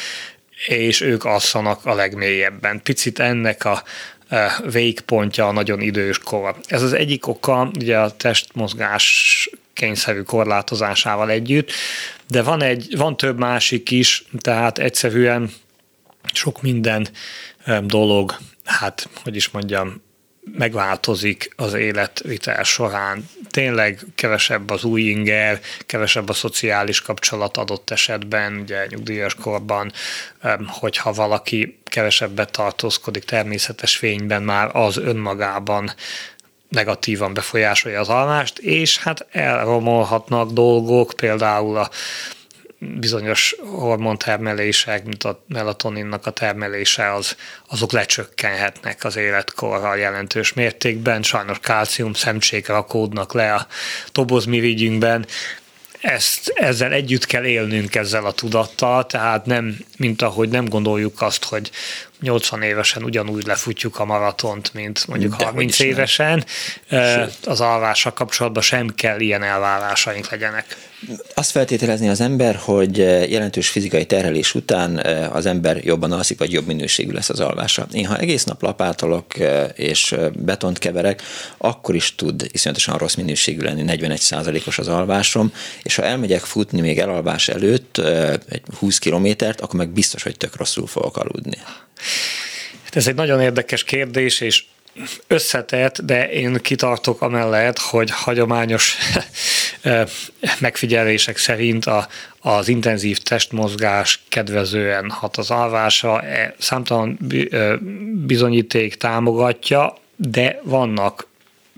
és 0.67 1.01
ők 1.01 1.25
alszanak 1.25 1.87
a 1.87 1.95
legmélyebben. 1.95 2.83
Picit 2.83 3.19
ennek 3.19 3.64
a 3.64 3.83
végpontja 4.71 5.49
a 5.49 5.53
nagyon 5.53 5.81
idős 5.81 6.19
kor. 6.19 6.57
Ez 6.67 6.83
az 6.83 6.93
egyik 6.93 7.27
oka 7.27 7.71
ugye 7.79 7.99
a 7.99 8.11
testmozgás 8.11 9.49
kényszerű 9.75 10.23
korlátozásával 10.23 11.31
együtt, 11.31 11.71
de 12.29 12.43
van, 12.43 12.63
egy, 12.63 12.97
van 12.97 13.17
több 13.17 13.39
másik 13.39 13.91
is, 13.91 14.25
tehát 14.39 14.79
egyszerűen 14.79 15.51
sok 16.33 16.63
minden 16.63 17.09
dolog, 17.81 18.37
hát, 18.65 19.09
hogy 19.23 19.37
is 19.37 19.49
mondjam, 19.49 20.03
megváltozik 20.53 21.53
az 21.57 21.75
életvitel 21.75 22.63
során. 22.63 23.29
Tényleg 23.51 24.01
kevesebb 24.15 24.71
az 24.71 24.85
új 24.85 25.03
inger, 25.03 25.61
kevesebb 25.87 26.29
a 26.29 26.33
szociális 26.33 27.01
kapcsolat 27.01 27.57
adott 27.57 27.91
esetben, 27.91 28.57
ugye 28.57 28.87
nyugdíjas 28.89 29.35
korban, 29.35 29.93
hogyha 30.67 31.13
valaki 31.13 31.79
kevesebbet 31.85 32.51
tartózkodik 32.51 33.25
természetes 33.25 33.97
fényben, 33.97 34.43
már 34.43 34.77
az 34.77 34.97
önmagában 34.97 35.93
negatívan 36.75 37.35
befolyásolja 37.35 38.01
az 38.01 38.09
almást, 38.09 38.59
és 38.59 38.99
hát 38.99 39.27
elromolhatnak 39.31 40.51
dolgok, 40.51 41.13
például 41.17 41.77
a 41.77 41.91
bizonyos 42.79 43.57
hormontermelések, 43.59 45.05
mint 45.05 45.25
a 45.25 45.45
melatoninnak 45.49 46.27
a 46.27 46.31
termelése, 46.31 47.13
az, 47.13 47.37
azok 47.69 47.93
lecsökkenhetnek 47.93 49.05
az 49.05 49.17
életkorral 49.17 49.97
jelentős 49.97 50.53
mértékben. 50.53 51.23
Sajnos 51.23 51.59
kálcium 51.59 52.13
szemcsék 52.13 52.67
rakódnak 52.67 53.33
le 53.33 53.55
a 53.55 53.67
tobozmirigyünkben, 54.13 55.27
ezt, 56.05 56.53
ezzel 56.55 56.93
együtt 56.93 57.27
kell 57.27 57.45
élnünk 57.45 57.95
ezzel 57.95 58.25
a 58.25 58.33
tudattal, 58.33 59.07
tehát 59.07 59.47
nem, 59.47 59.77
mint 59.97 60.23
ahogy 60.23 60.49
nem 60.49 60.69
gondoljuk 60.69 61.23
azt, 61.23 61.45
hogy 61.45 61.71
80 62.25 62.63
évesen 62.63 63.05
ugyanúgy 63.05 63.47
lefutjuk 63.47 63.99
a 63.99 64.05
maratont, 64.05 64.75
mint 64.75 65.07
mondjuk 65.07 65.37
De 65.37 65.45
30 65.45 65.79
évesen. 65.79 66.45
Nem. 66.89 67.31
Az 67.45 67.61
alvással 67.61 68.13
kapcsolatban 68.13 68.63
sem 68.63 68.95
kell 68.95 69.21
ilyen 69.21 69.43
elvárásaink 69.43 70.31
legyenek. 70.31 70.77
Azt 71.35 71.51
feltételezni 71.51 72.09
az 72.09 72.21
ember, 72.21 72.57
hogy 72.57 72.97
jelentős 73.31 73.69
fizikai 73.69 74.07
terhelés 74.07 74.55
után 74.55 74.97
az 75.33 75.47
ember 75.47 75.85
jobban 75.85 76.13
alszik, 76.13 76.39
vagy 76.39 76.53
jobb 76.53 76.67
minőségű 76.67 77.13
lesz 77.13 77.29
az 77.29 77.41
alvása. 77.41 77.87
Én 77.93 78.07
ha 78.07 78.19
egész 78.19 78.45
nap 78.45 78.63
lapátolok 78.63 79.35
és 79.75 80.15
betont 80.39 80.79
keverek, 80.79 81.23
akkor 81.57 81.95
is 81.95 82.15
tud 82.15 82.49
iszonyatosan 82.53 82.99
rossz 82.99 83.15
minőségű 83.15 83.63
lenni, 83.63 83.85
41%-os 83.87 84.79
az 84.79 84.89
alvásom, 84.89 85.53
és 85.83 85.95
ha 85.95 86.05
elmegyek 86.05 86.41
futni 86.41 86.81
még 86.81 86.99
elalvás 86.99 87.49
előtt 87.49 87.99
egy 88.49 88.63
20 88.79 88.99
kilométert, 88.99 89.61
akkor 89.61 89.79
meg 89.79 89.89
biztos, 89.89 90.23
hogy 90.23 90.37
tök 90.37 90.57
rosszul 90.57 90.87
fogok 90.87 91.17
aludni. 91.17 91.59
Hát 92.85 92.96
ez 92.96 93.07
egy 93.07 93.14
nagyon 93.14 93.40
érdekes 93.40 93.85
kérdés, 93.85 94.40
és 94.40 94.64
összetett, 95.27 96.00
de 96.00 96.31
én 96.31 96.59
kitartok 96.62 97.22
amellett, 97.22 97.79
hogy 97.79 98.11
hagyományos 98.11 98.96
megfigyelések 100.61 101.37
szerint 101.37 101.85
a, 101.85 102.09
az 102.40 102.68
intenzív 102.68 103.18
testmozgás 103.18 104.22
kedvezően 104.29 105.11
hat 105.11 105.37
az 105.37 105.50
alvásra, 105.50 106.22
e, 106.22 106.55
számtalan 106.59 107.18
bizonyíték 108.27 108.94
támogatja, 108.94 109.96
de 110.16 110.61
vannak 110.62 111.27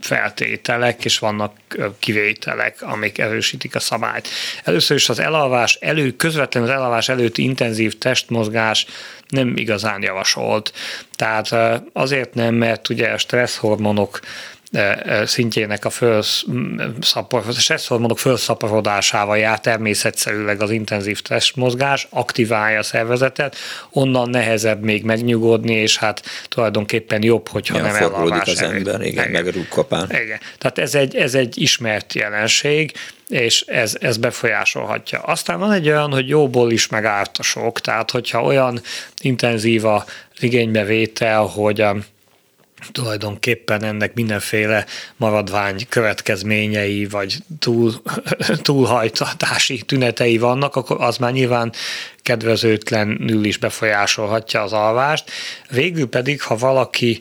feltételek, 0.01 1.05
és 1.05 1.19
vannak 1.19 1.53
kivételek, 1.99 2.83
amik 2.83 3.19
erősítik 3.19 3.75
a 3.75 3.81
szabályt. 3.81 4.29
Először 4.65 4.97
is 4.97 5.09
az 5.09 5.19
elalvás 5.19 5.75
elő, 5.75 6.17
közvetlenül 6.17 6.69
az 6.69 6.75
elalvás 6.75 7.09
előtti 7.09 7.43
intenzív 7.43 7.99
testmozgás 7.99 8.87
nem 9.29 9.57
igazán 9.57 10.03
javasolt. 10.03 10.73
Tehát 11.15 11.81
azért 11.93 12.35
nem, 12.35 12.55
mert 12.55 12.89
ugye 12.89 13.09
a 13.09 13.19
stresszhormonok 13.19 14.21
szintjének 15.25 15.85
a 15.85 15.91
stresszhormonok 17.53 18.19
felszaporodásával 18.19 19.39
jár 19.39 19.61
természetszerűleg 19.61 20.63
az 20.63 20.71
intenzív 20.71 21.21
testmozgás, 21.21 22.07
aktiválja 22.11 22.79
a 22.79 22.83
szervezetet, 22.83 23.57
onnan 23.91 24.31
nehezebb 24.31 24.83
még 24.83 25.05
megnyugodni, 25.05 25.75
és 25.75 25.97
hát 25.97 26.23
tulajdonképpen 26.49 27.23
jobb, 27.23 27.49
hogyha 27.49 27.77
ja, 27.77 27.83
nem 27.83 27.95
elalvás 27.95 28.49
az 28.49 28.63
ember, 28.63 29.01
igen, 29.01 29.29
igen. 29.29 29.45
meg 29.45 29.67
kapán. 29.69 30.11
Igen. 30.11 30.39
Tehát 30.59 30.79
ez 30.79 30.95
egy, 30.95 31.17
ez 31.17 31.35
egy 31.35 31.61
ismert 31.61 32.15
jelenség, 32.15 32.93
és 33.29 33.61
ez, 33.61 33.97
ez 34.01 34.17
befolyásolhatja. 34.17 35.21
Aztán 35.21 35.59
van 35.59 35.73
egy 35.73 35.89
olyan, 35.89 36.13
hogy 36.13 36.29
jóból 36.29 36.71
is 36.71 36.89
meg 36.89 37.05
árt 37.05 37.39
a 37.39 37.43
sok, 37.43 37.81
tehát 37.81 38.11
hogyha 38.11 38.43
olyan 38.43 38.81
intenzív 39.21 39.85
a 39.85 40.05
igénybevétel, 40.39 41.43
hogy 41.43 41.81
tulajdonképpen 42.93 43.85
ennek 43.85 44.15
mindenféle 44.15 44.87
maradvány 45.17 45.87
következményei, 45.89 47.07
vagy 47.07 47.37
túl, 47.59 47.93
túlhajtatási 48.63 49.83
tünetei 49.83 50.39
vannak, 50.39 50.77
akkor 50.77 50.97
az 51.01 51.17
már 51.17 51.33
nyilván 51.33 51.73
kedvezőtlenül 52.23 53.45
is 53.45 53.59
befolyásolhatja 53.59 54.63
az 54.63 54.73
alvást. 54.73 55.31
Végül 55.71 56.09
pedig, 56.09 56.43
ha 56.43 56.57
valaki 56.57 57.21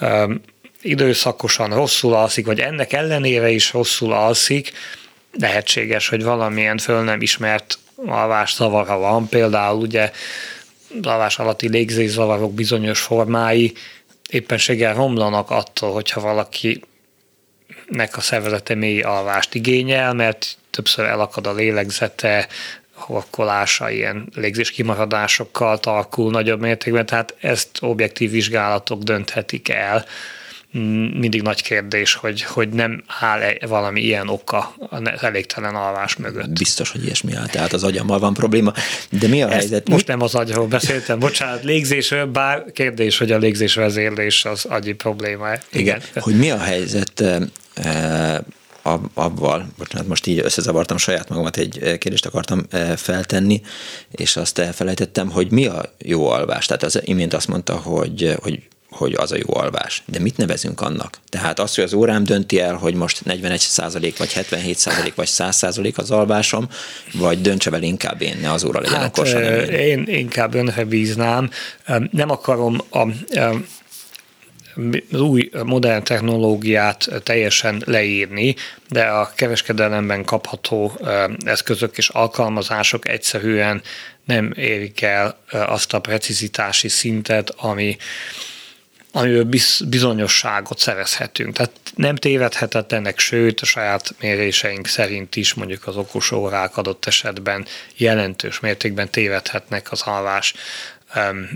um, 0.00 0.40
időszakosan 0.82 1.74
rosszul 1.74 2.14
alszik, 2.14 2.46
vagy 2.46 2.60
ennek 2.60 2.92
ellenére 2.92 3.50
is 3.50 3.72
rosszul 3.72 4.12
alszik, 4.12 4.72
lehetséges, 5.40 6.08
hogy 6.08 6.22
valamilyen 6.22 6.78
föl 6.78 7.02
nem 7.02 7.20
ismert 7.20 7.78
alvásszavara 8.06 8.98
van, 8.98 9.28
például 9.28 9.80
ugye 9.80 10.10
alvás 11.02 11.38
alatti 11.38 11.68
légzészavarok 11.68 12.54
bizonyos 12.54 13.00
formái 13.00 13.72
éppenséggel 14.28 14.94
romlanak 14.94 15.50
attól, 15.50 15.92
hogyha 15.92 16.20
valaki 16.20 16.82
nek 17.86 18.16
a 18.16 18.20
szervezete 18.20 18.74
mély 18.74 19.00
alvást 19.00 19.54
igényel, 19.54 20.14
mert 20.14 20.56
többször 20.70 21.04
elakad 21.04 21.46
a 21.46 21.52
lélegzete, 21.52 22.48
horkolása 22.92 23.90
ilyen 23.90 24.28
légzés 24.34 24.70
kimaradásokkal 24.70 25.78
tarkul 25.78 26.30
nagyobb 26.30 26.60
mértékben, 26.60 27.06
tehát 27.06 27.34
ezt 27.40 27.78
objektív 27.80 28.30
vizsgálatok 28.30 29.02
dönthetik 29.02 29.68
el 29.68 30.04
mindig 31.18 31.42
nagy 31.42 31.62
kérdés, 31.62 32.14
hogy, 32.14 32.42
hogy 32.42 32.68
nem 32.68 33.02
áll 33.20 33.40
-e 33.40 33.66
valami 33.66 34.00
ilyen 34.00 34.28
oka 34.28 34.74
az 34.90 35.00
elégtelen 35.20 35.74
alvás 35.74 36.16
mögött. 36.16 36.50
Biztos, 36.50 36.90
hogy 36.90 37.04
ilyesmi 37.04 37.34
áll, 37.34 37.46
tehát 37.46 37.72
az 37.72 37.84
agyammal 37.84 38.18
van 38.18 38.34
probléma. 38.34 38.72
De 39.10 39.28
mi 39.28 39.42
a 39.42 39.46
Ezt 39.46 39.54
helyzet? 39.54 39.88
Most 39.88 40.06
nem 40.06 40.22
az 40.22 40.34
agyról 40.34 40.66
beszéltem, 40.66 41.18
bocsánat, 41.18 41.64
légzésről, 41.64 42.26
bár 42.26 42.64
kérdés, 42.72 43.18
hogy 43.18 43.32
a 43.32 43.38
légzés 43.38 43.74
vezérlés 43.74 44.44
az 44.44 44.64
agyi 44.64 44.92
probléma. 44.92 45.46
Igen. 45.52 45.62
Igen. 45.72 46.00
Hogy 46.14 46.38
mi 46.38 46.50
a 46.50 46.58
helyzet 46.58 47.24
e, 47.74 48.42
abval, 49.14 49.66
bocsánat, 49.78 50.08
most 50.08 50.26
így 50.26 50.38
összezavartam 50.38 50.96
saját 50.96 51.28
magamat, 51.28 51.56
egy 51.56 51.98
kérdést 51.98 52.26
akartam 52.26 52.66
feltenni, 52.96 53.60
és 54.10 54.36
azt 54.36 54.58
elfelejtettem, 54.58 55.30
hogy 55.30 55.50
mi 55.50 55.66
a 55.66 55.92
jó 55.98 56.28
alvás. 56.28 56.66
Tehát 56.66 56.82
az 56.82 57.00
imént 57.04 57.34
azt 57.34 57.48
mondta, 57.48 57.76
hogy, 57.76 58.34
hogy 58.42 58.67
hogy 58.90 59.14
az 59.14 59.32
a 59.32 59.36
jó 59.36 59.56
alvás. 59.56 60.02
De 60.06 60.18
mit 60.18 60.36
nevezünk 60.36 60.80
annak? 60.80 61.18
Tehát 61.28 61.58
az, 61.58 61.74
hogy 61.74 61.84
az 61.84 61.92
órám 61.92 62.24
dönti 62.24 62.60
el, 62.60 62.74
hogy 62.74 62.94
most 62.94 63.20
41% 63.24 64.14
vagy 64.18 64.32
77% 64.34 65.12
vagy 65.14 65.26
100 65.26 65.62
az 65.94 66.10
alvásom, 66.10 66.68
vagy 67.12 67.40
döntse 67.40 67.70
el 67.70 67.82
inkább 67.82 68.22
én, 68.22 68.36
ne 68.40 68.52
az 68.52 68.64
óra 68.64 68.80
legyen 68.80 69.00
hát, 69.00 69.18
okos, 69.18 69.32
én. 69.32 69.68
én 69.68 70.04
inkább 70.06 70.54
önre 70.54 70.84
bíznám. 70.84 71.50
Nem 72.10 72.30
akarom 72.30 72.80
a, 72.90 73.08
az 75.12 75.20
új 75.20 75.50
modern 75.64 76.04
technológiát 76.04 77.08
teljesen 77.22 77.82
leírni, 77.86 78.54
de 78.88 79.02
a 79.02 79.32
kereskedelemben 79.34 80.24
kapható 80.24 80.98
eszközök 81.44 81.98
és 81.98 82.08
alkalmazások 82.08 83.08
egyszerűen 83.08 83.82
nem 84.24 84.52
érik 84.56 85.02
el 85.02 85.38
azt 85.50 85.92
a 85.92 86.00
precizitási 86.00 86.88
szintet, 86.88 87.50
ami 87.50 87.96
amiből 89.12 89.48
bizonyosságot 89.88 90.78
szerezhetünk. 90.78 91.56
Tehát 91.56 91.72
nem 91.94 92.16
tévedhetetlenek, 92.16 93.18
sőt 93.18 93.60
a 93.60 93.64
saját 93.64 94.14
méréseink 94.20 94.86
szerint 94.86 95.36
is 95.36 95.54
mondjuk 95.54 95.86
az 95.86 95.96
okos 95.96 96.32
órák 96.32 96.76
adott 96.76 97.06
esetben 97.06 97.66
jelentős 97.96 98.60
mértékben 98.60 99.10
tévedhetnek 99.10 99.92
az 99.92 100.02
alvás 100.02 100.54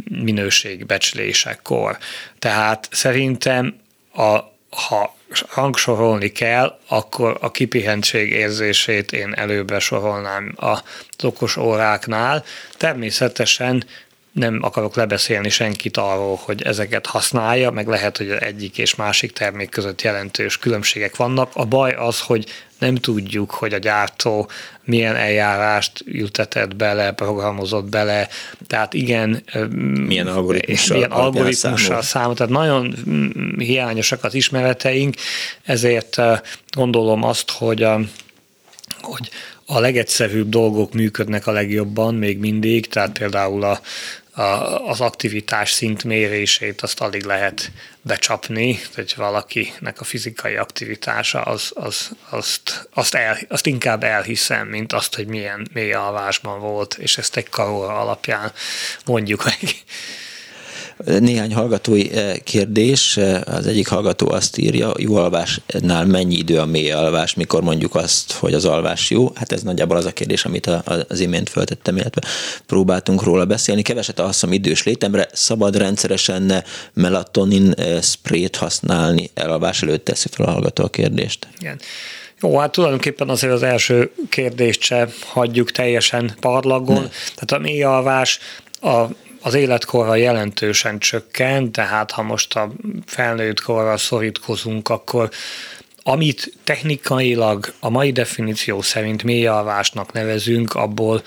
minőségbecslésekor. 0.08 1.98
Tehát 2.38 2.88
szerintem 2.90 3.76
a, 4.14 4.38
ha 4.70 5.16
rangsorolni 5.54 6.32
kell, 6.32 6.78
akkor 6.88 7.38
a 7.40 7.50
kipihentség 7.50 8.30
érzését 8.30 9.12
én 9.12 9.32
előbe 9.34 9.78
sorolnám 9.78 10.52
az 10.56 10.80
okos 11.22 11.56
óráknál. 11.56 12.44
Természetesen 12.76 13.84
nem 14.32 14.58
akarok 14.62 14.96
lebeszélni 14.96 15.48
senkit 15.48 15.96
arról, 15.96 16.40
hogy 16.42 16.62
ezeket 16.62 17.06
használja, 17.06 17.70
meg 17.70 17.86
lehet, 17.86 18.16
hogy 18.16 18.30
egyik 18.30 18.78
és 18.78 18.94
másik 18.94 19.32
termék 19.32 19.68
között 19.68 20.02
jelentős 20.02 20.58
különbségek 20.58 21.16
vannak. 21.16 21.50
A 21.54 21.64
baj 21.64 21.92
az, 21.92 22.20
hogy 22.20 22.46
nem 22.78 22.94
tudjuk, 22.94 23.50
hogy 23.50 23.72
a 23.72 23.78
gyártó 23.78 24.50
milyen 24.84 25.16
eljárást 25.16 26.02
ültetett 26.06 26.76
bele, 26.76 27.12
programozott 27.12 27.84
bele, 27.84 28.28
tehát 28.66 28.94
igen, 28.94 29.44
milyen 30.06 30.26
algoritmussal, 30.26 30.96
milyen 30.96 31.10
algoritmussal 31.10 32.02
számol. 32.02 32.34
Tehát 32.34 32.52
nagyon 32.52 32.94
mm, 33.08 33.58
hiányosak 33.58 34.24
az 34.24 34.34
ismereteink, 34.34 35.14
ezért 35.62 36.20
gondolom 36.76 37.22
azt, 37.22 37.50
hogy 37.50 37.82
a, 37.82 38.00
hogy 39.00 39.30
a 39.66 39.80
legegyszerűbb 39.80 40.48
dolgok 40.48 40.92
működnek 40.92 41.46
a 41.46 41.52
legjobban 41.52 42.14
még 42.14 42.38
mindig, 42.38 42.88
tehát 42.88 43.18
például 43.18 43.62
a, 43.64 43.80
az 44.86 45.00
aktivitás 45.00 45.72
szint 45.72 46.04
mérését 46.04 46.80
azt 46.80 47.00
alig 47.00 47.24
lehet 47.24 47.70
becsapni, 48.02 48.80
hogy 48.94 49.14
valakinek 49.16 50.00
a 50.00 50.04
fizikai 50.04 50.56
aktivitása, 50.56 51.42
az, 51.42 51.70
az, 51.74 52.10
azt, 52.28 52.88
azt, 52.94 53.14
el, 53.14 53.38
azt 53.48 53.66
inkább 53.66 54.02
elhiszem, 54.02 54.68
mint 54.68 54.92
azt, 54.92 55.14
hogy 55.14 55.26
milyen 55.26 55.68
mély 55.72 55.92
alvásban 55.92 56.60
volt, 56.60 56.94
és 56.94 57.18
ezt 57.18 57.36
egy 57.36 57.48
karóra 57.48 58.00
alapján 58.00 58.52
mondjuk 59.04 59.44
meg. 59.44 59.58
Néhány 61.04 61.54
hallgatói 61.54 62.10
eh, 62.10 62.36
kérdés. 62.44 63.16
Eh, 63.16 63.40
az 63.44 63.66
egyik 63.66 63.88
hallgató 63.88 64.30
azt 64.30 64.58
írja, 64.58 64.92
jó 64.98 65.16
alvásnál 65.16 66.06
mennyi 66.06 66.36
idő 66.36 66.58
a 66.58 66.66
mély 66.66 66.90
alvás, 66.90 67.34
mikor 67.34 67.62
mondjuk 67.62 67.94
azt, 67.94 68.32
hogy 68.32 68.54
az 68.54 68.64
alvás 68.64 69.10
jó? 69.10 69.32
Hát 69.34 69.52
ez 69.52 69.62
nagyjából 69.62 69.96
az 69.96 70.04
a 70.04 70.12
kérdés, 70.12 70.44
amit 70.44 70.66
az 71.08 71.20
imént 71.20 71.48
föltettem, 71.48 71.96
illetve 71.96 72.22
próbáltunk 72.66 73.22
róla 73.22 73.44
beszélni. 73.44 73.82
Keveset 73.82 74.20
alszom 74.20 74.52
idős 74.52 74.82
létemre, 74.82 75.28
szabad 75.32 75.76
rendszeresen 75.76 76.64
melatonin 76.92 77.72
eh, 77.72 78.00
sprayt 78.02 78.56
használni 78.56 79.30
elalvás 79.34 79.82
előtt 79.82 80.04
teszi 80.04 80.28
fel 80.30 80.46
a 80.46 80.50
hallgató 80.50 80.84
a 80.84 80.88
kérdést. 80.88 81.48
Igen. 81.58 81.80
Jó, 82.40 82.58
hát 82.58 82.72
tulajdonképpen 82.72 83.28
azért 83.28 83.52
az 83.52 83.62
első 83.62 84.10
kérdést 84.28 84.80
se 84.80 85.08
hagyjuk 85.26 85.70
teljesen 85.70 86.34
parlagon. 86.40 87.02
Ne. 87.02 87.08
Tehát 87.08 87.52
a 87.52 87.58
mély 87.58 87.82
alvás 87.82 88.38
a 88.80 89.06
az 89.42 89.54
életkorra 89.54 90.14
jelentősen 90.14 90.98
csökken, 90.98 91.72
tehát 91.72 92.10
ha 92.10 92.22
most 92.22 92.56
a 92.56 92.70
felnőtt 93.06 93.60
korra 93.60 93.96
szorítkozunk, 93.96 94.88
akkor 94.88 95.30
amit 96.02 96.52
technikailag 96.64 97.72
a 97.80 97.90
mai 97.90 98.12
definíció 98.12 98.80
szerint 98.80 99.22
mélyalvásnak 99.22 100.12
nevezünk, 100.12 100.74
abból 100.74 101.22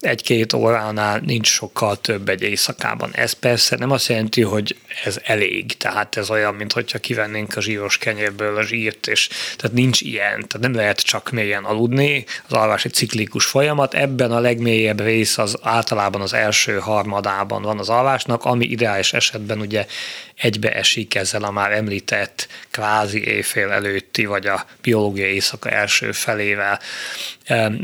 egy-két 0.00 0.52
óránál 0.52 1.18
nincs 1.24 1.48
sokkal 1.48 2.00
több 2.00 2.28
egy 2.28 2.42
éjszakában. 2.42 3.10
Ez 3.14 3.32
persze 3.32 3.76
nem 3.76 3.90
azt 3.90 4.08
jelenti, 4.08 4.42
hogy 4.42 4.76
ez 5.04 5.18
elég, 5.24 5.76
tehát 5.76 6.16
ez 6.16 6.30
olyan, 6.30 6.54
mint 6.54 6.72
hogyha 6.72 6.98
kivennénk 6.98 7.56
a 7.56 7.60
zsíros 7.60 7.98
kenyérből 7.98 8.56
a 8.56 8.62
zsírt, 8.62 9.06
és 9.06 9.28
tehát 9.56 9.76
nincs 9.76 10.00
ilyen, 10.00 10.34
tehát 10.48 10.60
nem 10.60 10.74
lehet 10.74 11.00
csak 11.00 11.30
mélyen 11.30 11.64
aludni, 11.64 12.24
az 12.46 12.52
alvás 12.52 12.84
egy 12.84 12.94
ciklikus 12.94 13.44
folyamat, 13.44 13.94
ebben 13.94 14.32
a 14.32 14.40
legmélyebb 14.40 15.00
rész 15.00 15.38
az 15.38 15.58
általában 15.62 16.20
az 16.20 16.32
első 16.32 16.78
harmadában 16.78 17.62
van 17.62 17.78
az 17.78 17.88
alvásnak, 17.88 18.44
ami 18.44 18.64
ideális 18.64 19.12
esetben 19.12 19.60
ugye 19.60 19.86
egybeesik 20.34 21.14
ezzel 21.14 21.42
a 21.42 21.50
már 21.50 21.72
említett 21.72 22.48
kvázi 22.70 23.24
éjfél 23.26 23.70
előtti, 23.70 24.24
vagy 24.24 24.46
a 24.46 24.66
biológiai 24.82 25.32
éjszaka 25.32 25.70
első 25.70 26.12
felével, 26.12 26.80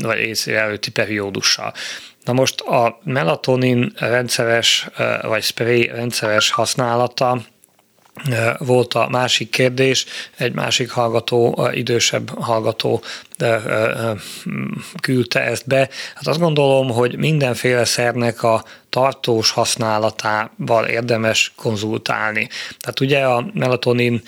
vagy 0.01 0.17
éjszél 0.17 0.57
előtti 0.57 0.91
periódussal. 0.91 1.73
Na 2.23 2.33
most 2.33 2.61
a 2.61 2.99
melatonin 3.03 3.93
rendszeres, 3.95 4.87
vagy 5.21 5.43
spray 5.43 5.87
rendszeres 5.87 6.51
használata 6.51 7.41
volt 8.57 8.93
a 8.93 9.07
másik 9.09 9.49
kérdés, 9.49 10.05
egy 10.37 10.53
másik 10.53 10.91
hallgató, 10.91 11.69
idősebb 11.73 12.39
hallgató 12.39 13.01
küldte 15.01 15.39
ezt 15.41 15.67
be. 15.67 15.89
Hát 16.15 16.27
azt 16.27 16.39
gondolom, 16.39 16.89
hogy 16.89 17.17
mindenféle 17.17 17.85
szernek 17.85 18.43
a 18.43 18.63
tartós 18.89 19.51
használatával 19.51 20.85
érdemes 20.85 21.51
konzultálni. 21.55 22.49
Tehát 22.79 22.99
ugye 22.99 23.25
a 23.25 23.45
melatonin 23.53 24.21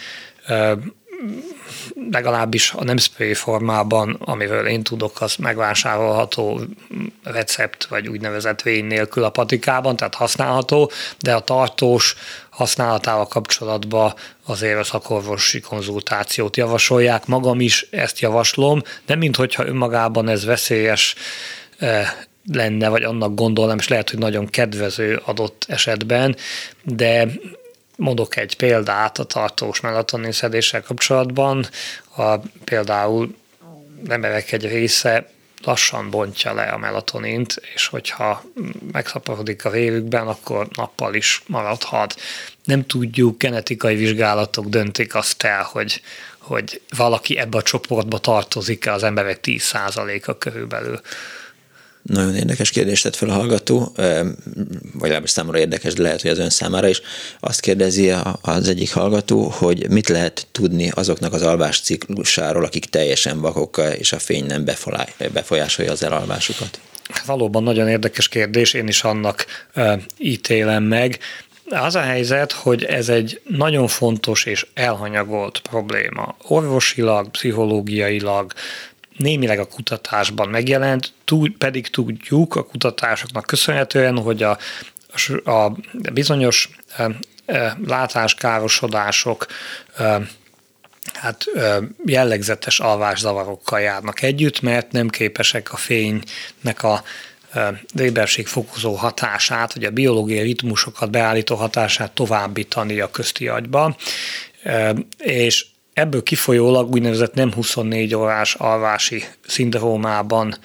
legalábbis 2.11 2.73
a 2.73 2.83
nem 2.83 2.97
spray 2.97 3.33
formában, 3.33 4.17
amiről 4.19 4.67
én 4.67 4.83
tudok, 4.83 5.21
az 5.21 5.35
megvásárolható 5.35 6.61
recept, 7.23 7.85
vagy 7.85 8.07
úgynevezett 8.07 8.61
vény 8.61 8.85
nélkül 8.85 9.23
a 9.23 9.29
patikában, 9.29 9.95
tehát 9.95 10.15
használható, 10.15 10.91
de 11.19 11.33
a 11.33 11.39
tartós 11.39 12.15
használatával 12.49 13.27
kapcsolatban 13.27 14.13
azért 14.45 14.79
a 14.79 14.83
szakorvosi 14.83 15.59
konzultációt 15.59 16.57
javasolják. 16.57 17.25
Magam 17.25 17.59
is 17.59 17.87
ezt 17.91 18.19
javaslom, 18.19 18.81
nem 19.05 19.17
mint 19.17 19.35
hogyha 19.35 19.67
önmagában 19.67 20.29
ez 20.29 20.45
veszélyes 20.45 21.15
eh, 21.77 22.09
lenne, 22.51 22.89
vagy 22.89 23.03
annak 23.03 23.35
gondolom, 23.35 23.77
és 23.77 23.87
lehet, 23.87 24.09
hogy 24.09 24.19
nagyon 24.19 24.49
kedvező 24.49 25.21
adott 25.25 25.65
esetben, 25.67 26.35
de 26.83 27.27
Mondok 28.01 28.35
egy 28.35 28.55
példát 28.55 29.19
a 29.19 29.23
tartós 29.23 29.79
melatonin 29.79 30.31
szedéssel 30.31 30.81
kapcsolatban. 30.81 31.67
A, 32.15 32.35
például 32.63 33.35
emberek 34.07 34.51
egy 34.51 34.67
része 34.67 35.29
lassan 35.63 36.09
bontja 36.09 36.53
le 36.53 36.63
a 36.63 36.77
melatonint, 36.77 37.61
és 37.75 37.87
hogyha 37.87 38.43
megszaporodik 38.91 39.65
a 39.65 39.69
vérükben, 39.69 40.27
akkor 40.27 40.67
nappal 40.75 41.13
is 41.13 41.41
maradhat. 41.47 42.19
Nem 42.63 42.85
tudjuk, 42.85 43.37
genetikai 43.37 43.95
vizsgálatok 43.95 44.65
döntik 44.65 45.15
azt 45.15 45.43
el, 45.43 45.63
hogy, 45.63 46.01
hogy 46.37 46.81
valaki 46.97 47.37
ebbe 47.37 47.57
a 47.57 47.61
csoportba 47.61 48.17
tartozik-e 48.17 48.93
az 48.93 49.03
emberek 49.03 49.39
10%-a 49.43 50.37
körülbelül. 50.37 51.01
Nagyon 52.01 52.35
érdekes 52.35 52.69
kérdést 52.69 53.03
tett 53.03 53.15
fel 53.15 53.29
a 53.29 53.33
hallgató, 53.33 53.91
vagy 53.95 55.01
legalábbis 55.01 55.29
számomra 55.29 55.59
érdekes, 55.59 55.93
de 55.93 56.01
lehet, 56.01 56.21
hogy 56.21 56.31
az 56.31 56.37
ön 56.37 56.49
számára 56.49 56.87
is. 56.87 57.01
Azt 57.39 57.59
kérdezi 57.59 58.13
az 58.41 58.67
egyik 58.67 58.93
hallgató, 58.93 59.43
hogy 59.43 59.89
mit 59.89 60.09
lehet 60.09 60.47
tudni 60.51 60.89
azoknak 60.89 61.33
az 61.33 61.41
alvás 61.41 61.79
ciklusáról, 61.79 62.63
akik 62.63 62.85
teljesen 62.85 63.41
vakok, 63.41 63.81
és 63.97 64.13
a 64.13 64.19
fény 64.19 64.45
nem 64.45 64.65
befolyásolja 65.33 65.91
az 65.91 66.03
elalvásukat. 66.03 66.79
Valóban 67.25 67.63
nagyon 67.63 67.87
érdekes 67.87 68.27
kérdés, 68.27 68.73
én 68.73 68.87
is 68.87 69.03
annak 69.03 69.45
ítélem 70.17 70.83
meg. 70.83 71.19
Az 71.69 71.95
a 71.95 72.01
helyzet, 72.01 72.51
hogy 72.51 72.83
ez 72.83 73.09
egy 73.09 73.41
nagyon 73.47 73.87
fontos 73.87 74.45
és 74.45 74.67
elhanyagolt 74.73 75.59
probléma. 75.59 76.35
Orvosilag, 76.47 77.29
pszichológiailag, 77.29 78.53
némileg 79.21 79.59
a 79.59 79.67
kutatásban 79.67 80.49
megjelent, 80.49 81.13
túl, 81.25 81.55
pedig 81.57 81.87
tudjuk 81.87 82.55
a 82.55 82.65
kutatásoknak 82.65 83.45
köszönhetően, 83.45 84.17
hogy 84.17 84.43
a, 84.43 84.57
a 85.43 85.71
bizonyos 86.13 86.69
e, 86.97 87.09
e, 87.45 87.77
látáskárosodások 87.85 89.45
e, 89.97 90.21
hát 91.13 91.45
jellegzetes 92.05 92.79
alvászavarokkal 92.79 93.79
járnak 93.79 94.21
együtt, 94.21 94.61
mert 94.61 94.91
nem 94.91 95.09
képesek 95.09 95.73
a 95.73 95.77
fénynek 95.77 96.83
a 96.83 97.03
éberség 97.99 98.47
fokozó 98.47 98.93
hatását, 98.93 99.73
vagy 99.73 99.83
a 99.83 99.91
biológiai 99.91 100.41
ritmusokat 100.41 101.11
beállító 101.11 101.55
hatását 101.55 102.11
továbbítani 102.11 102.99
a 102.99 103.11
közti 103.11 103.47
agyba, 103.47 103.95
és 105.17 105.65
ebből 105.93 106.23
kifolyólag 106.23 106.91
úgynevezett 106.93 107.33
nem 107.33 107.53
24 107.53 108.15
órás 108.15 108.55
alvási 108.55 109.23
szindrómában 109.47 110.55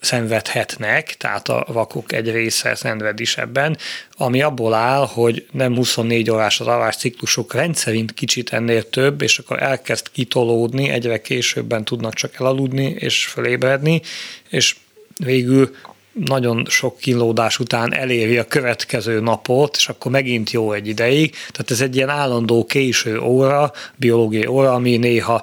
szenvedhetnek, 0.00 1.16
tehát 1.16 1.48
a 1.48 1.64
vakok 1.68 2.12
egy 2.12 2.30
része 2.30 2.74
szenved 2.74 3.20
is 3.20 3.36
ebben, 3.36 3.76
ami 4.16 4.42
abból 4.42 4.74
áll, 4.74 5.06
hogy 5.06 5.46
nem 5.52 5.74
24 5.74 6.30
órás 6.30 6.60
az 6.60 6.66
alvás 6.66 6.96
ciklusok 6.96 7.54
rendszerint 7.54 8.14
kicsit 8.14 8.52
ennél 8.52 8.88
több, 8.88 9.22
és 9.22 9.38
akkor 9.38 9.62
elkezd 9.62 10.10
kitolódni, 10.12 10.88
egyre 10.88 11.20
későbben 11.20 11.84
tudnak 11.84 12.14
csak 12.14 12.34
elaludni 12.38 12.84
és 12.84 13.26
fölébredni, 13.26 14.02
és 14.48 14.76
végül 15.16 15.74
nagyon 16.12 16.66
sok 16.68 16.98
kínlódás 16.98 17.58
után 17.58 17.94
eléri 17.94 18.38
a 18.38 18.46
következő 18.46 19.20
napot, 19.20 19.76
és 19.76 19.88
akkor 19.88 20.10
megint 20.10 20.50
jó 20.50 20.72
egy 20.72 20.86
ideig. 20.86 21.30
Tehát 21.30 21.70
ez 21.70 21.80
egy 21.80 21.96
ilyen 21.96 22.08
állandó 22.08 22.64
késő 22.64 23.18
óra, 23.18 23.72
biológiai 23.96 24.46
óra, 24.46 24.72
ami 24.72 24.96
néha 24.96 25.42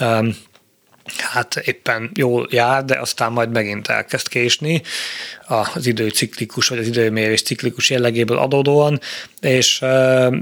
um, 0.00 0.36
hát 1.16 1.56
éppen 1.56 2.10
jól 2.14 2.46
jár, 2.50 2.84
de 2.84 2.98
aztán 2.98 3.32
majd 3.32 3.50
megint 3.50 3.88
elkezd 3.88 4.28
késni 4.28 4.82
az 5.46 5.86
időciklikus, 5.86 6.68
vagy 6.68 6.78
az 6.78 6.86
időmérés 6.86 7.42
ciklikus 7.42 7.90
jellegéből 7.90 8.38
adódóan, 8.38 9.00
és 9.40 9.84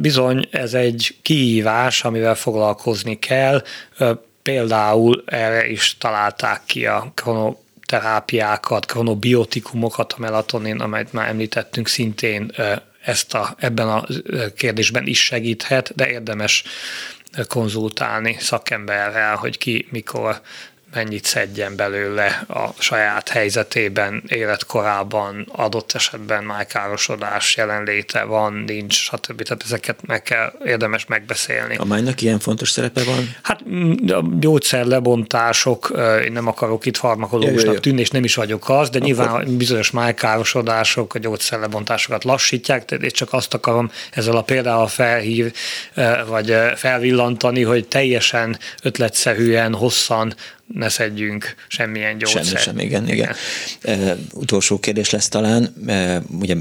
bizony 0.01 0.49
ez 0.51 0.75
egy 0.75 1.17
kihívás, 1.23 2.05
amivel 2.05 2.35
foglalkozni 2.35 3.19
kell, 3.19 3.63
Például 4.43 5.23
erre 5.27 5.69
is 5.69 5.97
találták 5.99 6.63
ki 6.67 6.87
a 6.87 7.13
terápiákat, 7.93 8.87
kronobiotikumokat, 8.87 10.13
a 10.13 10.21
melatonin, 10.21 10.81
amelyet 10.81 11.13
már 11.13 11.29
említettünk, 11.29 11.89
szintén 11.89 12.53
ezt 13.05 13.35
a, 13.35 13.55
ebben 13.59 13.89
a 13.89 14.05
kérdésben 14.57 15.07
is 15.07 15.25
segíthet, 15.25 15.95
de 15.95 16.11
érdemes 16.11 16.65
konzultálni 17.49 18.37
szakemberrel, 18.39 19.37
hogy 19.37 19.59
ki 19.59 19.87
mikor 19.91 20.41
mennyit 20.95 21.25
szedjen 21.25 21.77
belőle 21.77 22.45
a 22.49 22.69
saját 22.79 23.29
helyzetében, 23.29 24.23
életkorában, 24.29 25.49
adott 25.53 25.93
esetben 25.93 26.45
májkárosodás 26.45 27.57
jelenléte 27.57 28.25
van, 28.25 28.53
nincs, 28.53 28.95
stb. 28.95 29.43
Tehát 29.43 29.63
ezeket 29.65 30.07
meg 30.07 30.23
kell 30.23 30.53
érdemes 30.65 31.07
megbeszélni. 31.07 31.77
A 31.77 31.85
májnak 31.85 32.21
ilyen 32.21 32.39
fontos 32.39 32.71
szerepe 32.71 33.05
van? 33.05 33.35
Hát 33.43 33.69
mm, 33.69 33.93
a 34.09 34.23
gyógyszerlebontások, 34.39 35.93
én 36.25 36.33
nem 36.33 36.47
akarok 36.47 36.87
itt 36.87 36.97
farmakológusnak 36.97 37.81
tűnni, 37.81 38.01
és 38.01 38.11
nem 38.11 38.25
is 38.25 38.35
vagyok 38.35 38.69
az, 38.69 38.91
de 38.91 38.99
Akkor... 38.99 39.11
nyilván 39.11 39.57
bizonyos 39.57 39.91
májkárosodások 39.91 41.15
a 41.15 41.19
gyógyszerlebontásokat 41.19 42.25
lassítják, 42.25 42.85
de 42.85 42.97
én 42.97 43.11
csak 43.11 43.33
azt 43.33 43.55
akarom 43.55 43.91
ezzel 44.11 44.37
a 44.37 44.43
példával 44.43 44.89
felhív, 44.89 45.53
vagy 46.27 46.55
felvillantani, 46.77 47.63
hogy 47.63 47.89
teljesen 47.89 48.59
ötletszerűen, 48.83 49.75
hosszan 49.75 50.35
ne 50.75 50.89
szedjünk 50.89 51.55
semmilyen 51.69 52.19
gyógyszert. 52.19 52.47
Semmi 52.47 52.61
sem, 52.61 52.79
igen, 52.79 53.09
igen. 53.09 53.35
igen. 53.83 54.07
E, 54.09 54.17
utolsó 54.35 54.79
kérdés 54.79 55.11
lesz 55.11 55.29
talán. 55.29 55.75
E, 55.87 56.23
ugye 56.41 56.55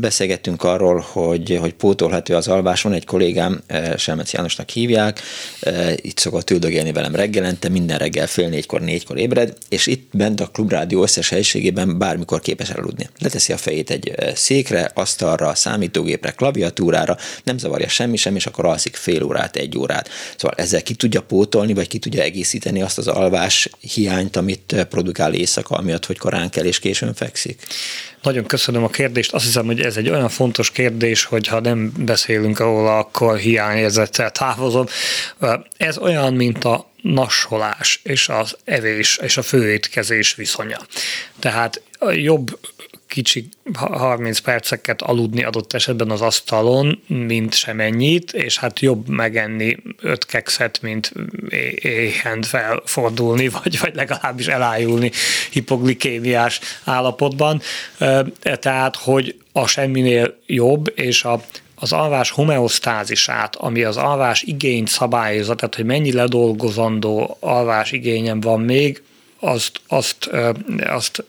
beszélgettünk 0.00 0.62
arról, 0.62 1.04
hogy, 1.12 1.56
hogy 1.60 1.74
pótolható 1.74 2.34
az 2.34 2.48
alvás. 2.48 2.82
Van 2.82 2.92
egy 2.92 3.04
kollégám, 3.04 3.60
e, 3.66 3.96
Selmec 3.96 4.32
Jánosnak 4.32 4.68
hívják, 4.68 5.20
e, 5.60 5.92
itt 5.96 6.18
szokott 6.18 6.50
üldögélni 6.50 6.92
velem 6.92 7.14
reggelente, 7.14 7.68
minden 7.68 7.98
reggel 7.98 8.26
fél 8.26 8.48
négykor, 8.48 8.80
négykor 8.80 9.18
ébred, 9.18 9.52
és 9.68 9.86
itt 9.86 10.08
bent 10.12 10.40
a 10.40 10.46
klubrádió 10.46 11.02
összes 11.02 11.28
helyiségében 11.28 11.98
bármikor 11.98 12.40
képes 12.40 12.70
aludni. 12.70 13.08
Leteszi 13.18 13.52
a 13.52 13.56
fejét 13.56 13.90
egy 13.90 14.14
székre, 14.34 14.90
asztalra, 14.94 15.54
számítógépre, 15.54 16.30
klaviatúrára, 16.30 17.16
nem 17.44 17.58
zavarja 17.58 17.88
semmi 17.88 18.16
sem, 18.16 18.36
és 18.36 18.46
akkor 18.46 18.64
alszik 18.64 18.96
fél 18.96 19.22
órát, 19.22 19.56
egy 19.56 19.78
órát. 19.78 20.08
Szóval 20.36 20.56
ezzel 20.56 20.82
ki 20.82 20.94
tudja 20.94 21.22
pótolni, 21.22 21.74
vagy 21.74 21.88
ki 21.88 21.98
tudja 21.98 22.22
egészíteni 22.22 22.82
azt 22.82 22.98
az 22.98 23.06
alvás 23.06 23.45
alvás 23.46 23.68
hiányt, 23.80 24.36
amit 24.36 24.86
produkál 24.88 25.34
éjszaka, 25.34 25.76
amiatt, 25.76 26.06
hogy 26.06 26.18
korán 26.18 26.50
kell 26.50 26.64
és 26.64 26.78
későn 26.78 27.14
fekszik? 27.14 27.66
Nagyon 28.22 28.46
köszönöm 28.46 28.84
a 28.84 28.88
kérdést. 28.88 29.32
Azt 29.32 29.44
hiszem, 29.44 29.66
hogy 29.66 29.80
ez 29.80 29.96
egy 29.96 30.08
olyan 30.08 30.28
fontos 30.28 30.70
kérdés, 30.70 31.24
hogy 31.24 31.46
ha 31.46 31.60
nem 31.60 31.92
beszélünk 31.98 32.58
róla, 32.58 32.98
akkor 32.98 33.38
hiányérzettel 33.38 34.30
távozom. 34.30 34.86
Ez 35.76 35.98
olyan, 35.98 36.34
mint 36.34 36.64
a 36.64 36.90
nassolás 37.02 38.00
és 38.02 38.28
az 38.28 38.56
evés 38.64 39.18
és 39.22 39.36
a 39.36 39.42
főétkezés 39.42 40.34
viszonya. 40.34 40.78
Tehát 41.38 41.82
jobb 42.12 42.58
kicsi 43.08 43.48
30 43.72 44.38
perceket 44.38 45.02
aludni 45.02 45.44
adott 45.44 45.72
esetben 45.72 46.10
az 46.10 46.20
asztalon, 46.20 47.02
mint 47.06 47.54
semennyit, 47.54 48.32
és 48.32 48.58
hát 48.58 48.80
jobb 48.80 49.08
megenni 49.08 49.76
öt 50.00 50.26
kekszet, 50.26 50.82
mint 50.82 51.12
éhen 51.80 52.42
felfordulni, 52.42 53.48
vagy, 53.62 53.78
vagy 53.80 53.94
legalábbis 53.94 54.46
elájulni 54.46 55.10
hipoglikémiás 55.50 56.60
állapotban. 56.84 57.60
Tehát, 58.42 58.96
hogy 58.96 59.36
a 59.52 59.66
semminél 59.66 60.38
jobb, 60.46 60.92
és 60.94 61.24
a 61.24 61.40
az 61.78 61.92
alvás 61.92 62.30
homeosztázisát, 62.30 63.56
ami 63.56 63.82
az 63.82 63.96
alvás 63.96 64.42
igényt 64.42 64.88
szabályozza, 64.88 65.54
tehát 65.54 65.74
hogy 65.74 65.84
mennyi 65.84 66.12
ledolgozandó 66.12 67.36
alvás 67.40 67.92
igényem 67.92 68.40
van 68.40 68.60
még, 68.60 69.02
azt, 69.40 69.80
azt, 69.88 70.30
azt 70.86 71.24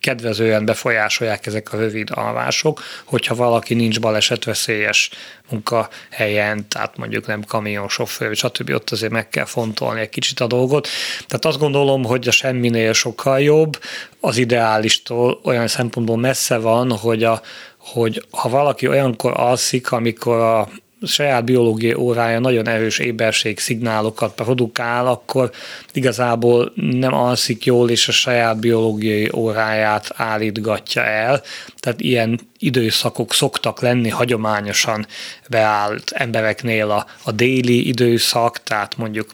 kedvezően 0.00 0.64
befolyásolják 0.64 1.46
ezek 1.46 1.72
a 1.72 1.76
rövid 1.76 2.08
alvások, 2.14 2.82
hogyha 3.04 3.34
valaki 3.34 3.74
nincs 3.74 4.00
balesetveszélyes 4.00 5.10
munkahelyen, 5.50 6.68
tehát 6.68 6.96
mondjuk 6.96 7.26
nem 7.26 7.44
kamionsofőr, 7.44 8.36
stb. 8.36 8.70
ott 8.70 8.90
azért 8.90 9.12
meg 9.12 9.28
kell 9.28 9.44
fontolni 9.44 10.00
egy 10.00 10.08
kicsit 10.08 10.40
a 10.40 10.46
dolgot. 10.46 10.88
Tehát 11.26 11.44
azt 11.44 11.58
gondolom, 11.58 12.04
hogy 12.04 12.28
a 12.28 12.30
semminél 12.30 12.92
sokkal 12.92 13.40
jobb, 13.40 13.78
az 14.20 14.36
ideálistól 14.36 15.40
olyan 15.44 15.68
szempontból 15.68 16.16
messze 16.16 16.58
van, 16.58 16.92
hogy, 16.92 17.24
a, 17.24 17.42
hogy 17.78 18.24
ha 18.30 18.48
valaki 18.48 18.88
olyankor 18.88 19.32
alszik, 19.36 19.92
amikor 19.92 20.40
a 20.40 20.68
saját 21.02 21.44
biológiai 21.44 21.94
órája 21.94 22.38
nagyon 22.38 22.68
erős 22.68 22.98
éberség 22.98 23.58
szignálokat 23.58 24.34
produkál, 24.34 25.06
akkor 25.06 25.50
igazából 25.92 26.72
nem 26.74 27.14
alszik 27.14 27.64
jól, 27.64 27.90
és 27.90 28.08
a 28.08 28.12
saját 28.12 28.58
biológiai 28.58 29.30
óráját 29.34 30.10
állítgatja 30.14 31.04
el. 31.04 31.42
Tehát 31.76 32.00
ilyen 32.00 32.40
időszakok 32.58 33.34
szoktak 33.34 33.80
lenni 33.80 34.08
hagyományosan 34.08 35.06
beállt 35.48 36.10
embereknél 36.10 36.90
a, 36.90 37.06
a 37.22 37.32
déli 37.32 37.88
időszak, 37.88 38.62
tehát 38.62 38.96
mondjuk 38.96 39.30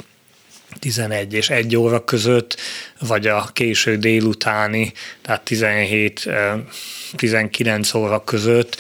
11 0.78 1.32
és 1.32 1.50
1 1.50 1.76
óra 1.76 2.04
között, 2.04 2.56
vagy 3.00 3.26
a 3.26 3.48
késő 3.52 3.96
délutáni, 3.96 4.92
tehát 5.22 5.42
17-19 5.50 7.96
óra 7.96 8.24
között, 8.24 8.76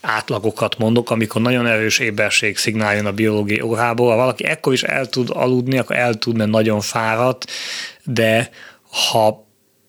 átlagokat 0.00 0.78
mondok, 0.78 1.10
amikor 1.10 1.40
nagyon 1.40 1.66
erős 1.66 1.98
éberség 1.98 2.56
szignál 2.56 3.06
a 3.06 3.12
biológiai 3.12 3.60
órából. 3.60 4.10
Ha 4.10 4.16
valaki 4.16 4.44
ekkor 4.44 4.72
is 4.72 4.82
el 4.82 5.06
tud 5.06 5.30
aludni, 5.32 5.78
akkor 5.78 5.96
el 5.96 6.14
tud, 6.14 6.36
mert 6.36 6.50
nagyon 6.50 6.80
fáradt, 6.80 7.50
de 8.04 8.50
ha 9.10 9.46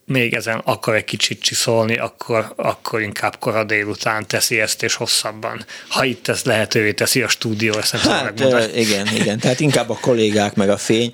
még 0.10 0.34
ezen 0.34 0.62
akar 0.66 0.96
egy 0.96 1.04
kicsit 1.04 1.42
csiszolni, 1.42 1.98
akkor, 1.98 2.54
akkor 2.56 3.02
inkább 3.02 3.36
kora 3.40 3.64
délután 3.64 4.28
teszi 4.28 4.60
ezt, 4.60 4.84
és 4.84 4.96
hosszabban. 4.96 5.66
Ha 5.88 6.04
itt 6.04 6.28
ezt 6.28 6.46
lehetővé 6.46 6.94
teszi 6.94 7.22
a 7.22 7.28
stúdió, 7.28 7.78
ezt 7.78 7.94
nem 7.94 8.02
hát, 8.02 8.76
igen, 8.76 9.08
igen, 9.16 9.40
tehát 9.40 9.60
inkább 9.60 9.90
a 9.90 9.98
kollégák 10.02 10.56
meg 10.56 10.70
a 10.70 10.78
fény. 10.78 11.14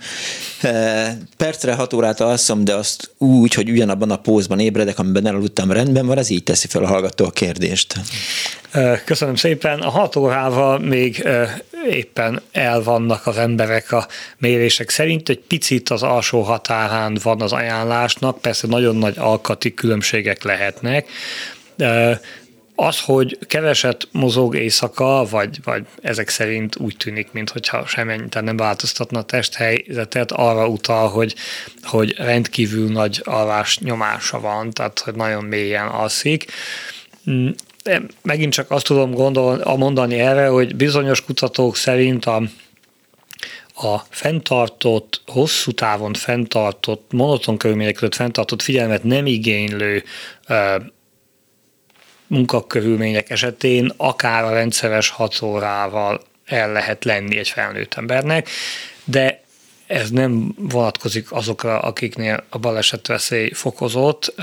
Percre 1.37 1.73
hat 1.73 1.93
órát 1.93 2.19
alszom, 2.19 2.63
de 2.63 2.75
azt 2.75 3.11
úgy, 3.17 3.53
hogy 3.53 3.69
ugyanabban 3.69 4.11
a 4.11 4.17
pózban 4.17 4.59
ébredek, 4.59 4.99
amiben 4.99 5.27
elaludtam 5.27 5.71
rendben 5.71 6.05
van, 6.05 6.17
ez 6.17 6.29
így 6.29 6.43
teszi 6.43 6.67
fel 6.67 6.83
a 6.83 6.87
hallgató 6.87 7.25
a 7.25 7.31
kérdést. 7.31 7.95
Köszönöm 9.05 9.35
szépen. 9.35 9.79
A 9.79 9.89
hat 9.89 10.15
órával 10.15 10.79
még 10.79 11.27
éppen 11.89 12.41
el 12.51 12.83
vannak 12.83 13.27
az 13.27 13.37
emberek 13.37 13.91
a 13.91 14.07
mérések 14.37 14.89
szerint. 14.89 15.29
Egy 15.29 15.39
picit 15.39 15.89
az 15.89 16.03
alsó 16.03 16.41
határán 16.41 17.17
van 17.23 17.41
az 17.41 17.51
ajánlásnak, 17.51 18.41
persze 18.41 18.67
nagyon 18.67 18.84
nagy 18.91 19.17
alkati 19.17 19.73
különbségek 19.73 20.43
lehetnek. 20.43 21.09
Az, 22.75 22.99
hogy 22.99 23.37
keveset 23.47 24.07
mozog 24.11 24.55
éjszaka, 24.55 25.25
vagy, 25.29 25.59
vagy 25.63 25.85
ezek 26.01 26.29
szerint 26.29 26.75
úgy 26.75 26.95
tűnik, 26.97 27.31
mintha 27.31 27.85
semmi, 27.85 28.15
tehát 28.15 28.43
nem 28.43 28.57
változtatna 28.57 29.19
a 29.19 29.23
testhelyzetet, 29.23 30.31
arra 30.31 30.67
utal, 30.67 31.09
hogy, 31.09 31.35
hogy 31.83 32.15
rendkívül 32.17 32.91
nagy 32.91 33.21
alvás 33.23 33.79
nyomása 33.79 34.39
van, 34.39 34.71
tehát 34.71 34.99
hogy 34.99 35.15
nagyon 35.15 35.43
mélyen 35.43 35.87
alszik 35.87 36.45
mm, 37.29 37.49
megint 38.21 38.53
csak 38.53 38.71
azt 38.71 38.85
tudom 38.85 39.11
gondol, 39.11 39.75
mondani 39.77 40.19
erre, 40.19 40.47
hogy 40.47 40.75
bizonyos 40.75 41.21
kutatók 41.21 41.75
szerint 41.75 42.25
a, 42.25 42.41
a 43.75 43.97
fenntartott, 44.09 45.21
hosszú 45.25 45.71
távon 45.71 46.13
fenntartott, 46.13 47.11
monoton 47.11 47.57
körülmények 47.57 47.93
között 47.93 48.15
fenntartott 48.15 48.61
figyelmet 48.61 49.03
nem 49.03 49.25
igénylő 49.25 50.03
munkakörülmények 52.27 53.29
esetén 53.29 53.91
akár 53.97 54.43
a 54.43 54.53
rendszeres 54.53 55.09
hat 55.09 55.41
órával 55.41 56.21
el 56.45 56.71
lehet 56.71 57.03
lenni 57.03 57.37
egy 57.37 57.49
felnőtt 57.49 57.93
embernek, 57.93 58.49
de 59.03 59.43
ez 59.87 60.09
nem 60.09 60.53
vonatkozik 60.57 61.31
azokra, 61.31 61.79
akiknél 61.79 62.43
a 62.49 62.57
balesetveszély 62.57 63.49
fokozott, 63.51 64.33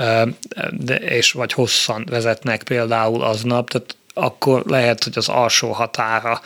de, 0.71 0.95
és 0.95 1.31
vagy 1.31 1.53
hosszan 1.53 2.05
vezetnek 2.09 2.63
például 2.63 3.23
aznap, 3.23 3.69
tehát 3.69 3.95
akkor 4.13 4.63
lehet, 4.65 5.03
hogy 5.03 5.17
az 5.17 5.29
alsó 5.29 5.71
határa 5.71 6.41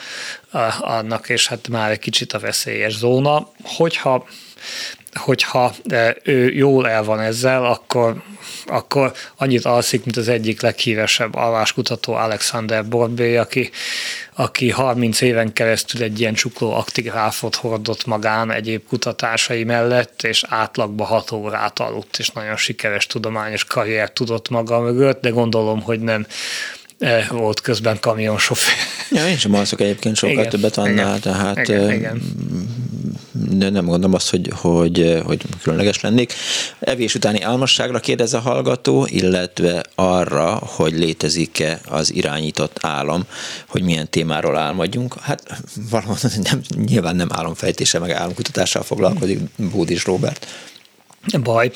annak, 0.80 1.30
és 1.30 1.48
hát 1.48 1.68
már 1.68 1.92
egy 1.92 2.00
kicsit 2.00 2.34
a 2.34 2.40
veszélyes 2.40 2.96
zóna. 2.96 3.50
Hogyha 3.64 4.28
hogyha 5.18 5.74
ő 6.24 6.54
jól 6.54 6.90
el 6.90 7.04
van 7.04 7.20
ezzel, 7.20 7.66
akkor, 7.66 8.22
akkor 8.66 9.14
annyit 9.38 9.66
alszik, 9.66 10.04
mint 10.04 10.18
az 10.18 10.28
egyik 10.28 10.62
leghíresebb 10.62 11.36
alváskutató 11.36 12.14
Alexander 12.14 12.88
Borbé, 12.88 13.38
aki, 13.38 13.70
aki 14.34 14.70
30 14.70 15.22
éven 15.22 15.54
keresztül 15.54 16.04
egy 16.04 16.20
ilyen 16.20 16.34
csukló 16.34 16.74
aktigráfot 16.74 17.56
hordott 17.56 18.06
magán 18.06 18.52
egyéb 18.52 18.88
kutatásai 18.88 19.64
mellett, 19.64 20.24
és 20.24 20.44
átlagba 20.48 21.04
6 21.04 21.32
órát 21.32 21.80
aludt, 21.80 22.20
és 22.20 22.30
nagyon 22.30 22.58
sikeres 22.58 23.08
tudományos 23.08 23.64
karriert 23.64 24.14
tudott 24.14 24.50
maga 24.50 24.80
mögött, 24.80 25.22
de 25.22 25.30
gondolom, 25.30 25.82
hogy 25.82 26.00
nem 26.00 26.26
volt 27.30 27.62
közben 27.62 28.00
kamionsofőr. 28.00 28.74
Ja, 29.12 29.28
én 29.28 29.38
sem 29.38 29.54
alszok 29.54 29.82
egyébként 29.82 30.16
sokkal 30.16 30.38
igen, 30.38 30.50
többet 30.50 30.78
annál, 30.78 31.18
igen, 31.18 31.20
tehát 31.20 31.58
igen, 31.58 31.92
igen 31.92 32.22
nem 33.58 33.86
gondolom 33.86 34.14
azt, 34.14 34.30
hogy, 34.30 34.52
hogy, 34.56 35.22
hogy 35.26 35.42
különleges 35.62 36.02
lennék. 36.02 36.34
Evés 36.80 37.16
utáni 37.16 37.42
álmosságra 37.42 38.00
kérdez 38.00 38.34
a 38.34 38.40
hallgató, 38.40 39.08
illetve 39.10 39.84
arra, 39.96 40.56
hogy 40.56 40.94
létezik-e 40.94 41.80
az 41.86 42.14
irányított 42.14 42.78
álom, 42.82 43.24
hogy 43.68 43.82
milyen 43.82 44.10
témáról 44.10 44.58
álmodjunk. 44.58 45.16
Hát 45.20 45.62
valóban 45.90 46.18
nem, 46.52 46.62
nyilván 46.86 47.16
nem 47.16 47.30
álomfejtése, 47.32 48.00
meg 48.00 48.12
álomkutatással 48.12 48.84
foglalkozik 48.84 49.40
Bódis 49.72 50.06
Robert. 50.06 50.48
Baj, 51.44 51.72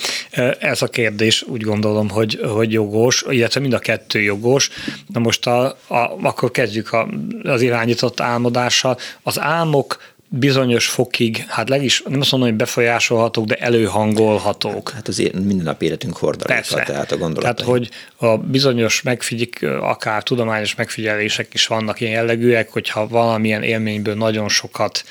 ez 0.60 0.82
a 0.82 0.88
kérdés 0.88 1.44
úgy 1.44 1.62
gondolom, 1.62 2.10
hogy, 2.10 2.40
hogy 2.54 2.72
jogos, 2.72 3.24
illetve 3.30 3.60
mind 3.60 3.74
a 3.74 3.80
kettő 3.80 4.22
jogos. 4.22 4.70
Na 5.14 5.20
most 5.20 5.48
a, 5.48 5.66
a, 5.88 6.18
akkor 6.22 6.52
kezdjük 6.52 6.94
a, 6.94 7.08
az 7.44 7.62
irányított 7.62 8.20
álmodással. 8.20 8.98
Az 9.24 9.40
álmok 9.40 10.12
bizonyos 10.34 10.88
fokig, 10.88 11.46
hát 11.48 11.70
legis, 11.70 12.04
nem 12.08 12.20
azt 12.20 12.32
mondom, 12.32 12.50
hogy 12.50 12.58
befolyásolhatók, 12.58 13.46
de 13.46 13.56
előhangolhatók. 13.56 14.90
Hát 14.90 15.08
az 15.08 15.18
minden 15.18 15.66
nap 15.66 15.82
életünk 15.82 16.18
hordaléka, 16.18 16.84
tehát 16.84 17.12
a 17.12 17.18
gondolat. 17.18 17.56
Tehát, 17.56 17.72
hogy 17.72 17.90
a 18.18 18.38
bizonyos 18.38 19.02
megfigyelik, 19.02 19.66
akár 19.82 20.24
tudományos 20.24 20.76
megfigyelések 20.76 21.54
is 21.54 21.68
vannak 21.68 22.00
ilyen 22.00 22.14
jellegűek, 22.14 22.70
hogyha 22.70 23.08
valamilyen 23.08 23.64
élményből 23.64 24.16
nagyon 24.16 24.50
sokat 24.50 25.04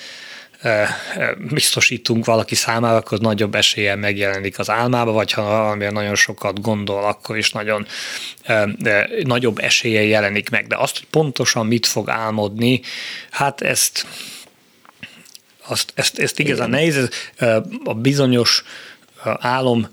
biztosítunk 1.39 2.25
valaki 2.25 2.55
számára, 2.55 2.97
akkor 2.97 3.19
nagyobb 3.19 3.55
eséllyel 3.55 3.97
megjelenik 3.97 4.59
az 4.59 4.71
álmába, 4.71 5.13
vagy 5.13 5.33
ha 5.33 5.43
valamilyen 5.43 5.93
nagyon 5.93 6.15
sokat 6.15 6.61
gondol, 6.61 7.05
akkor 7.05 7.37
is 7.37 7.51
nagyon 7.51 7.87
nagyobb 9.23 9.59
eséllyel 9.59 10.03
jelenik 10.03 10.51
meg. 10.51 10.67
De 10.67 10.77
azt, 10.77 10.99
hogy 10.99 11.07
pontosan 11.11 11.67
mit 11.67 11.87
fog 11.87 12.09
álmodni, 12.09 12.81
hát 13.31 13.61
ezt 13.61 14.07
azt, 15.67 15.93
ezt, 15.95 16.19
ezt 16.19 16.39
igazán 16.39 16.69
Igen. 16.69 16.81
nehéz, 16.81 17.09
a 17.85 17.95
bizonyos 17.95 18.65
álom 19.39 19.89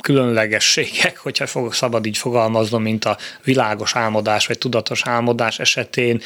különlegességek, 0.00 1.18
hogyha 1.18 1.46
fog, 1.46 1.74
szabad 1.74 2.06
így 2.06 2.18
fogalmaznom, 2.18 2.82
mint 2.82 3.04
a 3.04 3.16
világos 3.44 3.96
álmodás 3.96 4.46
vagy 4.46 4.58
tudatos 4.58 5.02
álmodás 5.04 5.58
esetén 5.58 6.22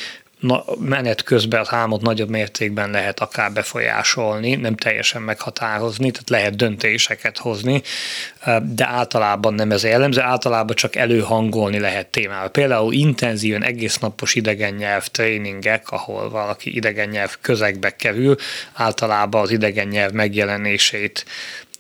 menet 0.79 1.23
közben 1.23 1.61
az 1.61 1.73
álmot 1.73 2.01
nagyobb 2.01 2.29
mértékben 2.29 2.91
lehet 2.91 3.21
akár 3.21 3.53
befolyásolni, 3.53 4.55
nem 4.55 4.77
teljesen 4.77 5.23
meghatározni, 5.23 6.11
tehát 6.11 6.31
lehet 6.31 6.57
döntéseket 6.57 7.39
hozni, 7.39 7.83
de 8.63 8.87
általában 8.87 9.55
nem 9.55 9.71
ez 9.71 9.85
jellemző, 9.85 10.21
általában 10.21 10.77
csak 10.77 10.97
előhangolni 10.97 11.79
lehet 11.79 12.07
témával. 12.07 12.49
Például 12.49 12.93
intenzíven 12.93 13.63
egész 13.63 13.99
napos 13.99 14.35
idegen 14.35 14.75
nyelv 14.75 15.07
tréningek, 15.07 15.91
ahol 15.91 16.31
valaki 16.31 16.77
idegen 16.77 17.09
nyelv 17.09 17.37
közegbe 17.41 17.97
kerül, 17.97 18.37
általában 18.73 19.43
az 19.43 19.51
idegen 19.51 19.89
nyelv 19.89 20.13
megjelenését 20.13 21.25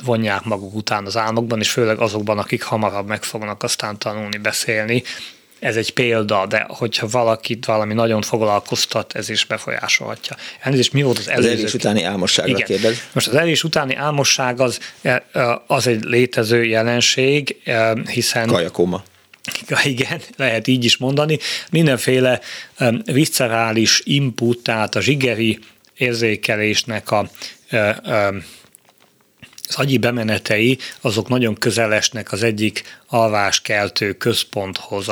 vonják 0.05 0.45
maguk 0.45 0.75
után 0.75 1.07
az 1.07 1.17
álmokban, 1.17 1.59
és 1.59 1.71
főleg 1.71 1.99
azokban, 1.99 2.39
akik 2.39 2.63
hamarabb 2.63 3.09
meg 3.09 3.23
fognak 3.23 3.63
aztán 3.63 3.99
tanulni 3.99 4.37
beszélni, 4.37 5.03
ez 5.65 5.77
egy 5.77 5.93
példa, 5.93 6.47
de 6.47 6.67
hogyha 6.69 7.07
valakit 7.07 7.65
valami 7.65 7.95
nagyon 7.95 8.23
foglalkoztat, 8.23 9.13
ez 9.15 9.29
is 9.29 9.45
befolyásolhatja. 9.45 10.37
Elnézést, 10.61 10.93
mi 10.93 11.03
volt 11.03 11.19
az 11.19 11.29
előző? 11.29 11.51
Az 11.53 11.59
elés 11.59 11.75
utáni 11.75 12.03
álmosságra 12.03 12.51
Igen. 12.51 12.67
kérdez. 12.67 12.97
Most 13.13 13.29
az 13.29 13.35
elés 13.35 13.65
utáni 13.65 13.95
álmosság 13.95 14.61
az, 14.61 14.79
e, 15.03 15.25
e, 15.33 15.63
az 15.67 15.87
egy 15.87 16.03
létező 16.03 16.65
jelenség, 16.65 17.57
e, 17.65 17.95
hiszen... 18.11 18.47
Kajakóma. 18.47 19.03
Igen, 19.85 20.21
lehet 20.37 20.67
így 20.67 20.85
is 20.85 20.97
mondani. 20.97 21.39
Mindenféle 21.71 22.41
viscerális 23.05 24.01
input, 24.05 24.63
tehát 24.63 24.95
a 24.95 25.01
zsigeri 25.01 25.59
érzékelésnek 25.97 27.11
a 27.11 27.29
az 29.69 29.75
agyi 29.77 29.99
bemenetei 29.99 30.79
azok 31.01 31.29
nagyon 31.29 31.55
közelesnek 31.55 32.33
az 32.33 32.43
egyik 32.43 32.83
alváskeltő 33.07 34.13
központhoz 34.13 35.09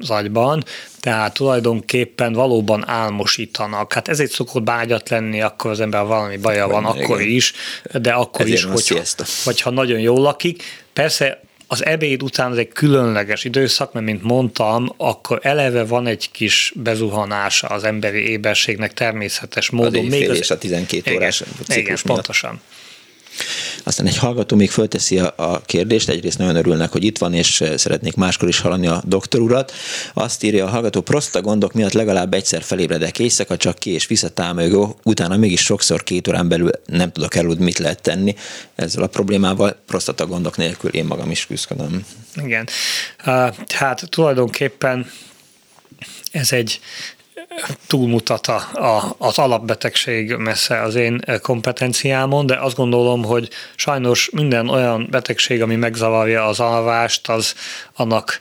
az 0.00 0.10
agyban, 0.10 0.64
tehát 1.00 1.34
tulajdonképpen 1.34 2.32
valóban 2.32 2.88
álmosítanak. 2.88 3.92
Hát 3.92 4.08
ezért 4.08 4.30
szokott 4.30 4.62
bágyat 4.62 5.08
lenni, 5.08 5.42
akkor 5.42 5.70
az 5.70 5.80
ember 5.80 6.04
valami 6.04 6.36
baja 6.36 6.66
van, 6.66 6.82
Igen. 6.82 7.04
akkor 7.04 7.20
is, 7.20 7.52
de 7.92 8.12
akkor 8.12 8.40
Ezért 8.40 8.56
is, 8.56 8.64
hogyha, 8.64 9.24
vagy 9.44 9.60
ha 9.60 9.70
nagyon 9.70 9.98
jól 9.98 10.20
lakik. 10.20 10.62
Persze 10.92 11.40
az 11.66 11.84
ebéd 11.84 12.22
után 12.22 12.52
ez 12.52 12.58
egy 12.58 12.68
különleges 12.68 13.44
időszak, 13.44 13.92
mert 13.92 14.06
mint 14.06 14.22
mondtam, 14.22 14.94
akkor 14.96 15.38
eleve 15.42 15.84
van 15.84 16.06
egy 16.06 16.30
kis 16.30 16.72
bezuhanása 16.76 17.66
az 17.66 17.84
emberi 17.84 18.28
éberségnek 18.28 18.92
természetes 18.94 19.70
módon. 19.70 20.04
Az 20.04 20.10
még 20.10 20.30
az, 20.30 20.36
és 20.36 20.50
a 20.50 20.58
12 20.58 21.14
órás 21.14 21.40
igen, 21.40 21.52
ciklus 21.54 22.02
igen, 22.02 22.14
pontosan. 22.14 22.60
Aztán 23.84 24.06
egy 24.06 24.16
hallgató 24.16 24.56
még 24.56 24.70
fölteszi 24.70 25.18
a, 25.18 25.34
a 25.36 25.60
kérdést, 25.60 26.08
egyrészt 26.08 26.38
nagyon 26.38 26.56
örülnek, 26.56 26.92
hogy 26.92 27.04
itt 27.04 27.18
van, 27.18 27.34
és 27.34 27.60
eh, 27.60 27.76
szeretnék 27.76 28.14
máskor 28.14 28.48
is 28.48 28.60
hallani 28.60 28.86
a 28.86 29.02
doktor 29.04 29.40
urat. 29.40 29.72
Azt 30.14 30.42
írja 30.42 30.64
a 30.64 30.68
hallgató, 30.68 31.00
prosta 31.00 31.40
gondok 31.40 31.72
miatt 31.72 31.92
legalább 31.92 32.34
egyszer 32.34 32.62
felébredek 32.62 33.18
éjszaka, 33.18 33.56
csak 33.56 33.78
ki 33.78 33.90
és 33.90 34.06
visszatámolgó, 34.06 34.98
utána 35.02 35.36
mégis 35.36 35.60
sokszor 35.60 36.02
két 36.02 36.28
órán 36.28 36.48
belül 36.48 36.70
nem 36.86 37.12
tudok 37.12 37.34
eludni, 37.34 37.64
mit 37.64 37.78
lehet 37.78 38.02
tenni. 38.02 38.34
Ezzel 38.74 39.02
a 39.02 39.06
problémával 39.06 39.76
prostata 39.86 40.26
gondok 40.26 40.56
nélkül 40.56 40.90
én 40.90 41.04
magam 41.04 41.30
is 41.30 41.46
küzdködöm. 41.46 42.06
Igen. 42.34 42.68
Hát 43.68 44.08
tulajdonképpen 44.10 45.10
ez 46.32 46.52
egy 46.52 46.80
túlmutat 47.86 48.46
a, 48.46 48.56
a, 48.74 49.14
az 49.18 49.38
alapbetegség 49.38 50.34
messze 50.34 50.80
az 50.80 50.94
én 50.94 51.20
kompetenciámon, 51.42 52.46
de 52.46 52.58
azt 52.60 52.76
gondolom, 52.76 53.24
hogy 53.24 53.48
sajnos 53.76 54.30
minden 54.32 54.68
olyan 54.68 55.06
betegség, 55.10 55.62
ami 55.62 55.76
megzavarja 55.76 56.46
az 56.46 56.60
alvást, 56.60 57.28
az 57.28 57.54
annak 57.94 58.40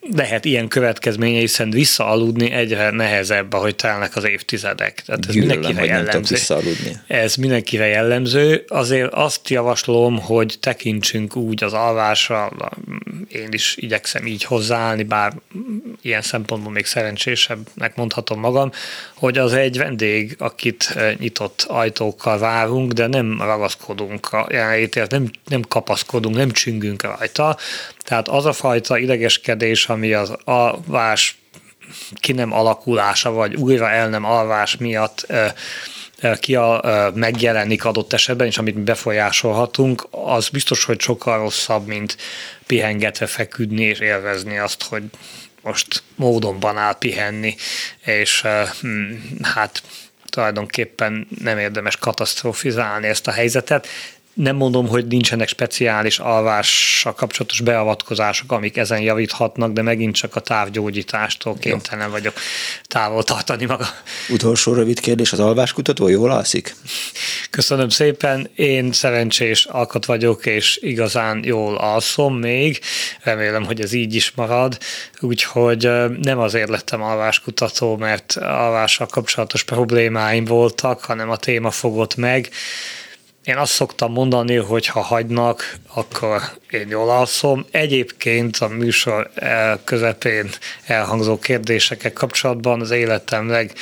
lehet 0.00 0.44
ilyen 0.44 0.68
következménye, 0.68 1.38
hiszen 1.38 1.70
visszaaludni 1.70 2.50
egyre 2.50 2.90
nehezebb, 2.90 3.52
ahogy 3.52 3.76
telnek 3.76 4.16
az 4.16 4.24
évtizedek. 4.24 5.02
Tehát 5.06 5.26
ez 5.28 5.34
Gyűlölem, 5.34 5.58
mindenkire 5.58 5.86
jellemző. 5.86 6.36
Ez 7.06 7.34
mindenkire 7.34 7.86
jellemző. 7.86 8.64
Azért 8.68 9.12
azt 9.12 9.48
javaslom, 9.48 10.18
hogy 10.18 10.56
tekintsünk 10.60 11.36
úgy 11.36 11.64
az 11.64 11.72
alvásra, 11.72 12.52
én 13.28 13.48
is 13.50 13.76
igyekszem 13.76 14.26
így 14.26 14.44
hozzáállni, 14.44 15.02
bár 15.02 15.32
ilyen 16.02 16.22
szempontból 16.22 16.72
még 16.72 16.86
szerencsésebbnek 16.86 17.96
mondhatom 17.96 18.40
magam, 18.40 18.70
hogy 19.14 19.38
az 19.38 19.52
egy 19.52 19.78
vendég, 19.78 20.34
akit 20.38 20.92
eh, 20.94 21.14
nyitott 21.18 21.64
ajtókkal 21.68 22.38
várunk, 22.38 22.92
de 22.92 23.06
nem 23.06 23.40
ragaszkodunk 23.40 24.32
a 24.32 24.46
jelenlétért, 24.50 25.10
nem, 25.10 25.30
nem 25.48 25.62
kapaszkodunk, 25.62 26.36
nem 26.36 26.50
csüngünk 26.50 27.02
rajta. 27.02 27.56
Tehát 28.02 28.28
az 28.28 28.44
a 28.44 28.52
fajta 28.52 28.98
idegeskedés, 28.98 29.86
ami 29.86 30.12
az 30.12 30.32
alvás 30.44 31.38
ki 32.14 32.32
nem 32.32 32.52
alakulása, 32.52 33.30
vagy 33.30 33.54
újra 33.54 33.90
el 33.90 34.08
nem 34.08 34.24
alvás 34.24 34.76
miatt 34.76 35.24
eh, 35.28 35.52
ki 36.36 36.54
a, 36.54 37.10
megjelenik 37.14 37.84
adott 37.84 38.12
esetben, 38.12 38.46
és 38.46 38.58
amit 38.58 38.78
befolyásolhatunk, 38.78 40.06
az 40.10 40.48
biztos, 40.48 40.84
hogy 40.84 41.00
sokkal 41.00 41.38
rosszabb, 41.38 41.86
mint 41.86 42.16
pihengetve 42.66 43.26
feküdni 43.26 43.82
és 43.82 43.98
élvezni 43.98 44.58
azt, 44.58 44.82
hogy 44.82 45.02
most 45.62 46.02
módonban 46.14 46.76
áll 46.76 46.94
pihenni, 46.98 47.54
és 48.04 48.44
hm, 48.80 49.12
hát 49.42 49.82
tulajdonképpen 50.28 51.28
nem 51.38 51.58
érdemes 51.58 51.96
katasztrofizálni 51.96 53.06
ezt 53.06 53.26
a 53.26 53.30
helyzetet 53.30 53.88
nem 54.34 54.56
mondom, 54.56 54.88
hogy 54.88 55.06
nincsenek 55.06 55.48
speciális 55.48 56.18
alvással 56.18 57.14
kapcsolatos 57.14 57.60
beavatkozások, 57.60 58.52
amik 58.52 58.76
ezen 58.76 59.00
javíthatnak, 59.00 59.72
de 59.72 59.82
megint 59.82 60.14
csak 60.14 60.36
a 60.36 60.40
távgyógyítástól 60.40 61.56
kénytelen 61.58 62.06
Jó. 62.06 62.12
vagyok 62.12 62.34
távol 62.86 63.22
tartani 63.22 63.64
maga. 63.64 63.86
Utolsó 64.28 64.72
rövid 64.72 65.00
kérdés, 65.00 65.32
az 65.32 65.40
alváskutató 65.40 66.08
jól 66.08 66.30
alszik? 66.30 66.74
Köszönöm 67.50 67.88
szépen, 67.88 68.50
én 68.54 68.92
szerencsés 68.92 69.64
alkat 69.64 70.04
vagyok, 70.04 70.46
és 70.46 70.78
igazán 70.82 71.44
jól 71.44 71.76
alszom 71.76 72.38
még, 72.38 72.80
remélem, 73.22 73.64
hogy 73.64 73.80
ez 73.80 73.92
így 73.92 74.14
is 74.14 74.32
marad, 74.34 74.78
úgyhogy 75.20 75.90
nem 76.22 76.38
azért 76.38 76.68
lettem 76.68 77.02
alváskutató, 77.02 77.96
mert 77.96 78.36
alvással 78.36 79.06
kapcsolatos 79.06 79.62
problémáim 79.62 80.44
voltak, 80.44 81.04
hanem 81.04 81.30
a 81.30 81.36
téma 81.36 81.70
fogott 81.70 82.16
meg, 82.16 82.50
én 83.44 83.56
azt 83.56 83.72
szoktam 83.72 84.12
mondani, 84.12 84.56
hogy 84.56 84.86
ha 84.86 85.00
hagynak, 85.00 85.76
akkor 85.94 86.42
én 86.70 86.88
jól 86.88 87.10
alszom. 87.10 87.66
Egyébként 87.70 88.56
a 88.56 88.68
műsor 88.68 89.30
közepén 89.84 90.50
elhangzó 90.86 91.38
kérdésekkel 91.38 92.12
kapcsolatban 92.12 92.80
az 92.80 92.90
életem 92.90 93.48
leg 93.48 93.72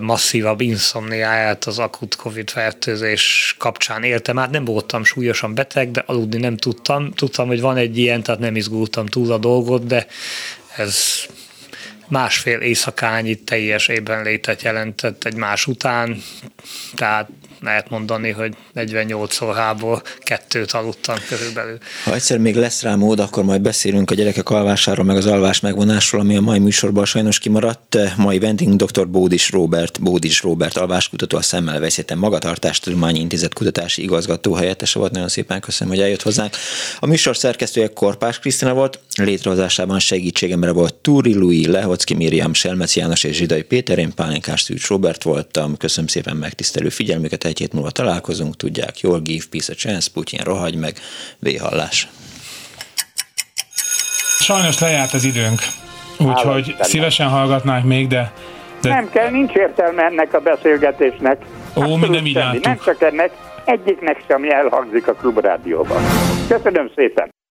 masszívabb 0.00 0.60
inszomniáját 0.60 1.64
az 1.64 1.78
akut 1.78 2.16
Covid 2.16 2.50
fertőzés 2.50 3.54
kapcsán 3.58 4.02
éltem 4.02 4.38
át. 4.38 4.50
Nem 4.50 4.64
voltam 4.64 5.04
súlyosan 5.04 5.54
beteg, 5.54 5.90
de 5.90 6.02
aludni 6.06 6.38
nem 6.38 6.56
tudtam. 6.56 7.12
Tudtam, 7.12 7.46
hogy 7.46 7.60
van 7.60 7.76
egy 7.76 7.98
ilyen, 7.98 8.22
tehát 8.22 8.40
nem 8.40 8.56
izgultam 8.56 9.06
túl 9.06 9.32
a 9.32 9.38
dolgot, 9.38 9.86
de 9.86 10.06
ez 10.76 11.26
másfél 12.08 12.58
éjszakányi 12.58 13.34
teljes 13.34 13.90
létet 14.22 14.62
jelentett 14.62 15.24
egy 15.24 15.36
más 15.36 15.66
után, 15.66 16.22
tehát 16.94 17.28
lehet 17.60 17.90
mondani, 17.90 18.30
hogy 18.30 18.54
48 18.72 19.40
órából 19.40 20.02
kettőt 20.18 20.72
aludtam 20.72 21.16
körülbelül. 21.28 21.78
Ha 22.04 22.14
egyszer 22.14 22.38
még 22.38 22.56
lesz 22.56 22.82
rá 22.82 22.94
mód, 22.94 23.20
akkor 23.20 23.44
majd 23.44 23.60
beszélünk 23.60 24.10
a 24.10 24.14
gyerekek 24.14 24.50
alvásáról, 24.50 25.04
meg 25.04 25.16
az 25.16 25.26
alvás 25.26 25.60
megvonásról, 25.60 26.20
ami 26.20 26.36
a 26.36 26.40
mai 26.40 26.58
műsorban 26.58 27.04
sajnos 27.04 27.38
kimaradt. 27.38 27.98
Mai 28.16 28.38
vending 28.38 28.76
dr. 28.76 29.08
Bódis 29.08 29.50
Robert, 29.50 30.02
Bódis 30.02 30.42
Robert 30.42 30.76
alváskutató, 30.76 31.36
a 31.36 31.42
Szemmel 31.42 31.80
Veszélyten 31.80 32.18
Magatartástudományi 32.18 33.20
Intézet 33.20 33.52
kutatási 33.52 34.02
igazgató 34.02 34.54
helyettese 34.54 34.98
volt. 34.98 35.12
Nagyon 35.12 35.28
szépen 35.28 35.60
köszönöm, 35.60 35.94
hogy 35.94 36.02
eljött 36.02 36.22
hozzánk. 36.22 36.54
A 36.98 37.06
műsor 37.06 37.36
szerkesztője 37.36 37.88
Korpás 37.88 38.38
Krisztina 38.38 38.74
volt, 38.74 39.00
létrehozásában 39.16 39.98
segítségemre 39.98 40.70
volt 40.70 40.94
Túri 40.94 41.34
Lui, 41.34 41.66
Lehocki 41.66 42.14
Miriam, 42.14 42.54
Selmec 42.54 42.96
János 42.96 43.24
és 43.24 43.36
Zsidai 43.36 43.62
Péter, 43.62 43.98
én 43.98 44.14
Pálinkás 44.14 44.60
Szűcs 44.60 44.86
Robert 44.86 45.22
voltam. 45.22 45.76
Köszönöm 45.76 46.08
szépen 46.08 46.36
megtisztelő 46.36 46.88
figyelmüket, 46.88 47.44
egy 47.46 47.58
hét 47.58 47.72
múlva 47.72 47.90
találkozunk, 47.90 48.56
tudják, 48.56 49.00
jól 49.00 49.20
give 49.20 49.44
peace 49.50 49.72
a 49.72 49.76
chance, 49.76 50.10
Putyin 50.12 50.40
rohagy 50.44 50.76
meg, 50.76 50.94
véhallás. 51.38 52.08
Sajnos 54.40 54.78
lejárt 54.78 55.12
az 55.12 55.24
időnk, 55.24 55.60
úgyhogy 56.18 56.74
szívesen 56.80 57.28
hallgatnánk 57.28 57.84
még, 57.84 58.06
de, 58.06 58.32
de... 58.80 58.88
Nem 58.88 59.10
kell, 59.10 59.30
nincs 59.30 59.52
értelme 59.52 60.02
ennek 60.02 60.34
a 60.34 60.40
beszélgetésnek. 60.40 61.42
Ó, 61.76 61.96
mi 61.96 62.08
nem 62.08 62.26
így 62.26 62.38
Nem 62.62 62.78
csak 62.84 63.02
ennek, 63.02 63.30
egyiknek 63.64 64.24
sem 64.28 64.44
elhangzik 64.50 65.08
a 65.08 65.12
klubrádióban. 65.12 66.02
Köszönöm 66.48 66.90
szépen! 66.94 67.35